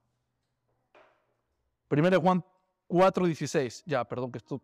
Primero 1.88 2.22
Juan 2.22 2.43
4:16. 2.88 3.84
Ya, 3.86 4.03
perdón 4.05 4.32
que 4.32 4.38
esto... 4.38 4.62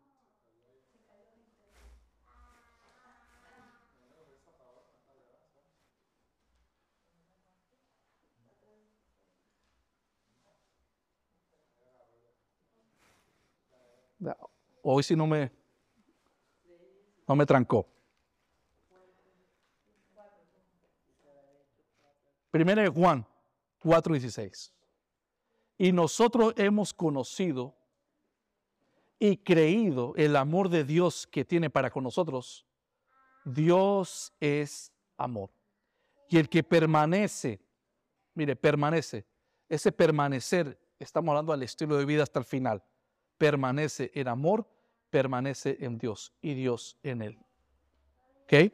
Hoy 14.89 15.03
sí 15.03 15.17
no 15.17 15.27
me, 15.27 15.51
no 17.27 17.35
me 17.35 17.45
trancó. 17.45 17.85
Primera 22.49 22.83
de 22.83 22.88
Juan 22.88 23.27
4:16. 23.83 24.71
Y 25.77 25.91
nosotros 25.91 26.53
hemos 26.55 26.93
conocido 26.93 27.75
y 29.19 29.35
creído 29.35 30.13
el 30.15 30.38
amor 30.38 30.69
de 30.69 30.85
Dios 30.85 31.27
que 31.27 31.43
tiene 31.43 31.69
para 31.69 31.89
con 31.89 32.05
nosotros. 32.05 32.65
Dios 33.43 34.31
es 34.39 34.93
amor. 35.17 35.49
Y 36.29 36.38
el 36.38 36.47
que 36.47 36.63
permanece, 36.63 37.59
mire, 38.33 38.55
permanece, 38.55 39.25
ese 39.67 39.91
permanecer, 39.91 40.79
estamos 40.97 41.33
hablando 41.33 41.51
al 41.51 41.61
estilo 41.61 41.97
de 41.97 42.05
vida 42.05 42.23
hasta 42.23 42.39
el 42.39 42.45
final, 42.45 42.81
permanece 43.38 44.11
en 44.13 44.29
amor, 44.29 44.65
permanece 45.10 45.78
en 45.80 45.97
Dios 45.97 46.34
y 46.41 46.53
Dios 46.53 46.97
en 47.03 47.22
él. 47.22 47.39
¿Ok? 48.43 48.74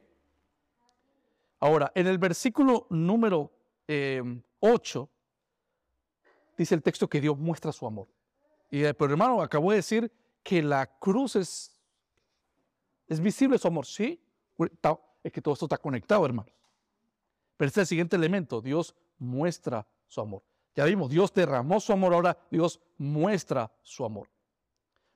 Ahora, 1.59 1.91
en 1.95 2.07
el 2.07 2.17
versículo 2.17 2.87
número 2.89 3.51
8, 3.87 3.87
eh, 3.87 5.07
dice 6.57 6.75
el 6.75 6.83
texto 6.83 7.09
que 7.09 7.21
Dios 7.21 7.37
muestra 7.37 7.71
su 7.71 7.85
amor. 7.87 8.07
Y 8.69 8.83
eh, 8.83 8.93
pero 8.93 9.11
hermano, 9.11 9.41
acabo 9.41 9.71
de 9.71 9.77
decir 9.77 10.11
que 10.43 10.61
la 10.61 10.85
cruz 10.99 11.35
es, 11.35 11.79
es 13.07 13.19
visible 13.19 13.57
su 13.57 13.67
amor. 13.67 13.85
Sí, 13.85 14.21
es 15.23 15.31
que 15.31 15.41
todo 15.41 15.53
esto 15.53 15.65
está 15.65 15.77
conectado, 15.77 16.25
hermanos. 16.25 16.53
Pero 17.55 17.67
este 17.67 17.81
es 17.81 17.83
el 17.85 17.87
siguiente 17.87 18.15
elemento. 18.15 18.61
Dios 18.61 18.95
muestra 19.17 19.87
su 20.07 20.21
amor. 20.21 20.43
Ya 20.75 20.85
vimos, 20.85 21.09
Dios 21.09 21.33
derramó 21.33 21.79
su 21.79 21.93
amor, 21.93 22.13
ahora 22.13 22.37
Dios 22.49 22.81
muestra 22.97 23.71
su 23.83 24.03
amor. 24.03 24.27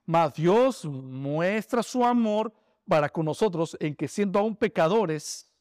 Mas 0.08 0.32
Dios 0.32 0.86
muestra 0.86 1.82
su 1.82 2.02
amor 2.02 2.50
para 2.88 3.10
con 3.10 3.26
nosotros 3.26 3.76
en 3.78 3.94
que 3.94 4.08
siendo 4.08 4.38
aún 4.38 4.56
pecadores, 4.56 5.52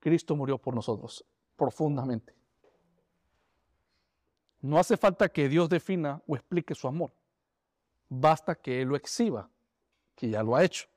Cristo 0.00 0.34
murió 0.34 0.58
por 0.58 0.74
nosotros 0.74 1.24
profundamente. 1.54 2.34
No 4.60 4.76
hace 4.76 4.96
falta 4.96 5.28
que 5.28 5.48
Dios 5.48 5.68
defina 5.68 6.20
o 6.26 6.34
explique 6.34 6.74
su 6.74 6.88
amor. 6.88 7.12
Basta 8.08 8.56
que 8.56 8.82
Él 8.82 8.88
lo 8.88 8.96
exhiba, 8.96 9.48
que 10.16 10.30
ya 10.30 10.42
lo 10.42 10.56
ha 10.56 10.64
hecho. 10.64 10.88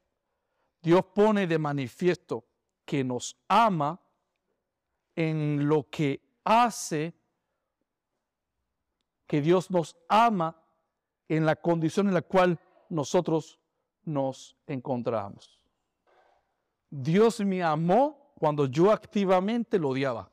Dios 0.82 1.06
pone 1.14 1.46
de 1.46 1.60
manifiesto 1.60 2.44
que 2.86 3.04
nos 3.04 3.38
ama 3.48 4.02
en 5.16 5.70
lo 5.70 5.88
que 5.92 6.20
hace 6.44 7.14
que 9.28 9.42
Dios 9.42 9.70
nos 9.70 9.96
ama 10.10 10.61
en 11.32 11.46
la 11.46 11.56
condición 11.56 12.10
en 12.10 12.14
la 12.14 12.24
cual 12.24 12.60
nosotros 12.90 13.58
nos 14.04 14.58
encontramos. 14.68 15.62
Dios 16.90 17.40
me 17.40 17.64
amó 17.64 18.34
cuando 18.38 18.66
yo 18.66 18.92
activamente 18.92 19.80
lo 19.80 19.90
odiaba. 19.90 20.30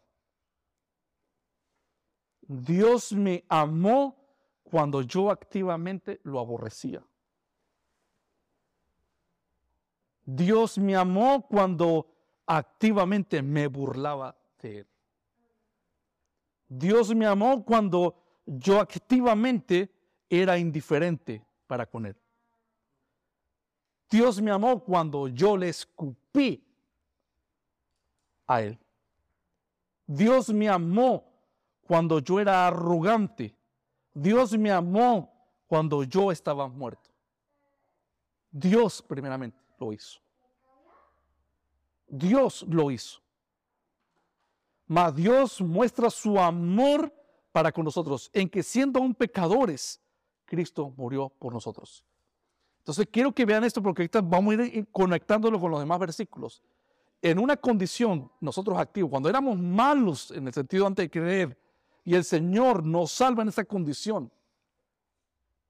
Dios 2.41 3.13
me 3.13 3.45
amó 3.49 4.17
cuando 4.65 5.03
yo 5.03 5.31
activamente 5.31 6.19
lo 6.25 6.41
aborrecía. 6.41 7.01
Dios 10.25 10.79
me 10.79 10.97
amó 10.97 11.47
cuando 11.47 12.09
activamente 12.45 13.41
me 13.41 13.69
burlaba 13.69 14.37
de 14.61 14.79
Él. 14.81 14.87
Dios 16.69 17.15
me 17.15 17.25
amó 17.25 17.65
cuando 17.65 18.17
yo 18.45 18.81
activamente 18.81 19.93
era 20.29 20.59
indiferente 20.59 21.45
para 21.67 21.87
con 21.87 22.07
Él. 22.07 22.17
Dios 24.11 24.41
me 24.41 24.51
amó 24.51 24.83
cuando 24.83 25.29
yo 25.29 25.57
le 25.57 25.69
escupí 25.69 26.65
a 28.47 28.63
Él. 28.63 28.79
Dios 30.07 30.49
me 30.51 30.69
amó 30.69 31.25
cuando 31.83 32.19
yo 32.19 32.41
era 32.41 32.67
arrogante. 32.67 33.55
Dios 34.15 34.57
me 34.57 34.71
amó 34.71 35.33
cuando 35.67 36.03
yo 36.03 36.33
estaba 36.33 36.67
muerto. 36.69 37.11
Dios 38.51 39.03
primeramente 39.03 39.59
lo 39.79 39.93
hizo. 39.93 40.19
Dios 42.09 42.65
lo 42.67 42.91
hizo. 42.91 43.21
Mas 44.87 45.15
Dios 45.15 45.61
muestra 45.61 46.09
su 46.09 46.41
amor 46.41 47.13
para 47.53 47.71
con 47.71 47.85
nosotros, 47.85 48.31
en 48.33 48.49
que 48.49 48.63
siendo 48.63 48.99
aún 48.99 49.15
pecadores, 49.15 50.01
Cristo 50.49 50.93
murió 50.97 51.29
por 51.29 51.53
nosotros. 51.53 52.05
Entonces 52.79 53.07
quiero 53.13 53.33
que 53.33 53.45
vean 53.45 53.65
esto 53.65 53.83
porque 53.83 54.03
ahorita 54.03 54.23
vamos 54.23 54.59
a 54.59 54.65
ir 54.65 54.89
conectándolo 54.91 55.61
con 55.61 55.71
los 55.71 55.81
demás 55.81 55.99
versículos. 55.99 56.63
En 57.21 57.39
una 57.39 57.57
condición, 57.57 58.31
nosotros 58.41 58.79
activos, 58.79 59.11
cuando 59.11 59.29
éramos 59.29 59.59
malos 59.59 60.31
en 60.31 60.47
el 60.47 60.55
sentido 60.55 60.87
antes 60.87 61.05
de 61.05 61.11
creer, 61.11 61.59
y 62.05 62.15
el 62.15 62.25
Señor 62.25 62.83
nos 62.85 63.13
salva 63.13 63.43
en 63.43 63.51
esa 63.51 63.65
condición, 63.65 64.33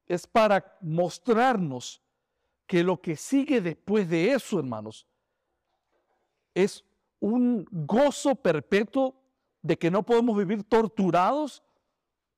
es 0.06 0.26
para 0.26 0.78
mostrarnos 0.80 2.00
que 2.66 2.84
lo 2.84 3.00
que 3.00 3.16
sigue 3.16 3.60
después 3.60 4.08
de 4.08 4.32
eso, 4.32 4.58
hermanos, 4.58 5.06
es 6.54 6.84
un 7.18 7.66
gozo 7.70 8.36
perpetuo 8.36 9.20
de 9.62 9.76
que 9.76 9.90
no 9.90 10.04
podemos 10.04 10.36
vivir 10.38 10.62
torturados 10.62 11.64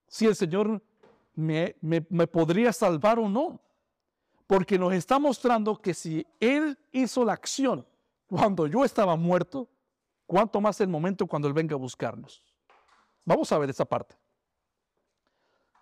si 0.06 0.26
el 0.26 0.34
Señor 0.34 0.82
me, 1.40 2.26
podría 2.26 2.72
salvar 2.72 3.18
o 3.18 3.28
no. 3.28 3.60
Porque 4.46 4.78
nos 4.78 4.92
está 4.92 5.18
mostrando 5.18 5.80
que 5.80 5.94
si 5.94 6.26
Él 6.40 6.76
hizo 6.92 7.24
la 7.24 7.34
acción 7.34 7.86
cuando 8.26 8.66
yo 8.66 8.84
estaba 8.84 9.16
muerto, 9.16 9.68
cuánto 10.26 10.60
más 10.60 10.80
el 10.80 10.88
momento 10.88 11.26
cuando 11.26 11.48
Él 11.48 11.54
venga 11.54 11.74
a 11.74 11.78
buscarnos. 11.78 12.42
Vamos 13.24 13.50
a 13.52 13.58
ver 13.58 13.70
esa 13.70 13.84
parte. 13.84 14.16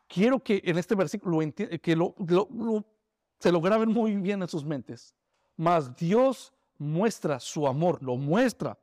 Quiero 0.07 0.43
que 0.43 0.61
en 0.65 0.79
este 0.79 0.95
versículo 0.95 1.39
que 1.83 1.97
lo, 1.97 2.15
se 3.39 3.53
lo 3.53 3.61
graben 3.61 3.91
muy 3.91 4.17
bien 4.17 4.43
en 4.43 4.49
sus 4.49 4.65
mentes. 4.65 5.15
Mas 5.57 5.95
Dios 5.97 6.53
muestra 6.79 7.41
su 7.41 7.67
amor, 7.67 8.03
lo 8.03 8.17
muestra. 8.17 8.79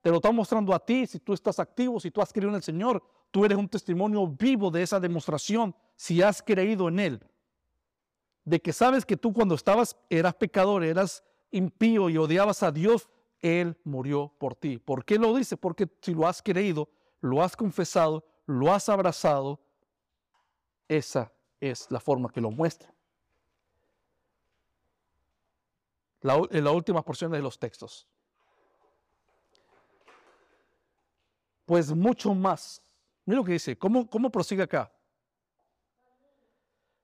Te 0.00 0.10
lo 0.10 0.16
está 0.16 0.30
mostrando 0.30 0.74
a 0.74 0.84
ti 0.84 1.06
si 1.06 1.18
tú 1.18 1.32
estás 1.32 1.58
activo, 1.58 1.98
si 1.98 2.10
tú 2.10 2.20
has 2.20 2.32
creído 2.32 2.50
en 2.50 2.56
el 2.56 2.62
Señor. 2.62 3.02
Tú 3.30 3.44
eres 3.44 3.58
un 3.58 3.68
testimonio 3.68 4.26
vivo 4.26 4.70
de 4.70 4.82
esa 4.82 4.98
demostración 4.98 5.74
si 5.96 6.22
has 6.22 6.42
creído 6.42 6.88
en 6.88 7.00
Él. 7.00 7.20
De 8.44 8.60
que 8.60 8.72
sabes 8.72 9.04
que 9.04 9.16
tú 9.16 9.32
cuando 9.32 9.54
estabas, 9.54 9.96
eras 10.08 10.34
pecador, 10.34 10.82
eras 10.82 11.22
impío 11.50 12.08
y 12.08 12.16
odiabas 12.16 12.62
a 12.62 12.72
Dios, 12.72 13.08
Él 13.40 13.76
murió 13.84 14.32
por 14.38 14.54
ti. 14.54 14.78
¿Por 14.78 15.04
qué 15.04 15.18
lo 15.18 15.34
dice? 15.34 15.56
Porque 15.56 15.88
si 16.00 16.14
lo 16.14 16.26
has 16.26 16.42
creído, 16.42 16.88
lo 17.20 17.42
has 17.42 17.56
confesado, 17.56 18.24
lo 18.46 18.72
has 18.72 18.88
abrazado, 18.88 19.60
esa 20.88 21.30
es 21.60 21.90
la 21.90 22.00
forma 22.00 22.30
que 22.30 22.40
lo 22.40 22.50
muestra. 22.50 22.92
en 26.20 26.64
las 26.64 26.74
últimas 26.74 27.04
porciones 27.04 27.38
de 27.38 27.42
los 27.42 27.58
textos. 27.58 28.06
Pues 31.64 31.92
mucho 31.94 32.34
más. 32.34 32.82
Mira 33.28 33.40
lo 33.40 33.44
que 33.44 33.52
dice. 33.52 33.76
¿Cómo, 33.76 34.08
cómo 34.08 34.30
prosigue 34.30 34.62
acá? 34.62 34.90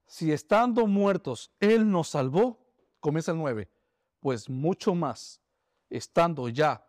Si 0.06 0.32
estando 0.32 0.86
muertos 0.86 1.52
Él 1.60 1.90
nos 1.90 2.08
salvó, 2.08 2.58
comienza 2.98 3.32
el 3.32 3.36
9, 3.36 3.68
pues 4.20 4.48
mucho 4.48 4.94
más, 4.94 5.38
estando 5.90 6.48
ya 6.48 6.82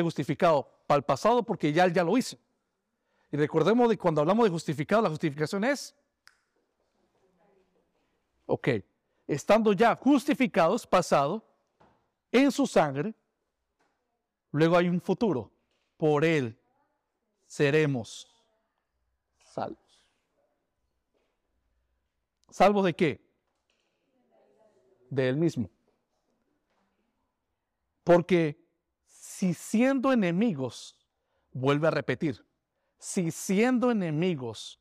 justificado 0.00 0.70
para 0.86 0.98
el 0.98 1.02
pasado, 1.02 1.42
porque 1.42 1.72
ya 1.72 1.84
Él 1.84 1.92
ya 1.92 2.04
lo 2.04 2.16
hizo. 2.16 2.38
Y 3.32 3.36
recordemos 3.36 3.88
de 3.88 3.98
cuando 3.98 4.20
hablamos 4.20 4.44
de 4.44 4.50
justificado, 4.50 5.02
la 5.02 5.08
justificación 5.08 5.64
es, 5.64 5.96
ok, 8.46 8.68
estando 9.26 9.72
ya 9.72 9.96
justificados, 9.96 10.86
pasado, 10.86 11.44
en 12.30 12.52
su 12.52 12.68
sangre, 12.68 13.12
luego 14.52 14.76
hay 14.76 14.88
un 14.88 15.00
futuro. 15.00 15.50
Por 15.96 16.24
él 16.24 16.56
seremos 17.52 18.26
salvos. 19.44 20.06
¿Salvos 22.48 22.82
de 22.86 22.94
qué? 22.94 23.20
De 25.10 25.28
él 25.28 25.36
mismo. 25.36 25.68
Porque 28.04 28.58
si 29.06 29.52
siendo 29.52 30.14
enemigos, 30.14 30.96
vuelve 31.52 31.88
a 31.88 31.90
repetir, 31.90 32.42
si 32.98 33.30
siendo 33.30 33.90
enemigos 33.90 34.80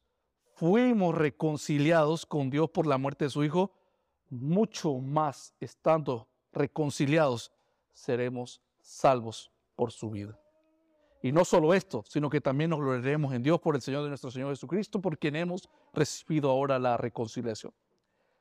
fuimos 0.54 1.14
reconciliados 1.14 2.26
con 2.26 2.50
Dios 2.50 2.70
por 2.70 2.88
la 2.88 2.98
muerte 2.98 3.26
de 3.26 3.32
su 3.32 3.44
Hijo, 3.44 3.74
mucho 4.30 4.94
más 4.94 5.54
estando 5.60 6.30
reconciliados, 6.54 7.52
seremos 7.92 8.62
salvos 8.80 9.52
por 9.76 9.92
su 9.92 10.10
vida. 10.10 10.40
Y 11.22 11.32
no 11.32 11.46
solo 11.46 11.74
esto, 11.74 12.04
sino 12.08 12.30
que 12.30 12.42
también 12.42 12.72
nos 12.72 12.80
gloriaremos 12.80 13.34
en 13.34 13.44
Dios 13.44 13.60
por 13.60 13.76
el 13.76 13.82
Señor 13.82 14.04
de 14.04 14.10
nuestro 14.10 14.32
Señor 14.32 14.50
Jesucristo, 14.50 15.00
por 15.00 15.18
quien 15.18 15.36
hemos 15.36 15.70
recibido 15.94 16.50
ahora 16.50 16.80
la 16.80 16.98
reconciliación. 16.98 17.74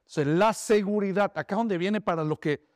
Entonces, 0.00 0.26
la 0.26 0.52
seguridad, 0.52 1.30
acá 1.34 1.54
es 1.54 1.58
donde 1.58 1.76
viene 1.78 2.00
para 2.00 2.24
los 2.24 2.38
que, 2.38 2.66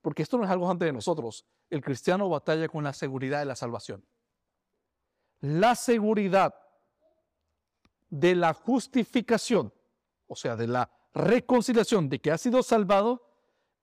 porque 0.00 0.22
esto 0.22 0.38
no 0.38 0.44
es 0.44 0.50
algo 0.50 0.70
antes 0.70 0.86
de 0.86 0.92
nosotros, 0.92 1.44
el 1.68 1.82
cristiano 1.82 2.28
batalla 2.28 2.68
con 2.68 2.84
la 2.84 2.92
seguridad 2.92 3.40
de 3.40 3.44
la 3.44 3.54
salvación. 3.54 4.04
La 5.40 5.74
seguridad 5.74 6.54
de 8.08 8.34
la 8.34 8.54
justificación, 8.54 9.72
o 10.26 10.36
sea, 10.36 10.56
de 10.56 10.68
la 10.68 10.90
reconciliación 11.14 12.08
de 12.08 12.18
que 12.18 12.30
ha 12.30 12.38
sido 12.38 12.62
salvado 12.62 13.28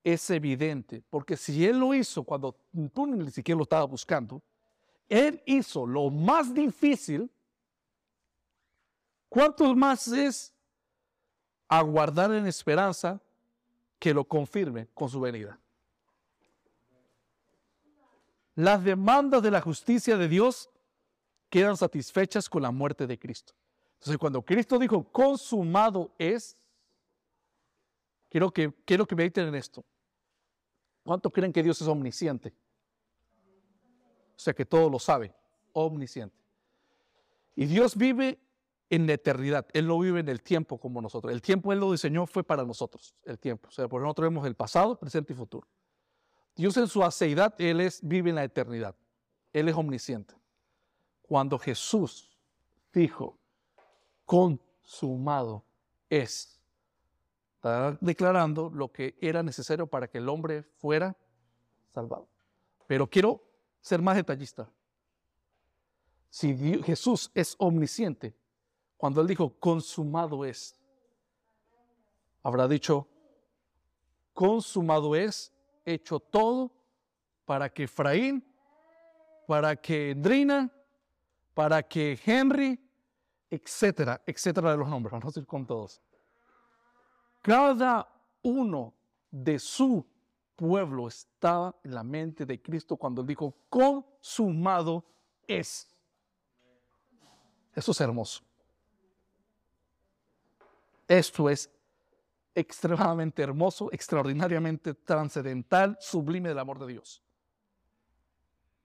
es 0.04 0.30
evidente, 0.30 1.04
porque 1.10 1.38
si 1.38 1.66
Él 1.66 1.80
lo 1.80 1.94
hizo 1.94 2.24
cuando 2.24 2.56
tú 2.94 3.06
ni 3.06 3.30
siquiera 3.32 3.58
lo 3.58 3.64
estaba 3.64 3.86
buscando, 3.86 4.42
Él 5.10 5.42
hizo 5.46 5.86
lo 5.86 6.10
más 6.10 6.54
difícil, 6.54 7.30
¿cuánto 9.28 9.76
más 9.76 10.08
es 10.08 10.54
aguardar 11.68 12.32
en 12.34 12.46
esperanza 12.48 13.20
que 13.98 14.14
lo 14.14 14.24
confirme 14.24 14.88
con 14.94 15.10
su 15.10 15.20
venida? 15.20 15.60
Las 18.56 18.84
demandas 18.84 19.42
de 19.42 19.52
la 19.52 19.62
justicia 19.62 20.16
de 20.16 20.28
Dios 20.28 20.70
quedan 21.50 21.76
satisfechas 21.76 22.48
con 22.48 22.62
la 22.62 22.72
muerte 22.72 23.08
de 23.08 23.18
Cristo. 23.18 23.54
Entonces, 23.94 24.18
cuando 24.18 24.42
Cristo 24.44 24.78
dijo, 24.78 25.04
consumado 25.12 26.14
es, 26.18 26.56
Quiero 28.30 28.52
que, 28.52 28.72
quiero 28.86 29.08
que 29.08 29.16
mediten 29.16 29.48
en 29.48 29.56
esto. 29.56 29.84
¿Cuántos 31.04 31.32
creen 31.34 31.52
que 31.52 31.64
Dios 31.64 31.82
es 31.82 31.88
omnisciente? 31.88 32.54
O 34.40 34.42
sea, 34.42 34.54
que 34.54 34.66
todo 34.66 34.90
lo 34.90 35.00
sabe, 35.00 35.36
omnisciente. 35.74 36.38
Y 37.58 37.66
Dios 37.66 37.98
vive 37.98 38.40
en 38.90 39.06
la 39.06 39.12
eternidad. 39.12 39.68
Él 39.74 39.86
no 39.86 40.00
vive 40.00 40.22
en 40.22 40.30
el 40.30 40.42
tiempo 40.42 40.80
como 40.80 41.02
nosotros. 41.02 41.34
El 41.34 41.42
tiempo 41.42 41.74
Él 41.74 41.80
lo 41.82 41.92
diseñó 41.92 42.26
fue 42.26 42.42
para 42.46 42.64
nosotros, 42.64 43.14
el 43.26 43.38
tiempo. 43.38 43.68
O 43.68 43.72
sea, 43.72 43.90
por 43.90 44.02
nosotros 44.02 44.30
vemos 44.30 44.48
el 44.48 44.56
pasado, 44.56 44.98
presente 44.98 45.34
y 45.34 45.36
futuro. 45.36 45.68
Dios 46.56 46.78
en 46.78 46.88
su 46.88 47.04
aceidad, 47.04 47.54
Él 47.60 47.82
es, 47.82 48.00
vive 48.02 48.30
en 48.30 48.38
la 48.38 48.46
eternidad. 48.46 48.96
Él 49.52 49.68
es 49.68 49.76
omnisciente. 49.76 50.34
Cuando 51.24 51.60
Jesús 51.60 52.40
dijo, 52.94 53.38
consumado 54.24 55.66
es, 56.10 56.58
Está 57.56 57.98
declarando 58.00 58.72
lo 58.74 58.90
que 58.90 59.18
era 59.20 59.44
necesario 59.44 59.86
para 59.86 60.08
que 60.08 60.20
el 60.20 60.30
hombre 60.30 60.64
fuera 60.64 61.18
salvado. 61.90 62.30
Pero 62.88 63.06
quiero 63.08 63.49
ser 63.82 64.02
más 64.02 64.16
detallista. 64.16 64.70
Si 66.30 66.56
Jesús 66.84 67.32
es 67.34 67.56
omnisciente, 67.58 68.36
cuando 68.98 69.22
él 69.22 69.28
dijo 69.28 69.54
consumado 69.60 70.46
es, 70.46 70.76
habrá 72.44 72.68
dicho 72.68 73.08
consumado 74.34 75.16
es, 75.16 75.52
hecho 75.86 76.20
todo 76.20 76.72
para 77.46 77.70
que 77.70 77.84
Efraín, 77.84 78.46
para 79.48 79.76
que 79.76 80.14
Drina, 80.16 80.72
para 81.54 81.82
que 81.82 82.20
Henry 82.24 82.80
etcétera, 83.50 84.22
etcétera 84.26 84.72
de 84.72 84.78
los 84.78 84.88
nombres, 84.88 85.12
vamos 85.12 85.26
a 85.26 85.28
decir 85.30 85.48
con 85.48 85.66
todos. 85.66 86.02
Cada 87.42 88.08
uno 88.44 88.94
de 89.32 89.58
su 89.58 90.06
pueblo 90.60 91.08
estaba 91.08 91.74
en 91.86 91.96
la 91.96 92.04
mente 92.04 92.46
de 92.46 92.62
Cristo 92.62 92.98
cuando 92.98 93.24
dijo, 93.24 93.56
consumado 93.70 95.06
es. 95.48 95.88
Eso 97.74 97.92
es 97.94 98.02
hermoso. 98.02 98.42
Esto 101.08 101.50
es 101.50 101.72
extremadamente 102.54 103.42
hermoso, 103.42 103.90
extraordinariamente 103.94 104.94
trascendental, 104.94 105.98
sublime 106.02 106.50
del 106.50 106.60
amor 106.60 106.78
de 106.80 106.88
Dios. 106.88 107.24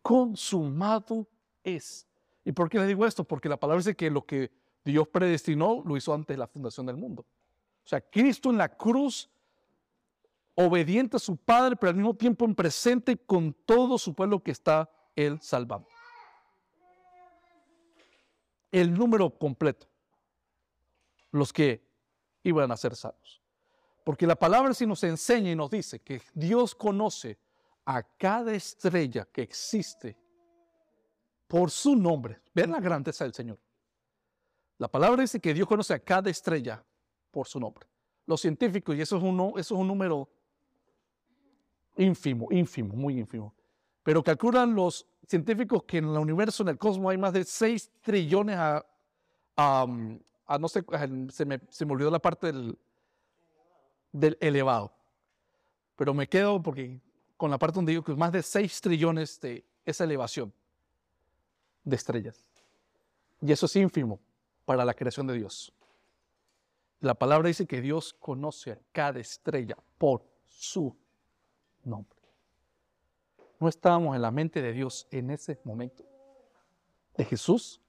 Consumado 0.01 1.27
es. 1.65 2.07
¿Y 2.45 2.53
por 2.53 2.71
qué 2.71 2.79
le 2.79 2.87
digo 2.87 3.05
esto? 3.05 3.25
Porque 3.25 3.49
la 3.49 3.59
palabra 3.59 3.81
dice 3.81 3.97
que 3.97 4.11
lo 4.11 4.25
que 4.25 4.53
Dios 4.85 5.09
predestinó 5.09 5.83
lo 5.85 5.97
hizo 5.97 6.15
antes 6.15 6.35
de 6.35 6.39
la 6.39 6.47
fundación 6.47 6.87
del 6.87 6.97
mundo. 6.97 7.27
O 7.85 7.89
sea, 7.89 8.01
Cristo 8.01 8.51
en 8.51 8.59
la 8.59 8.69
cruz, 8.69 9.29
obediente 10.55 11.17
a 11.17 11.21
su 11.21 11.37
Padre, 11.37 11.77
pero 11.77 11.91
al 11.91 11.97
mismo 11.97 12.15
tiempo 12.15 12.45
en 12.45 12.55
presente 12.55 13.17
con 13.17 13.53
todo 13.53 13.99
su 13.99 14.15
pueblo 14.15 14.43
que 14.43 14.51
está 14.51 14.91
Él 15.17 15.41
salvando. 15.41 15.89
El 18.71 18.93
número 18.95 19.31
completo. 19.31 19.87
Los 21.31 21.53
que 21.53 21.85
iban 22.43 22.71
a 22.71 22.77
ser 22.77 22.95
salvos. 22.95 23.43
Porque 24.05 24.27
la 24.27 24.37
palabra 24.37 24.75
sí 24.75 24.87
nos 24.87 25.03
enseña 25.03 25.51
y 25.51 25.57
nos 25.57 25.71
dice 25.71 26.01
que 26.01 26.21
Dios 26.35 26.75
conoce 26.75 27.39
a 27.85 28.03
cada 28.03 28.53
estrella 28.53 29.27
que 29.33 29.43
existe 29.43 30.17
por 31.49 31.71
su 31.71 31.97
nombre. 31.97 32.41
Ven 32.55 32.71
la 32.71 32.81
grandeza 32.81 33.25
del 33.25 33.35
Señor. 33.35 33.59
La 34.79 34.89
palabra 34.89 35.23
dice 35.23 35.41
que 35.41 35.55
Dios 35.55 35.67
conoce 35.67 35.95
a 35.95 35.99
cada 35.99 36.31
estrella 36.31 36.85
por 37.31 37.47
su 37.47 37.59
nombre. 37.59 37.87
Los 38.27 38.41
científicos, 38.41 38.97
y 38.97 39.01
eso 39.01 39.17
es, 39.17 39.23
uno, 39.23 39.51
eso 39.57 39.75
es 39.75 39.81
un 39.81 39.87
número 39.87 40.29
ínfimo, 41.97 42.49
ínfimo, 42.51 42.95
muy 42.95 43.19
ínfimo. 43.19 43.55
Pero 44.03 44.23
calculan 44.23 44.75
los 44.75 45.07
científicos 45.27 45.85
que 45.85 45.99
en 45.99 46.05
el 46.05 46.19
universo, 46.19 46.63
en 46.63 46.71
el 46.71 46.79
cosmos, 46.79 47.11
hay 47.11 47.19
más 47.19 47.33
de 47.33 47.45
6 47.45 47.91
trillones 48.03 48.57
a, 48.57 48.85
a, 49.57 49.87
no 50.59 50.69
sé, 50.69 50.85
se 51.31 51.45
me, 51.45 51.61
se 51.69 51.87
me, 51.87 51.93
olvidó 51.93 52.11
la 52.11 52.19
parte 52.19 52.49
del, 52.49 52.79
del 54.13 54.37
elevado. 54.41 54.93
Pero 55.97 56.13
me 56.13 56.29
quedo 56.29 56.63
porque 56.63 57.01
con 57.37 57.51
la 57.51 57.59
parte 57.59 57.77
donde 57.77 57.93
digo 57.93 58.05
que 58.05 58.15
más 58.15 58.33
de 58.33 58.43
6 58.43 58.81
trillones 58.81 59.41
de 59.41 59.65
esa 59.85 60.05
elevación 60.05 60.53
de 61.85 61.97
estrellas. 61.97 62.39
Y 63.41 63.53
eso 63.53 63.67
es 63.67 63.77
ínfimo 63.77 64.21
para 64.65 64.85
la 64.85 64.95
creación 64.95 65.27
de 65.27 65.35
Dios. 65.35 65.73
La 67.01 67.15
palabra 67.15 67.49
dice 67.49 67.67
que 67.67 67.81
Dios 67.81 68.15
conoce 68.15 68.73
a 68.73 68.79
cada 68.93 69.21
estrella 69.21 69.77
por 69.99 70.25
su 70.47 70.97
nombre. 71.85 72.19
No 73.61 73.69
estábamos 73.69 74.17
en 74.17 74.23
la 74.23 74.31
mente 74.31 74.61
de 74.61 74.73
Dios 74.73 75.07
en 75.11 75.31
ese 75.31 75.61
momento. 75.65 76.05
De 77.17 77.25
Jesús 77.25 77.81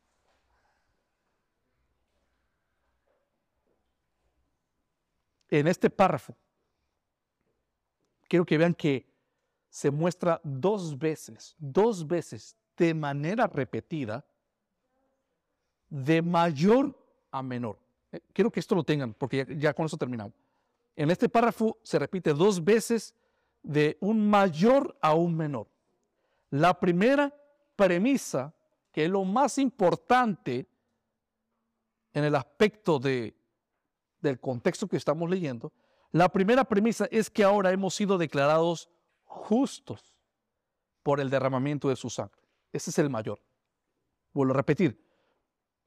en 5.59 5.67
este 5.67 5.89
párrafo, 5.89 6.35
quiero 8.27 8.45
que 8.45 8.57
vean 8.57 8.73
que 8.73 9.05
se 9.69 9.91
muestra 9.91 10.39
dos 10.43 10.97
veces, 10.97 11.55
dos 11.57 12.05
veces 12.05 12.55
de 12.77 12.93
manera 12.93 13.47
repetida, 13.47 14.25
de 15.89 16.21
mayor 16.21 16.97
a 17.31 17.41
menor. 17.41 17.77
Eh, 18.11 18.21
quiero 18.33 18.51
que 18.51 18.59
esto 18.59 18.75
lo 18.75 18.83
tengan, 18.83 19.13
porque 19.13 19.45
ya, 19.57 19.73
con 19.73 19.85
eso 19.85 19.97
terminamos. 19.97 20.33
En 20.95 21.11
este 21.11 21.29
párrafo 21.29 21.77
se 21.83 21.99
repite 21.99 22.33
dos 22.33 22.63
veces 22.63 23.13
de 23.65 23.97
un 23.99 24.29
mayor 24.29 24.97
a 25.01 25.13
un 25.15 25.35
menor. 25.35 25.67
La 26.49 26.79
primera 26.79 27.33
premisa, 27.75 28.53
que 28.91 29.05
es 29.05 29.09
lo 29.09 29.25
más 29.25 29.57
importante 29.57 30.67
en 32.13 32.23
el 32.23 32.35
aspecto 32.35 32.99
de 32.99 33.35
del 34.25 34.39
contexto 34.39 34.87
que 34.87 34.97
estamos 34.97 35.29
leyendo, 35.29 35.71
la 36.11 36.29
primera 36.29 36.63
premisa 36.63 37.07
es 37.11 37.29
que 37.29 37.43
ahora 37.43 37.71
hemos 37.71 37.95
sido 37.95 38.17
declarados 38.17 38.89
justos 39.23 40.15
por 41.03 41.19
el 41.19 41.29
derramamiento 41.29 41.89
de 41.89 41.95
su 41.95 42.09
sangre. 42.09 42.41
Ese 42.73 42.89
es 42.89 42.99
el 42.99 43.09
mayor. 43.09 43.39
Vuelvo 44.33 44.53
a 44.53 44.57
repetir, 44.57 44.99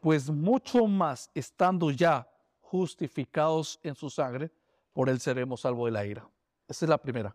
pues 0.01 0.31
mucho 0.31 0.87
más 0.87 1.31
estando 1.35 1.91
ya 1.91 2.31
justificados 2.61 3.81
en 3.83 3.95
su 3.95 4.09
sangre, 4.09 4.51
por 4.93 5.09
él 5.09 5.21
seremos 5.21 5.63
salvos 5.63 5.87
de 5.87 5.93
la 5.93 6.07
ira. 6.07 6.29
Esa 6.69 6.85
es 6.85 6.89
la 6.89 6.99
primera. 6.99 7.35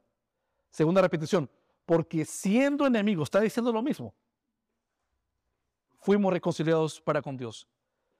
Segunda 0.74 1.04
repetición, 1.04 1.48
porque 1.86 2.26
siendo 2.26 2.88
enemigos, 2.88 3.28
está 3.28 3.40
diciendo 3.40 3.72
lo 3.72 3.84
mismo, 3.84 4.12
fuimos 6.00 6.34
reconciliados 6.34 7.00
para 7.00 7.22
con 7.22 7.38
Dios. 7.38 7.68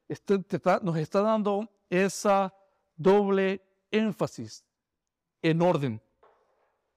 Este 0.08 0.40
nos 0.84 0.98
está 0.98 1.22
dando 1.24 1.68
esa 1.90 2.54
doble 2.96 3.60
énfasis 3.90 4.64
en 5.42 5.64
orden 5.64 6.00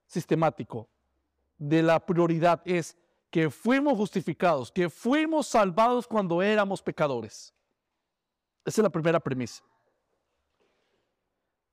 sistemático 0.07 0.91
de 1.57 1.83
la 1.83 2.05
prioridad 2.05 2.61
es 2.67 2.95
que 3.31 3.49
fuimos 3.49 3.97
justificados, 3.97 4.71
que 4.71 4.91
fuimos 4.91 5.47
salvados 5.47 6.07
cuando 6.07 6.43
éramos 6.43 6.83
pecadores. 6.83 7.55
Esa 8.63 8.83
es 8.83 8.83
la 8.83 8.91
primera 8.91 9.21
premisa. 9.21 9.65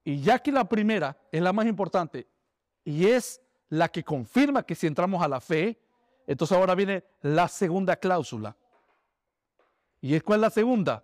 Y 0.05 0.21
ya 0.21 0.39
que 0.39 0.53
la 0.53 0.63
primera 0.63 1.17
es 1.33 1.41
la 1.41 1.51
más 1.51 1.65
importante 1.65 2.25
y 2.85 3.07
es 3.07 3.42
la 3.73 3.89
que 3.89 4.03
confirma 4.03 4.61
que 4.61 4.75
si 4.75 4.85
entramos 4.85 5.23
a 5.23 5.27
la 5.27 5.41
fe, 5.41 5.79
entonces 6.27 6.55
ahora 6.55 6.75
viene 6.75 7.03
la 7.21 7.47
segunda 7.47 7.95
cláusula. 7.95 8.55
¿Y 9.99 10.13
es 10.13 10.21
cuál 10.21 10.37
es 10.37 10.41
la 10.41 10.49
segunda? 10.51 11.03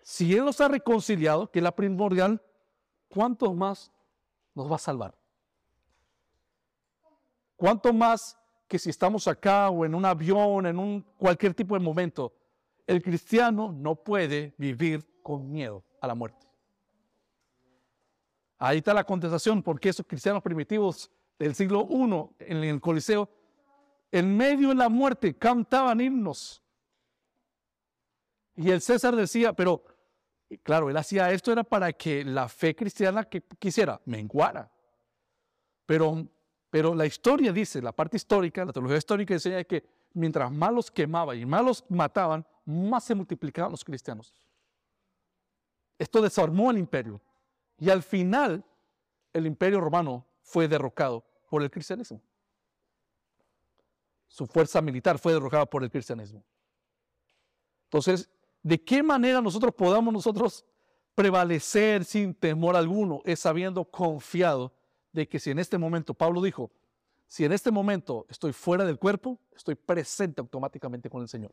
Si 0.00 0.32
Él 0.36 0.44
nos 0.44 0.60
ha 0.60 0.68
reconciliado, 0.68 1.50
que 1.50 1.58
es 1.58 1.62
la 1.64 1.74
primordial, 1.74 2.40
¿cuánto 3.08 3.52
más 3.52 3.90
nos 4.54 4.70
va 4.70 4.76
a 4.76 4.78
salvar? 4.78 5.18
¿Cuánto 7.56 7.92
más 7.92 8.38
que 8.68 8.78
si 8.78 8.90
estamos 8.90 9.26
acá 9.26 9.68
o 9.70 9.84
en 9.84 9.96
un 9.96 10.04
avión, 10.04 10.66
en 10.66 10.78
un 10.78 11.02
cualquier 11.18 11.52
tipo 11.52 11.74
de 11.74 11.80
momento, 11.80 12.32
el 12.86 13.02
cristiano 13.02 13.72
no 13.72 13.96
puede 13.96 14.54
vivir 14.56 15.04
con 15.20 15.50
miedo 15.50 15.82
a 16.00 16.06
la 16.06 16.14
muerte? 16.14 16.46
Ahí 18.56 18.78
está 18.78 18.94
la 18.94 19.02
contestación, 19.02 19.64
porque 19.64 19.88
esos 19.88 20.06
cristianos 20.06 20.44
primitivos 20.44 21.10
del 21.38 21.54
siglo 21.54 21.86
I 21.90 22.44
en 22.44 22.64
el 22.64 22.80
Coliseo, 22.80 23.28
en 24.10 24.36
medio 24.36 24.68
de 24.70 24.74
la 24.74 24.88
muerte, 24.88 25.36
cantaban 25.36 26.00
himnos. 26.00 26.62
Y 28.54 28.70
el 28.70 28.80
César 28.80 29.14
decía, 29.14 29.52
pero 29.52 29.84
claro, 30.62 30.88
él 30.88 30.96
hacía 30.96 31.30
esto 31.30 31.52
era 31.52 31.64
para 31.64 31.92
que 31.92 32.24
la 32.24 32.48
fe 32.48 32.74
cristiana 32.74 33.24
que 33.24 33.42
quisiera 33.58 34.00
menguara. 34.06 34.70
Pero, 35.84 36.26
pero 36.70 36.94
la 36.94 37.06
historia 37.06 37.52
dice, 37.52 37.82
la 37.82 37.92
parte 37.92 38.16
histórica, 38.16 38.64
la 38.64 38.72
teología 38.72 38.96
histórica 38.96 39.34
enseña 39.34 39.64
que 39.64 39.84
mientras 40.14 40.50
más 40.50 40.72
los 40.72 40.90
quemaban 40.90 41.38
y 41.38 41.44
más 41.44 41.64
los 41.64 41.84
mataban, 41.88 42.46
más 42.64 43.04
se 43.04 43.14
multiplicaban 43.14 43.70
los 43.70 43.84
cristianos. 43.84 44.32
Esto 45.98 46.20
desarmó 46.20 46.70
el 46.70 46.78
imperio. 46.78 47.20
Y 47.78 47.90
al 47.90 48.02
final, 48.02 48.64
el 49.32 49.46
imperio 49.46 49.80
romano 49.80 50.26
fue 50.46 50.68
derrocado 50.68 51.24
por 51.50 51.60
el 51.62 51.70
cristianismo. 51.70 52.22
Su 54.28 54.46
fuerza 54.46 54.80
militar 54.80 55.18
fue 55.18 55.32
derrocada 55.32 55.66
por 55.66 55.82
el 55.82 55.90
cristianismo. 55.90 56.44
Entonces, 57.84 58.30
de 58.62 58.82
qué 58.82 59.02
manera 59.02 59.40
nosotros 59.40 59.74
podamos 59.74 60.14
nosotros 60.14 60.64
prevalecer 61.16 62.04
sin 62.04 62.32
temor 62.32 62.76
alguno 62.76 63.22
es 63.24 63.40
sabiendo 63.40 63.84
confiado 63.84 64.72
de 65.12 65.28
que 65.28 65.40
si 65.40 65.50
en 65.50 65.58
este 65.58 65.78
momento, 65.78 66.14
Pablo 66.14 66.40
dijo, 66.40 66.70
si 67.26 67.44
en 67.44 67.50
este 67.50 67.72
momento 67.72 68.24
estoy 68.28 68.52
fuera 68.52 68.84
del 68.84 68.98
cuerpo, 68.98 69.40
estoy 69.54 69.74
presente 69.74 70.40
automáticamente 70.40 71.10
con 71.10 71.22
el 71.22 71.28
Señor. 71.28 71.52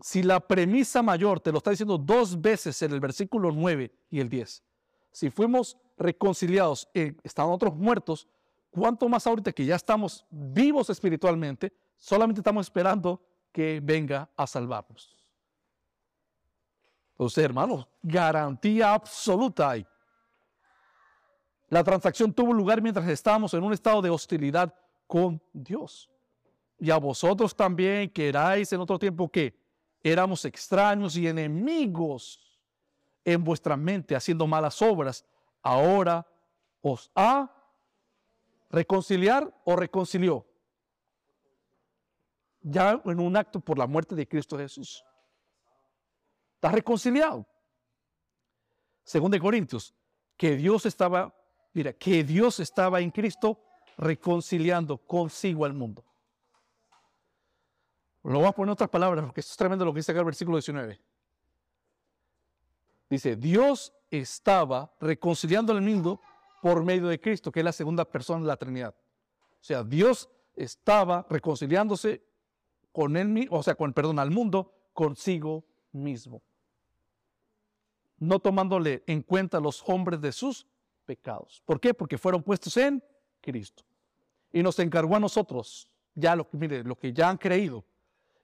Si 0.00 0.22
la 0.22 0.40
premisa 0.40 1.02
mayor 1.02 1.40
te 1.40 1.52
lo 1.52 1.58
está 1.58 1.70
diciendo 1.70 1.98
dos 1.98 2.40
veces 2.40 2.80
en 2.80 2.92
el 2.92 3.00
versículo 3.00 3.52
9 3.52 3.92
y 4.10 4.20
el 4.20 4.30
10, 4.30 4.62
si 5.10 5.30
fuimos 5.30 5.76
reconciliados, 5.96 6.88
eh, 6.94 7.14
estaban 7.22 7.52
otros 7.52 7.74
muertos, 7.74 8.26
¿cuánto 8.70 9.08
más 9.08 9.26
ahorita 9.26 9.52
que 9.52 9.64
ya 9.64 9.76
estamos 9.76 10.24
vivos 10.30 10.90
espiritualmente, 10.90 11.72
solamente 11.96 12.40
estamos 12.40 12.66
esperando 12.66 13.20
que 13.52 13.80
venga 13.82 14.28
a 14.36 14.46
salvarnos. 14.46 15.16
Entonces, 17.12 17.44
hermanos, 17.44 17.86
garantía 18.02 18.94
absoluta 18.94 19.70
hay. 19.70 19.86
La 21.68 21.84
transacción 21.84 22.32
tuvo 22.32 22.52
lugar 22.52 22.80
mientras 22.80 23.06
estábamos 23.08 23.52
en 23.54 23.62
un 23.62 23.72
estado 23.72 24.00
de 24.02 24.10
hostilidad 24.10 24.74
con 25.06 25.40
Dios. 25.52 26.08
y 26.82 26.90
a 26.90 26.96
vosotros 26.96 27.54
también 27.54 28.08
que 28.08 28.30
erais 28.30 28.72
en 28.72 28.80
otro 28.80 28.98
tiempo 28.98 29.28
que 29.28 29.54
éramos 30.02 30.46
extraños 30.46 31.14
y 31.14 31.28
enemigos 31.28 32.40
en 33.32 33.44
vuestra 33.44 33.76
mente 33.76 34.16
haciendo 34.16 34.46
malas 34.46 34.80
obras, 34.82 35.24
ahora 35.62 36.26
os 36.80 37.10
ha 37.14 37.50
reconciliar 38.70 39.52
o 39.64 39.76
reconcilió. 39.76 40.46
Ya 42.62 43.00
en 43.04 43.20
un 43.20 43.36
acto 43.36 43.60
por 43.60 43.78
la 43.78 43.86
muerte 43.86 44.14
de 44.14 44.28
Cristo 44.28 44.56
Jesús. 44.58 45.04
Está 46.54 46.70
reconciliado. 46.70 47.46
Según 49.02 49.30
de 49.30 49.40
Corintios, 49.40 49.94
que 50.36 50.56
Dios 50.56 50.86
estaba, 50.86 51.34
mira, 51.72 51.92
que 51.92 52.22
Dios 52.22 52.60
estaba 52.60 53.00
en 53.00 53.10
Cristo 53.10 53.60
reconciliando 53.96 54.98
consigo 54.98 55.64
al 55.64 55.74
mundo. 55.74 56.04
Lo 58.22 58.40
voy 58.40 58.48
a 58.48 58.52
poner 58.52 58.68
en 58.68 58.72
otras 58.72 58.90
palabras 58.90 59.24
porque 59.24 59.40
esto 59.40 59.52
es 59.52 59.56
tremendo 59.56 59.84
lo 59.84 59.92
que 59.92 60.00
dice 60.00 60.12
acá 60.12 60.20
el 60.20 60.26
versículo 60.26 60.58
19. 60.58 61.00
Dice, 63.10 63.34
Dios 63.34 63.92
estaba 64.08 64.94
reconciliando 65.00 65.72
al 65.72 65.82
mundo 65.82 66.20
por 66.62 66.84
medio 66.84 67.08
de 67.08 67.20
Cristo, 67.20 67.50
que 67.50 67.60
es 67.60 67.64
la 67.64 67.72
segunda 67.72 68.04
persona 68.04 68.40
de 68.40 68.46
la 68.46 68.56
Trinidad. 68.56 68.94
O 69.60 69.64
sea, 69.64 69.82
Dios 69.82 70.30
estaba 70.54 71.26
reconciliándose 71.28 72.22
con 72.92 73.16
él, 73.16 73.48
o 73.50 73.62
sea, 73.62 73.74
con 73.74 73.92
perdón 73.92 74.20
al 74.20 74.30
mundo 74.30 74.72
consigo 74.92 75.64
mismo. 75.92 76.40
No 78.18 78.38
tomándole 78.38 79.02
en 79.06 79.22
cuenta 79.22 79.58
los 79.58 79.82
hombres 79.88 80.20
de 80.20 80.30
sus 80.30 80.66
pecados. 81.04 81.62
¿Por 81.64 81.80
qué? 81.80 81.92
Porque 81.94 82.16
fueron 82.16 82.42
puestos 82.42 82.76
en 82.76 83.02
Cristo. 83.40 83.82
Y 84.52 84.62
nos 84.62 84.78
encargó 84.78 85.16
a 85.16 85.20
nosotros, 85.20 85.90
ya 86.14 86.36
lo 86.36 86.48
que 86.48 86.56
mire, 86.56 86.84
lo 86.84 86.96
que 86.96 87.12
ya 87.12 87.28
han 87.28 87.38
creído, 87.38 87.84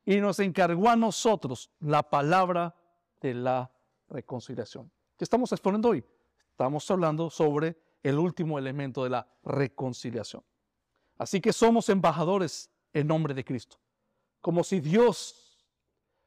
y 0.04 0.16
nos 0.16 0.38
encargó 0.40 0.88
a 0.88 0.96
nosotros 0.96 1.70
la 1.80 2.02
palabra 2.02 2.74
de 3.20 3.34
la 3.34 3.70
reconciliación. 4.08 4.90
¿Qué 5.16 5.24
estamos 5.24 5.50
exponiendo 5.52 5.90
hoy? 5.90 6.04
Estamos 6.50 6.90
hablando 6.90 7.30
sobre 7.30 7.76
el 8.02 8.18
último 8.18 8.58
elemento 8.58 9.04
de 9.04 9.10
la 9.10 9.26
reconciliación. 9.44 10.42
Así 11.18 11.40
que 11.40 11.52
somos 11.52 11.88
embajadores 11.88 12.70
en 12.92 13.06
nombre 13.06 13.34
de 13.34 13.44
Cristo, 13.44 13.78
como 14.40 14.62
si 14.62 14.80
Dios 14.80 15.66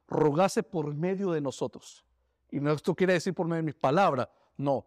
rogase 0.08 0.62
por 0.62 0.92
medio 0.94 1.30
de 1.30 1.40
nosotros. 1.40 2.04
Y 2.50 2.60
no 2.60 2.72
esto 2.72 2.94
quiere 2.94 3.14
decir 3.14 3.32
por 3.32 3.46
medio 3.46 3.62
de 3.62 3.66
mis 3.66 3.74
palabras, 3.74 4.28
no. 4.56 4.84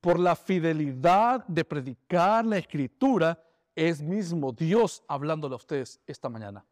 Por 0.00 0.18
la 0.18 0.34
fidelidad 0.34 1.46
de 1.46 1.64
predicar 1.64 2.44
la 2.44 2.58
escritura, 2.58 3.40
es 3.74 4.02
mismo 4.02 4.52
Dios 4.52 5.02
hablándole 5.06 5.54
a 5.54 5.56
ustedes 5.56 6.00
esta 6.06 6.28
mañana. 6.28 6.64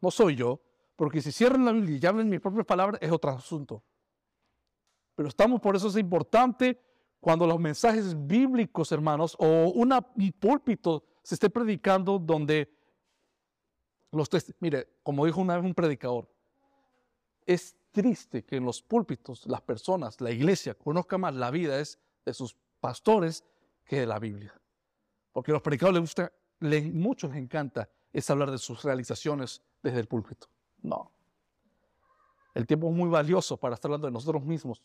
No 0.00 0.10
soy 0.10 0.36
yo, 0.36 0.60
porque 0.96 1.20
si 1.20 1.32
cierran 1.32 1.64
la 1.64 1.72
Biblia 1.72 1.98
y 2.00 2.06
hablan 2.06 2.28
mis 2.28 2.40
propias 2.40 2.66
palabras 2.66 3.00
es 3.02 3.10
otro 3.10 3.30
asunto. 3.30 3.82
Pero 5.14 5.28
estamos, 5.28 5.60
por 5.60 5.76
eso 5.76 5.88
es 5.88 5.96
importante 5.96 6.80
cuando 7.20 7.46
los 7.46 7.60
mensajes 7.60 8.14
bíblicos, 8.26 8.90
hermanos, 8.92 9.36
o 9.38 9.70
un 9.74 10.02
púlpito 10.38 11.04
se 11.22 11.36
esté 11.36 11.50
predicando 11.50 12.18
donde 12.18 12.68
los 14.10 14.28
mire, 14.60 14.88
como 15.02 15.24
dijo 15.24 15.40
una 15.40 15.56
vez 15.56 15.64
un 15.64 15.74
predicador, 15.74 16.28
es 17.46 17.76
triste 17.90 18.44
que 18.44 18.56
en 18.56 18.64
los 18.64 18.82
púlpitos 18.82 19.46
las 19.46 19.60
personas, 19.60 20.20
la 20.20 20.30
iglesia, 20.30 20.74
conozca 20.74 21.18
más 21.18 21.34
la 21.34 21.50
vida 21.50 21.78
es 21.78 21.98
de 22.24 22.34
sus 22.34 22.56
pastores 22.80 23.44
que 23.84 24.00
de 24.00 24.06
la 24.06 24.18
Biblia. 24.18 24.52
Porque 25.32 25.50
a 25.50 25.54
los 25.54 25.62
predicadores 25.62 26.00
les 26.00 26.02
gusta, 26.02 26.32
les, 26.60 26.92
muchos 26.92 27.30
les 27.30 27.38
encanta 27.38 27.88
es 28.12 28.28
hablar 28.30 28.50
de 28.50 28.58
sus 28.58 28.82
realizaciones 28.82 29.62
desde 29.82 30.00
el 30.00 30.06
púlpito. 30.06 30.48
No. 30.82 31.10
El 32.54 32.66
tiempo 32.66 32.88
es 32.88 32.94
muy 32.94 33.08
valioso 33.08 33.56
para 33.56 33.74
estar 33.74 33.88
hablando 33.88 34.06
de 34.06 34.12
nosotros 34.12 34.44
mismos. 34.44 34.82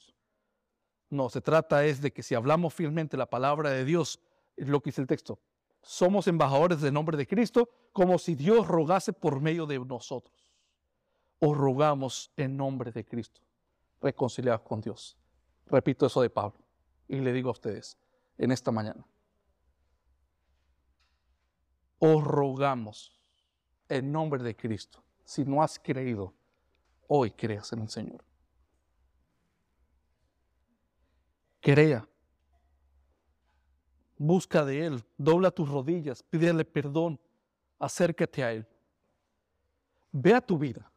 No, 1.10 1.30
se 1.30 1.42
trata 1.42 1.86
es 1.86 2.02
de 2.02 2.12
que 2.12 2.24
si 2.24 2.36
hablamos 2.36 2.74
fielmente 2.74 3.18
la 3.18 3.30
palabra 3.30 3.72
de 3.72 3.86
Dios, 3.86 4.20
lo 4.56 4.82
que 4.82 4.90
dice 4.90 5.02
el 5.02 5.08
texto. 5.08 5.40
Somos 5.82 6.28
embajadores 6.28 6.82
del 6.82 6.94
nombre 6.94 7.18
de 7.18 7.28
Cristo, 7.28 7.70
como 7.94 8.18
si 8.18 8.36
Dios 8.36 8.68
rogase 8.68 9.14
por 9.14 9.40
medio 9.40 9.66
de 9.66 9.80
nosotros. 9.80 10.54
O 11.40 11.54
rogamos 11.54 12.32
en 12.36 12.58
nombre 12.58 12.92
de 12.92 13.06
Cristo, 13.06 13.42
reconciliados 14.02 14.62
con 14.62 14.82
Dios. 14.82 15.18
Repito 15.68 16.06
eso 16.06 16.22
de 16.22 16.30
Pablo 16.30 16.60
y 17.08 17.18
le 17.18 17.32
digo 17.32 17.50
a 17.50 17.54
ustedes 17.54 17.98
en 18.38 18.52
esta 18.52 18.72
mañana. 18.72 19.06
Os 22.00 22.24
rogamos 22.24 23.20
en 23.90 24.12
nombre 24.12 24.44
de 24.44 24.56
Cristo. 24.56 25.04
Si 25.24 25.46
no 25.46 25.64
has 25.64 25.80
creído, 25.80 26.34
hoy 27.08 27.32
creas 27.32 27.72
en 27.74 27.82
el 27.82 27.90
Señor. 27.90 28.24
Crea. 31.62 32.08
Busca 34.18 34.66
de 34.66 34.86
Él, 34.86 35.04
dobla 35.18 35.52
tus 35.52 35.70
rodillas, 35.70 36.24
pídele 36.24 36.66
perdón, 36.66 37.20
acércate 37.78 38.44
a 38.44 38.52
Él. 38.52 38.68
Vea 40.12 40.42
tu 40.42 40.58
vida. 40.58 40.92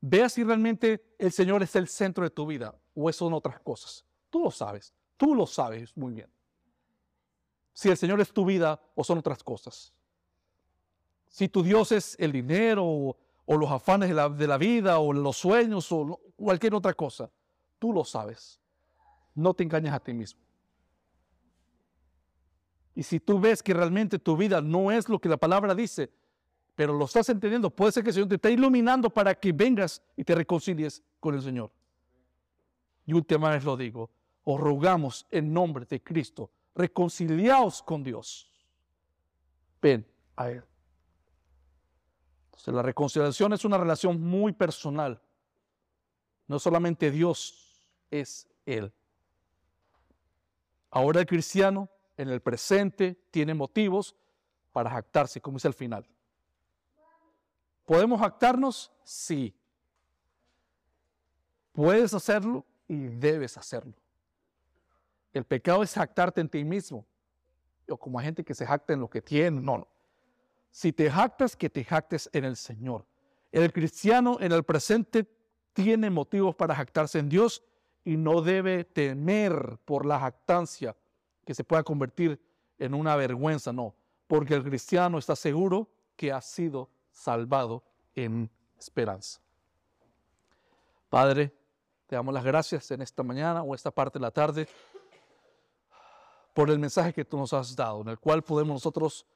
Vea 0.00 0.28
si 0.28 0.44
realmente 0.44 1.14
el 1.18 1.32
Señor 1.32 1.62
es 1.62 1.74
el 1.76 1.88
centro 1.88 2.24
de 2.24 2.30
tu 2.30 2.46
vida 2.46 2.74
o 2.94 3.12
son 3.12 3.32
otras 3.34 3.60
cosas. 3.60 4.04
Tú 4.30 4.40
lo 4.40 4.50
sabes, 4.50 4.94
tú 5.16 5.34
lo 5.34 5.46
sabes 5.46 5.96
muy 5.96 6.14
bien. 6.14 6.30
Si 7.72 7.88
el 7.88 7.96
Señor 7.96 8.20
es 8.20 8.32
tu 8.32 8.44
vida 8.44 8.80
o 8.94 9.04
son 9.04 9.18
otras 9.18 9.42
cosas. 9.42 9.92
Si 11.28 11.48
tu 11.48 11.62
Dios 11.62 11.92
es 11.92 12.16
el 12.18 12.32
dinero 12.32 12.84
o, 12.84 13.16
los 13.56 13.70
afanes 13.70 14.08
de 14.08 14.14
la, 14.14 14.28
de 14.28 14.46
la, 14.46 14.58
vida 14.58 15.00
o 15.00 15.12
los 15.12 15.36
sueños 15.36 15.90
o 15.90 16.20
cualquier 16.36 16.74
otra 16.74 16.94
cosa, 16.94 17.30
tú 17.78 17.92
lo 17.92 18.04
sabes. 18.04 18.60
No 19.34 19.54
te 19.54 19.64
engañes 19.64 19.92
a 19.92 19.98
ti 19.98 20.12
mismo. 20.12 20.40
Y 22.94 23.02
si 23.02 23.18
tú 23.18 23.40
ves 23.40 23.62
que 23.62 23.74
realmente 23.74 24.18
tu 24.18 24.36
vida 24.36 24.60
no 24.60 24.92
es 24.92 25.08
lo 25.08 25.18
que 25.18 25.28
la 25.28 25.36
palabra 25.36 25.74
dice, 25.74 26.12
pero 26.76 26.92
lo 26.92 27.06
estás 27.06 27.28
entendiendo, 27.28 27.70
puede 27.70 27.92
ser 27.92 28.04
que 28.04 28.10
el 28.10 28.14
Señor 28.14 28.28
te 28.28 28.36
esté 28.36 28.52
iluminando 28.52 29.10
para 29.10 29.34
que 29.34 29.52
vengas 29.52 30.02
y 30.16 30.24
te 30.24 30.34
reconcilies 30.34 31.02
con 31.18 31.34
el 31.34 31.42
Señor. 31.42 31.72
Y 33.06 33.12
última 33.12 33.50
vez 33.50 33.64
lo 33.64 33.76
digo, 33.76 34.10
os 34.44 34.60
rogamos 34.60 35.26
en 35.30 35.52
nombre 35.52 35.86
de 35.86 36.02
Cristo, 36.02 36.50
reconciliaos 36.74 37.82
con 37.82 38.04
Dios. 38.04 38.48
Ven 39.82 40.06
a 40.36 40.50
Él 40.50 40.69
la 42.66 42.82
reconciliación 42.82 43.52
es 43.52 43.64
una 43.64 43.78
relación 43.78 44.20
muy 44.20 44.52
personal. 44.52 45.20
No 46.46 46.58
solamente 46.58 47.10
Dios 47.10 47.82
es 48.10 48.48
Él. 48.66 48.92
Ahora 50.90 51.20
el 51.20 51.26
cristiano 51.26 51.88
en 52.16 52.28
el 52.28 52.40
presente 52.40 53.14
tiene 53.30 53.54
motivos 53.54 54.16
para 54.72 54.90
jactarse, 54.90 55.40
como 55.40 55.56
dice 55.56 55.68
al 55.68 55.74
final. 55.74 56.06
¿Podemos 57.84 58.20
jactarnos? 58.20 58.92
Sí. 59.04 59.54
Puedes 61.72 62.12
hacerlo 62.12 62.64
y 62.86 63.06
debes 63.06 63.56
hacerlo. 63.56 63.94
El 65.32 65.44
pecado 65.44 65.82
es 65.82 65.94
jactarte 65.94 66.40
en 66.40 66.48
ti 66.48 66.64
mismo. 66.64 67.06
O 67.88 67.96
como 67.96 68.18
hay 68.18 68.26
gente 68.26 68.44
que 68.44 68.54
se 68.54 68.66
jacta 68.66 68.92
en 68.92 69.00
lo 69.00 69.08
que 69.08 69.22
tiene. 69.22 69.60
No, 69.60 69.78
no. 69.78 69.88
Si 70.70 70.92
te 70.92 71.10
jactas, 71.10 71.56
que 71.56 71.68
te 71.70 71.84
jactes 71.84 72.30
en 72.32 72.44
el 72.44 72.56
Señor. 72.56 73.06
El 73.50 73.72
cristiano 73.72 74.38
en 74.40 74.52
el 74.52 74.62
presente 74.62 75.26
tiene 75.72 76.10
motivos 76.10 76.54
para 76.54 76.74
jactarse 76.74 77.18
en 77.18 77.28
Dios 77.28 77.62
y 78.04 78.16
no 78.16 78.40
debe 78.40 78.84
temer 78.84 79.78
por 79.84 80.06
la 80.06 80.20
jactancia 80.20 80.96
que 81.44 81.54
se 81.54 81.64
pueda 81.64 81.82
convertir 81.82 82.40
en 82.78 82.94
una 82.94 83.16
vergüenza, 83.16 83.72
no, 83.72 83.94
porque 84.26 84.54
el 84.54 84.62
cristiano 84.62 85.18
está 85.18 85.36
seguro 85.36 85.90
que 86.16 86.32
ha 86.32 86.40
sido 86.40 86.88
salvado 87.10 87.82
en 88.14 88.50
esperanza. 88.78 89.40
Padre, 91.08 91.52
te 92.06 92.16
damos 92.16 92.32
las 92.32 92.44
gracias 92.44 92.90
en 92.90 93.02
esta 93.02 93.22
mañana 93.22 93.62
o 93.62 93.74
esta 93.74 93.90
parte 93.90 94.18
de 94.18 94.22
la 94.22 94.30
tarde 94.30 94.68
por 96.54 96.70
el 96.70 96.78
mensaje 96.78 97.12
que 97.12 97.24
tú 97.24 97.36
nos 97.36 97.52
has 97.52 97.74
dado, 97.74 98.00
en 98.02 98.08
el 98.08 98.18
cual 98.18 98.42
podemos 98.42 98.74
nosotros 98.74 99.26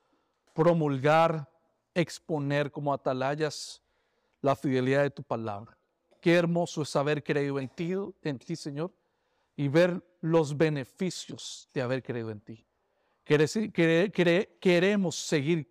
promulgar, 0.55 1.51
exponer 1.93 2.71
como 2.71 2.95
atalayas 2.95 3.83
la 4.41 4.57
fidelidad 4.57 5.03
de 5.03 5.11
tu 5.11 5.23
palabra. 5.23 5.77
Qué 6.21 6.35
hermoso 6.35 6.83
es 6.83 6.97
haber 6.97 7.23
creído 7.23 7.59
en 7.59 7.69
ti, 7.69 7.93
en 8.23 8.39
ti, 8.39 8.57
Señor, 8.57 8.91
y 9.57 9.69
ver 9.69 10.03
los 10.21 10.57
beneficios 10.57 11.69
de 11.75 11.83
haber 11.83 12.03
creído 12.03 12.31
en 12.31 12.41
ti. 12.41 12.65
Queremos 14.61 15.17
seguir 15.17 15.71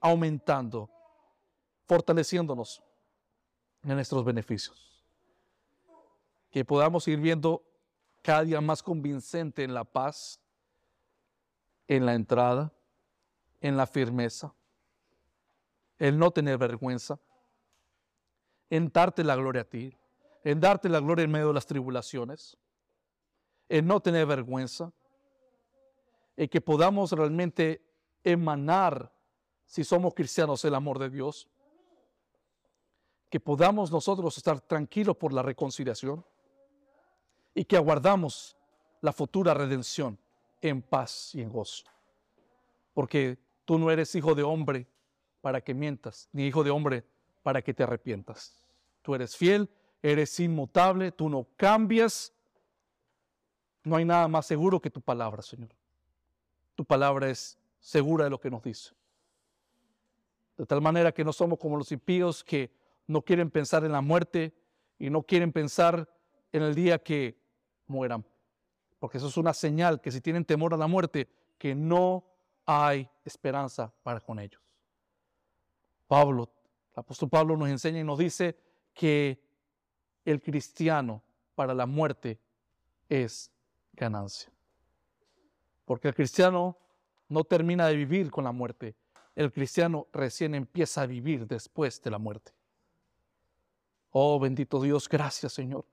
aumentando, 0.00 0.88
fortaleciéndonos 1.86 2.82
en 3.82 3.94
nuestros 3.94 4.24
beneficios. 4.24 5.04
Que 6.50 6.64
podamos 6.64 7.06
ir 7.08 7.18
viendo 7.18 7.64
cada 8.22 8.44
día 8.44 8.60
más 8.60 8.82
convincente 8.82 9.64
en 9.64 9.74
la 9.74 9.84
paz, 9.84 10.40
en 11.88 12.06
la 12.06 12.14
entrada, 12.14 12.72
en 13.64 13.78
la 13.78 13.86
firmeza, 13.86 14.54
el 15.96 16.18
no 16.18 16.30
tener 16.30 16.58
vergüenza, 16.58 17.18
en 18.68 18.90
darte 18.92 19.24
la 19.24 19.36
gloria 19.36 19.62
a 19.62 19.64
ti, 19.64 19.96
en 20.42 20.60
darte 20.60 20.90
la 20.90 21.00
gloria 21.00 21.24
en 21.24 21.30
medio 21.30 21.48
de 21.48 21.54
las 21.54 21.64
tribulaciones, 21.64 22.58
en 23.70 23.86
no 23.86 24.00
tener 24.00 24.26
vergüenza, 24.26 24.92
en 26.36 26.46
que 26.46 26.60
podamos 26.60 27.12
realmente 27.12 27.82
emanar, 28.22 29.10
si 29.64 29.82
somos 29.82 30.12
cristianos, 30.12 30.62
el 30.66 30.74
amor 30.74 30.98
de 30.98 31.08
Dios, 31.08 31.48
que 33.30 33.40
podamos 33.40 33.90
nosotros 33.90 34.36
estar 34.36 34.60
tranquilos 34.60 35.16
por 35.16 35.32
la 35.32 35.40
reconciliación 35.40 36.22
y 37.54 37.64
que 37.64 37.78
aguardamos 37.78 38.58
la 39.00 39.14
futura 39.14 39.54
redención 39.54 40.18
en 40.60 40.82
paz 40.82 41.34
y 41.34 41.40
en 41.40 41.48
gozo. 41.48 41.86
Porque 42.92 43.38
tú 43.64 43.78
no 43.78 43.90
eres 43.90 44.14
hijo 44.14 44.34
de 44.34 44.42
hombre 44.42 44.86
para 45.40 45.60
que 45.60 45.74
mientas, 45.74 46.28
ni 46.32 46.46
hijo 46.46 46.64
de 46.64 46.70
hombre 46.70 47.04
para 47.42 47.62
que 47.62 47.74
te 47.74 47.82
arrepientas. 47.82 48.64
Tú 49.02 49.14
eres 49.14 49.36
fiel, 49.36 49.68
eres 50.02 50.38
inmutable, 50.40 51.12
tú 51.12 51.28
no 51.28 51.46
cambias. 51.56 52.32
No 53.82 53.96
hay 53.96 54.04
nada 54.04 54.28
más 54.28 54.46
seguro 54.46 54.80
que 54.80 54.90
tu 54.90 55.00
palabra, 55.00 55.42
Señor. 55.42 55.70
Tu 56.74 56.84
palabra 56.84 57.28
es 57.28 57.58
segura 57.80 58.24
de 58.24 58.30
lo 58.30 58.40
que 58.40 58.50
nos 58.50 58.62
dice. 58.62 58.92
De 60.56 60.64
tal 60.64 60.80
manera 60.80 61.12
que 61.12 61.24
no 61.24 61.32
somos 61.32 61.58
como 61.58 61.76
los 61.76 61.92
impíos 61.92 62.42
que 62.42 62.70
no 63.06 63.22
quieren 63.22 63.50
pensar 63.50 63.84
en 63.84 63.92
la 63.92 64.00
muerte 64.00 64.54
y 64.98 65.10
no 65.10 65.22
quieren 65.22 65.52
pensar 65.52 66.08
en 66.52 66.62
el 66.62 66.74
día 66.74 66.98
que 66.98 67.36
mueran. 67.86 68.24
Porque 68.98 69.18
eso 69.18 69.28
es 69.28 69.36
una 69.36 69.52
señal 69.52 70.00
que 70.00 70.10
si 70.10 70.20
tienen 70.20 70.44
temor 70.44 70.72
a 70.72 70.78
la 70.78 70.86
muerte, 70.86 71.28
que 71.58 71.74
no 71.74 72.24
hay 72.66 73.08
esperanza 73.24 73.92
para 74.02 74.20
con 74.20 74.38
ellos. 74.38 74.60
Pablo, 76.06 76.50
el 76.92 77.00
apóstol 77.00 77.28
Pablo 77.28 77.56
nos 77.56 77.68
enseña 77.68 78.00
y 78.00 78.04
nos 78.04 78.18
dice 78.18 78.56
que 78.92 79.42
el 80.24 80.40
cristiano 80.40 81.22
para 81.54 81.74
la 81.74 81.86
muerte 81.86 82.38
es 83.08 83.50
ganancia. 83.92 84.50
Porque 85.84 86.08
el 86.08 86.14
cristiano 86.14 86.78
no 87.28 87.44
termina 87.44 87.86
de 87.86 87.96
vivir 87.96 88.30
con 88.30 88.44
la 88.44 88.52
muerte. 88.52 88.94
El 89.34 89.52
cristiano 89.52 90.06
recién 90.12 90.54
empieza 90.54 91.02
a 91.02 91.06
vivir 91.06 91.46
después 91.46 92.00
de 92.02 92.10
la 92.10 92.18
muerte. 92.18 92.52
Oh 94.10 94.38
bendito 94.38 94.80
Dios, 94.80 95.08
gracias 95.08 95.52
Señor. 95.52 95.84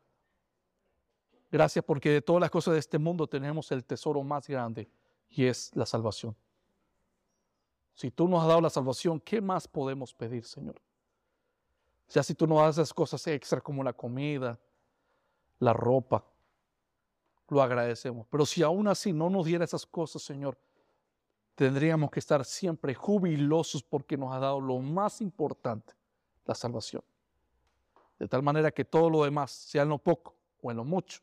Gracias 1.52 1.84
porque 1.84 2.12
de 2.12 2.22
todas 2.22 2.40
las 2.40 2.52
cosas 2.52 2.74
de 2.74 2.80
este 2.80 2.98
mundo 2.98 3.28
tenemos 3.28 3.72
el 3.72 3.84
tesoro 3.84 4.24
más 4.24 4.48
grande 4.48 4.90
y 5.30 5.46
es 5.46 5.72
la 5.76 5.86
salvación. 5.86 6.36
Si 7.94 8.12
tú 8.12 8.28
nos 8.28 8.42
has 8.42 8.48
dado 8.48 8.62
la 8.62 8.70
salvación, 8.70 9.20
¿qué 9.20 9.42
más 9.42 9.68
podemos 9.68 10.14
pedir, 10.14 10.46
Señor? 10.46 10.82
Ya 12.10 12.24
si 12.24 12.36
tú 12.36 12.48
nos 12.48 12.60
das 12.60 12.78
esas 12.78 12.94
cosas 12.94 13.26
extra 13.28 13.62
como 13.62 13.84
la 13.84 13.94
comida, 13.94 14.60
la 15.60 15.74
ropa, 15.74 16.26
lo 17.48 17.62
agradecemos. 17.62 18.28
Pero 18.30 18.46
si 18.46 18.64
aún 18.64 18.88
así 18.88 19.14
no 19.14 19.30
nos 19.30 19.46
diera 19.46 19.64
esas 19.64 19.86
cosas, 19.86 20.22
Señor, 20.22 20.58
tendríamos 21.56 22.10
que 22.10 22.20
estar 22.20 22.44
siempre 22.44 22.96
jubilosos 22.96 23.84
porque 23.84 24.18
nos 24.18 24.34
ha 24.34 24.40
dado 24.40 24.60
lo 24.60 24.80
más 24.80 25.22
importante, 25.22 25.94
la 26.46 26.56
salvación. 26.56 27.04
De 28.18 28.28
tal 28.28 28.42
manera 28.44 28.72
que 28.72 28.86
todo 28.86 29.10
lo 29.10 29.24
demás, 29.24 29.52
sea 29.52 29.84
en 29.84 29.90
lo 29.90 29.98
poco 29.98 30.36
o 30.62 30.72
en 30.72 30.78
lo 30.78 30.84
mucho, 30.84 31.22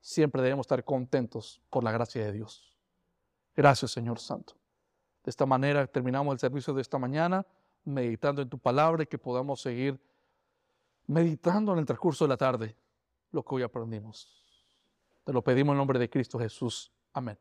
siempre 0.00 0.42
debemos 0.42 0.64
estar 0.64 0.84
contentos 0.84 1.60
por 1.70 1.82
la 1.82 1.92
gracia 1.92 2.24
de 2.24 2.32
Dios. 2.32 2.76
Gracias, 3.54 3.90
Señor 3.90 4.18
Santo. 4.18 4.54
De 5.26 5.30
esta 5.30 5.44
manera 5.44 5.84
terminamos 5.88 6.32
el 6.32 6.38
servicio 6.38 6.72
de 6.72 6.80
esta 6.80 6.98
mañana, 6.98 7.44
meditando 7.84 8.42
en 8.42 8.48
tu 8.48 8.60
palabra 8.60 9.02
y 9.02 9.06
que 9.06 9.18
podamos 9.18 9.60
seguir 9.60 10.00
meditando 11.08 11.72
en 11.72 11.80
el 11.80 11.84
transcurso 11.84 12.24
de 12.24 12.28
la 12.28 12.36
tarde 12.36 12.76
lo 13.32 13.44
que 13.44 13.56
hoy 13.56 13.62
aprendimos. 13.64 14.44
Te 15.24 15.32
lo 15.32 15.42
pedimos 15.42 15.72
en 15.72 15.78
nombre 15.78 15.98
de 15.98 16.08
Cristo 16.08 16.38
Jesús. 16.38 16.92
Amén. 17.12 17.36